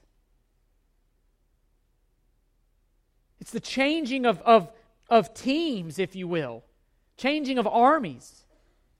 It's 3.40 3.52
the 3.52 3.60
changing 3.60 4.26
of, 4.26 4.40
of, 4.42 4.72
of 5.08 5.32
teams, 5.32 6.00
if 6.00 6.16
you 6.16 6.26
will, 6.26 6.64
changing 7.16 7.58
of 7.58 7.66
armies, 7.68 8.44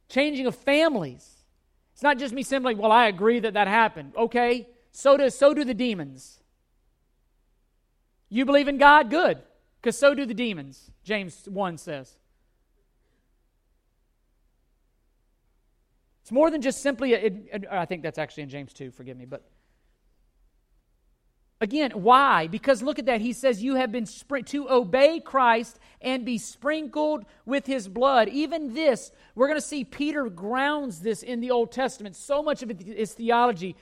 changing 0.09 0.47
of 0.47 0.55
families. 0.55 1.36
It's 1.97 2.03
not 2.03 2.19
just 2.19 2.35
me 2.35 2.43
simply, 2.43 2.75
well, 2.75 2.93
I 2.93 3.07
agree 3.07 3.39
that 3.39 3.55
that 3.55 3.69
happened. 3.69 4.13
Okay, 4.15 4.69
so 4.93 5.17
do, 5.17 5.31
so 5.31 5.55
do 5.55 5.65
the 5.65 5.73
demons. 5.73 6.41
You 8.29 8.45
believe 8.45 8.69
in 8.69 8.77
God? 8.77 9.09
Good, 9.09 9.39
because 9.81 9.99
so 9.99 10.13
do 10.13 10.27
the 10.27 10.35
demons, 10.35 10.91
James 11.05 11.49
1 11.49 11.79
says. 11.79 12.19
It's 16.21 16.31
more 16.31 16.51
than 16.51 16.61
just 16.61 16.83
simply, 16.83 17.17
I 17.71 17.87
think 17.87 18.03
that's 18.03 18.19
actually 18.19 18.43
in 18.43 18.51
James 18.51 18.75
2, 18.75 18.91
forgive 18.91 19.17
me, 19.17 19.25
but 19.25 19.49
again, 21.61 21.91
why? 21.93 22.47
Because 22.47 22.83
look 22.83 22.99
at 22.99 23.07
that. 23.07 23.21
He 23.21 23.33
says, 23.33 23.63
You 23.63 23.77
have 23.77 23.93
been 23.93 24.07
spring- 24.07 24.45
to 24.45 24.71
obey 24.71 25.21
Christ 25.21 25.79
and 26.01 26.25
be 26.25 26.39
sprinkled 26.39 27.25
with 27.45 27.67
his 27.67 27.89
blood. 27.89 28.29
Even 28.29 28.75
this, 28.75 29.13
we're 29.35 29.49
going 29.49 29.59
to 29.59 29.67
see 29.67 29.85
Peter 29.85 30.29
grounds 30.29 31.01
this 31.01 31.23
in 31.23 31.41
the 31.41 31.51
Old 31.51 31.73
Testament. 31.73 32.17
So 32.17 32.43
much 32.43 32.63
of 32.63 32.71
it 32.71 32.87
is 32.87 33.15
theology. 33.15 33.77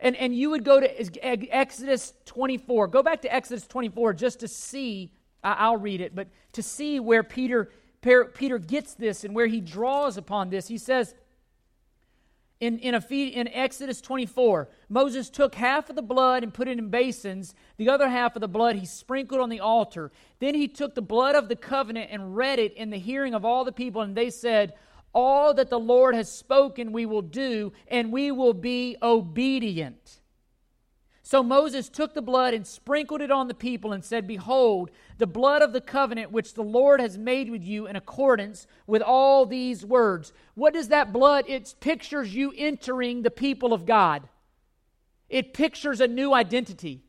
And, 0.00 0.16
and 0.16 0.34
you 0.34 0.50
would 0.50 0.64
go 0.64 0.80
to 0.80 1.56
Exodus 1.56 2.12
24. 2.26 2.88
Go 2.88 3.02
back 3.02 3.22
to 3.22 3.32
Exodus 3.32 3.66
24 3.68 4.14
just 4.14 4.40
to 4.40 4.48
see, 4.48 5.12
I'll 5.44 5.76
read 5.76 6.00
it, 6.00 6.14
but 6.14 6.26
to 6.54 6.62
see 6.62 6.98
where 6.98 7.22
Peter, 7.22 7.70
Peter 8.00 8.58
gets 8.58 8.94
this 8.94 9.22
and 9.22 9.32
where 9.32 9.46
he 9.46 9.60
draws 9.60 10.16
upon 10.16 10.50
this. 10.50 10.66
He 10.66 10.76
says, 10.76 11.14
in, 12.62 12.78
in, 12.78 12.94
in 12.94 13.48
Exodus 13.48 14.00
24, 14.00 14.68
Moses 14.88 15.28
took 15.28 15.56
half 15.56 15.90
of 15.90 15.96
the 15.96 16.02
blood 16.02 16.44
and 16.44 16.54
put 16.54 16.68
it 16.68 16.78
in 16.78 16.90
basins. 16.90 17.56
The 17.76 17.88
other 17.88 18.08
half 18.08 18.36
of 18.36 18.40
the 18.40 18.46
blood 18.46 18.76
he 18.76 18.86
sprinkled 18.86 19.40
on 19.40 19.48
the 19.48 19.58
altar. 19.58 20.12
Then 20.38 20.54
he 20.54 20.68
took 20.68 20.94
the 20.94 21.02
blood 21.02 21.34
of 21.34 21.48
the 21.48 21.56
covenant 21.56 22.10
and 22.12 22.36
read 22.36 22.60
it 22.60 22.72
in 22.74 22.90
the 22.90 23.00
hearing 23.00 23.34
of 23.34 23.44
all 23.44 23.64
the 23.64 23.72
people, 23.72 24.02
and 24.02 24.16
they 24.16 24.30
said, 24.30 24.74
All 25.12 25.52
that 25.54 25.70
the 25.70 25.80
Lord 25.80 26.14
has 26.14 26.30
spoken 26.30 26.92
we 26.92 27.04
will 27.04 27.20
do, 27.20 27.72
and 27.88 28.12
we 28.12 28.30
will 28.30 28.54
be 28.54 28.96
obedient. 29.02 30.20
So 31.24 31.42
Moses 31.42 31.88
took 31.88 32.14
the 32.14 32.22
blood 32.22 32.52
and 32.52 32.66
sprinkled 32.66 33.20
it 33.20 33.30
on 33.30 33.46
the 33.46 33.54
people 33.54 33.92
and 33.92 34.04
said, 34.04 34.26
Behold, 34.26 34.90
the 35.18 35.26
blood 35.26 35.62
of 35.62 35.72
the 35.72 35.80
covenant 35.80 36.32
which 36.32 36.54
the 36.54 36.64
Lord 36.64 37.00
has 37.00 37.16
made 37.16 37.48
with 37.48 37.62
you 37.62 37.86
in 37.86 37.94
accordance 37.94 38.66
with 38.88 39.02
all 39.02 39.46
these 39.46 39.86
words. 39.86 40.32
What 40.54 40.74
does 40.74 40.88
that 40.88 41.12
blood? 41.12 41.44
It 41.46 41.76
pictures 41.78 42.34
you 42.34 42.52
entering 42.56 43.22
the 43.22 43.30
people 43.30 43.72
of 43.72 43.86
God. 43.86 44.28
It 45.28 45.54
pictures 45.54 46.00
a 46.00 46.08
new 46.08 46.34
identity. 46.34 47.04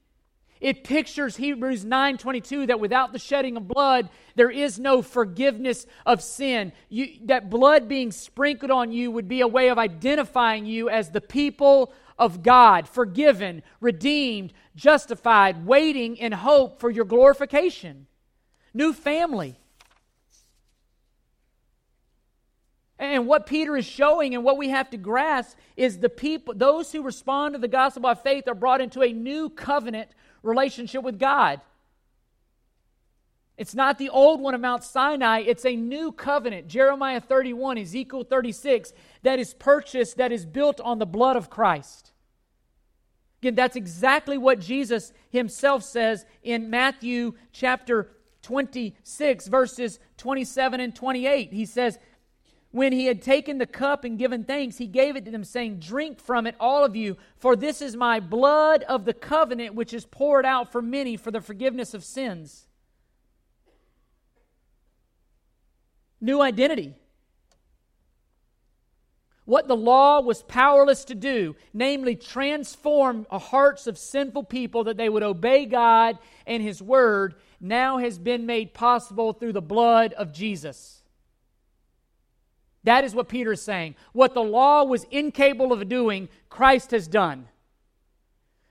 It 0.61 0.85
pictures 0.85 1.35
Hebrews 1.35 1.83
9:22 1.83 2.67
that 2.67 2.79
without 2.79 3.11
the 3.11 3.19
shedding 3.19 3.57
of 3.57 3.67
blood 3.67 4.09
there 4.35 4.49
is 4.49 4.79
no 4.79 5.01
forgiveness 5.01 5.85
of 6.05 6.21
sin. 6.23 6.71
You, 6.87 7.17
that 7.25 7.49
blood 7.49 7.89
being 7.89 8.11
sprinkled 8.11 8.71
on 8.71 8.93
you 8.93 9.11
would 9.11 9.27
be 9.27 9.41
a 9.41 9.47
way 9.47 9.67
of 9.67 9.77
identifying 9.77 10.65
you 10.65 10.87
as 10.87 11.09
the 11.09 11.19
people 11.19 11.91
of 12.17 12.43
God, 12.43 12.87
forgiven, 12.87 13.63
redeemed, 13.79 14.53
justified, 14.75 15.65
waiting 15.65 16.15
in 16.17 16.31
hope 16.31 16.79
for 16.79 16.89
your 16.89 17.05
glorification. 17.05 18.07
New 18.73 18.93
family. 18.93 19.59
And 22.99 23.27
what 23.27 23.45
Peter 23.45 23.75
is 23.75 23.85
showing 23.85 24.33
and 24.33 24.43
what 24.43 24.57
we 24.57 24.69
have 24.69 24.89
to 24.91 24.97
grasp 24.97 25.57
is 25.75 25.99
the 25.99 26.09
people, 26.09 26.53
those 26.55 26.91
who 26.91 27.01
respond 27.01 27.53
to 27.53 27.59
the 27.59 27.67
gospel 27.67 28.01
by 28.01 28.13
faith 28.13 28.47
are 28.47 28.55
brought 28.55 28.81
into 28.81 29.01
a 29.01 29.11
new 29.11 29.49
covenant 29.49 30.09
relationship 30.41 31.03
with 31.03 31.19
God. 31.19 31.59
It's 33.57 33.75
not 33.75 33.99
the 33.99 34.09
old 34.09 34.41
one 34.41 34.55
of 34.55 34.61
Mount 34.61 34.83
Sinai, 34.83 35.41
it's 35.41 35.65
a 35.65 35.75
new 35.75 36.11
covenant. 36.11 36.67
Jeremiah 36.67 37.21
31, 37.21 37.77
Ezekiel 37.77 38.23
36, 38.23 38.93
that 39.21 39.37
is 39.37 39.53
purchased, 39.53 40.17
that 40.17 40.31
is 40.31 40.45
built 40.45 40.81
on 40.81 40.97
the 40.97 41.05
blood 41.05 41.35
of 41.35 41.49
Christ. 41.51 42.13
Again, 43.41 43.55
that's 43.55 43.75
exactly 43.75 44.37
what 44.37 44.59
Jesus 44.59 45.11
himself 45.29 45.83
says 45.83 46.25
in 46.41 46.69
Matthew 46.69 47.33
chapter 47.51 48.09
26, 48.41 49.47
verses 49.47 49.99
27 50.17 50.79
and 50.79 50.95
28. 50.95 51.53
He 51.53 51.65
says, 51.65 51.99
When 52.71 52.91
he 52.91 53.05
had 53.05 53.21
taken 53.21 53.59
the 53.59 53.67
cup 53.67 54.03
and 54.03 54.17
given 54.17 54.45
thanks, 54.45 54.77
he 54.77 54.87
gave 54.87 55.15
it 55.15 55.25
to 55.25 55.31
them, 55.31 55.43
saying, 55.43 55.79
Drink 55.79 56.19
from 56.19 56.47
it, 56.47 56.55
all 56.59 56.83
of 56.83 56.95
you, 56.95 57.17
for 57.37 57.55
this 57.55 57.81
is 57.81 57.95
my 57.95 58.19
blood 58.19 58.83
of 58.83 59.05
the 59.05 59.13
covenant, 59.13 59.75
which 59.75 59.93
is 59.93 60.05
poured 60.05 60.45
out 60.45 60.71
for 60.71 60.81
many 60.81 61.17
for 61.17 61.29
the 61.29 61.41
forgiveness 61.41 61.93
of 61.93 62.03
sins. 62.03 62.67
New 66.23 66.41
identity. 66.41 66.95
what 69.45 69.67
the 69.67 69.75
law 69.75 70.21
was 70.21 70.43
powerless 70.43 71.03
to 71.05 71.15
do, 71.15 71.55
namely 71.73 72.15
transform 72.15 73.27
the 73.29 73.39
hearts 73.39 73.87
of 73.87 73.97
sinful 73.97 74.43
people 74.43 74.85
that 74.85 74.97
they 74.97 75.09
would 75.09 75.23
obey 75.23 75.65
God 75.65 76.17
and 76.47 76.63
His 76.63 76.81
Word, 76.81 77.35
now 77.59 77.97
has 77.97 78.17
been 78.17 78.45
made 78.45 78.73
possible 78.73 79.33
through 79.33 79.53
the 79.53 79.61
blood 79.61 80.13
of 80.13 80.31
Jesus. 80.31 81.03
That 82.85 83.03
is 83.03 83.15
what 83.15 83.29
Peter 83.29 83.53
is 83.53 83.61
saying. 83.61 83.95
What 84.11 84.33
the 84.33 84.43
law 84.43 84.83
was 84.83 85.05
incapable 85.11 85.71
of 85.71 85.87
doing, 85.87 86.29
Christ 86.49 86.91
has 86.91 87.07
done. 87.07 87.47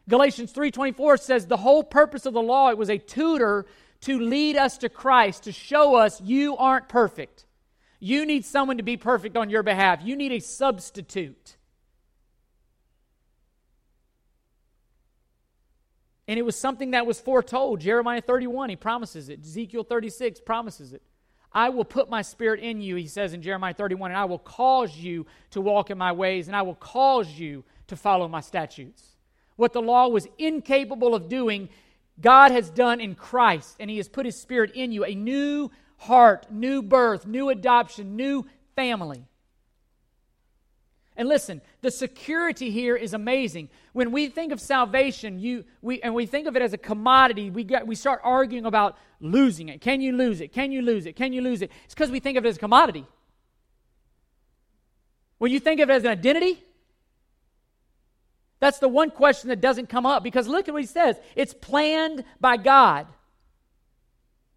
Galatians 0.08 0.52
3:24 0.52 1.16
says 1.18 1.46
the 1.46 1.56
whole 1.58 1.84
purpose 1.84 2.26
of 2.26 2.34
the 2.34 2.42
law 2.42 2.70
it 2.70 2.78
was 2.78 2.90
a 2.90 2.98
tutor 2.98 3.66
to 4.02 4.18
lead 4.18 4.56
us 4.56 4.78
to 4.78 4.88
Christ, 4.88 5.44
to 5.44 5.52
show 5.52 5.94
us 5.94 6.20
you 6.20 6.56
aren't 6.56 6.88
perfect. 6.88 7.46
You 8.00 8.26
need 8.26 8.44
someone 8.44 8.78
to 8.78 8.82
be 8.82 8.96
perfect 8.96 9.36
on 9.36 9.48
your 9.48 9.62
behalf. 9.62 10.00
You 10.02 10.16
need 10.16 10.32
a 10.32 10.40
substitute. 10.40 11.56
And 16.26 16.38
it 16.38 16.42
was 16.42 16.56
something 16.56 16.92
that 16.92 17.06
was 17.06 17.20
foretold. 17.20 17.80
Jeremiah 17.80 18.20
31, 18.20 18.70
he 18.70 18.76
promises 18.76 19.28
it. 19.28 19.40
Ezekiel 19.42 19.84
36 19.84 20.40
promises 20.40 20.92
it. 20.92 21.02
I 21.52 21.68
will 21.68 21.84
put 21.84 22.08
my 22.08 22.22
spirit 22.22 22.60
in 22.60 22.80
you, 22.80 22.96
he 22.96 23.06
says 23.06 23.34
in 23.34 23.42
Jeremiah 23.42 23.74
31, 23.74 24.10
and 24.10 24.18
I 24.18 24.24
will 24.24 24.38
cause 24.38 24.96
you 24.96 25.26
to 25.50 25.60
walk 25.60 25.90
in 25.90 25.98
my 25.98 26.12
ways, 26.12 26.48
and 26.48 26.56
I 26.56 26.62
will 26.62 26.74
cause 26.74 27.28
you 27.28 27.64
to 27.88 27.96
follow 27.96 28.26
my 28.28 28.40
statutes. 28.40 29.04
What 29.56 29.74
the 29.74 29.82
law 29.82 30.08
was 30.08 30.26
incapable 30.38 31.14
of 31.14 31.28
doing, 31.28 31.68
God 32.22 32.52
has 32.52 32.70
done 32.70 33.00
in 33.00 33.14
Christ, 33.14 33.76
and 33.78 33.90
he 33.90 33.98
has 33.98 34.08
put 34.08 34.24
his 34.24 34.40
spirit 34.40 34.72
in 34.74 34.92
you, 34.92 35.04
a 35.04 35.14
new 35.14 35.70
heart, 35.98 36.46
new 36.50 36.82
birth, 36.82 37.26
new 37.26 37.50
adoption, 37.50 38.16
new 38.16 38.46
family. 38.74 39.26
And 41.16 41.28
listen, 41.28 41.60
the 41.82 41.90
security 41.90 42.70
here 42.70 42.96
is 42.96 43.12
amazing. 43.12 43.68
When 43.92 44.12
we 44.12 44.28
think 44.28 44.50
of 44.52 44.60
salvation, 44.60 45.38
you, 45.38 45.64
we, 45.82 46.00
and 46.00 46.14
we 46.14 46.24
think 46.24 46.46
of 46.46 46.56
it 46.56 46.62
as 46.62 46.72
a 46.72 46.78
commodity, 46.78 47.50
we, 47.50 47.64
get, 47.64 47.86
we 47.86 47.94
start 47.94 48.20
arguing 48.24 48.64
about 48.64 48.96
losing 49.20 49.68
it. 49.68 49.80
Can 49.80 50.00
you 50.00 50.12
lose 50.12 50.40
it? 50.40 50.52
Can 50.52 50.72
you 50.72 50.80
lose 50.80 51.04
it? 51.04 51.14
Can 51.14 51.32
you 51.32 51.42
lose 51.42 51.60
it? 51.60 51.70
It's 51.84 51.94
because 51.94 52.10
we 52.10 52.18
think 52.18 52.38
of 52.38 52.46
it 52.46 52.48
as 52.48 52.56
a 52.56 52.60
commodity. 52.60 53.04
When 55.38 55.52
you 55.52 55.60
think 55.60 55.80
of 55.80 55.90
it 55.90 55.92
as 55.92 56.04
an 56.04 56.10
identity, 56.10 56.62
that's 58.62 58.78
the 58.78 58.88
one 58.88 59.10
question 59.10 59.48
that 59.48 59.60
doesn't 59.60 59.88
come 59.88 60.06
up 60.06 60.22
because 60.22 60.46
look 60.46 60.68
at 60.68 60.72
what 60.72 60.84
he 60.84 60.86
says 60.86 61.16
it's 61.34 61.52
planned 61.52 62.22
by 62.40 62.56
God. 62.56 63.08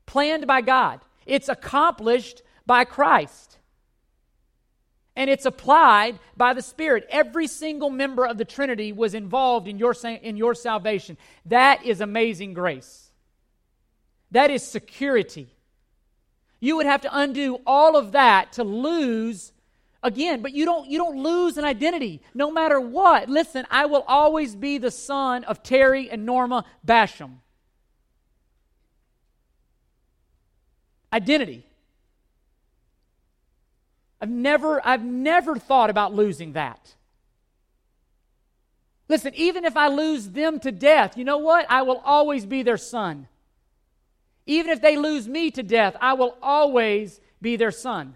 Planned 0.06 0.46
by 0.46 0.62
God. 0.62 1.00
It's 1.26 1.50
accomplished 1.50 2.44
by 2.68 2.84
Christ. 2.84 3.58
And 5.16 5.28
it's 5.28 5.48
applied 5.48 6.20
by 6.38 6.54
the 6.54 6.62
Spirit. 6.62 7.08
Every 7.10 7.48
single 7.48 7.90
member 7.90 8.28
of 8.28 8.38
the 8.38 8.46
Trinity 8.46 8.94
was 8.94 9.16
involved 9.16 9.68
in 9.68 9.80
your, 9.80 9.96
in 10.04 10.38
your 10.38 10.54
salvation. 10.54 11.18
That 11.48 11.84
is 11.84 12.00
amazing 12.00 12.54
grace. 12.54 13.10
That 14.30 14.52
is 14.52 14.62
security. 14.62 15.48
You 16.60 16.76
would 16.76 16.86
have 16.86 17.02
to 17.02 17.18
undo 17.18 17.60
all 17.66 17.96
of 17.96 18.12
that 18.12 18.54
to 18.54 18.64
lose 18.64 19.52
again 20.06 20.42
but 20.42 20.54
you 20.54 20.64
don't 20.64 20.90
you 20.90 20.98
don't 20.98 21.18
lose 21.18 21.58
an 21.58 21.66
identity 21.66 22.22
no 22.34 22.50
matter 22.52 22.80
what 22.80 23.28
listen 23.28 23.66
i 23.70 23.86
will 23.86 24.04
always 24.08 24.56
be 24.56 24.78
the 24.78 24.92
son 24.92 25.44
of 25.44 25.62
terry 25.64 26.10
and 26.10 26.26
norma 26.26 26.64
basham 26.86 27.40
identity. 31.16 31.66
I've 34.22 34.30
never, 34.30 34.86
I've 34.86 35.04
never 35.04 35.56
thought 35.56 35.90
about 35.90 36.14
losing 36.14 36.54
that. 36.54 36.96
Listen, 39.08 39.34
even 39.36 39.66
if 39.66 39.78
I 39.78 39.88
lose 39.88 40.30
them 40.30 40.60
to 40.60 40.72
death, 40.72 41.18
you 41.18 41.24
know 41.24 41.38
what? 41.38 41.66
I 41.70 41.84
will 41.84 42.02
always 42.04 42.46
be 42.46 42.64
their 42.64 42.78
son. 42.78 43.28
Even 44.46 44.72
if 44.72 44.82
they 44.82 44.98
lose 44.98 45.28
me 45.28 45.52
to 45.52 45.64
death, 45.64 45.96
I 46.02 46.14
will 46.14 46.38
always 46.42 47.22
be 47.42 47.56
their 47.56 47.72
son. 47.72 48.16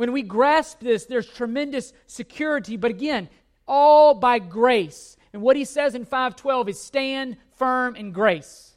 When 0.00 0.12
we 0.12 0.22
grasp 0.22 0.80
this, 0.80 1.04
there's 1.04 1.26
tremendous 1.26 1.92
security, 2.06 2.78
but 2.78 2.90
again, 2.90 3.28
all 3.68 4.14
by 4.14 4.38
grace. 4.38 5.18
And 5.34 5.42
what 5.42 5.56
he 5.56 5.66
says 5.66 5.94
in 5.94 6.06
512 6.06 6.70
is 6.70 6.80
stand 6.80 7.36
firm 7.56 7.96
in 7.96 8.10
grace. 8.10 8.69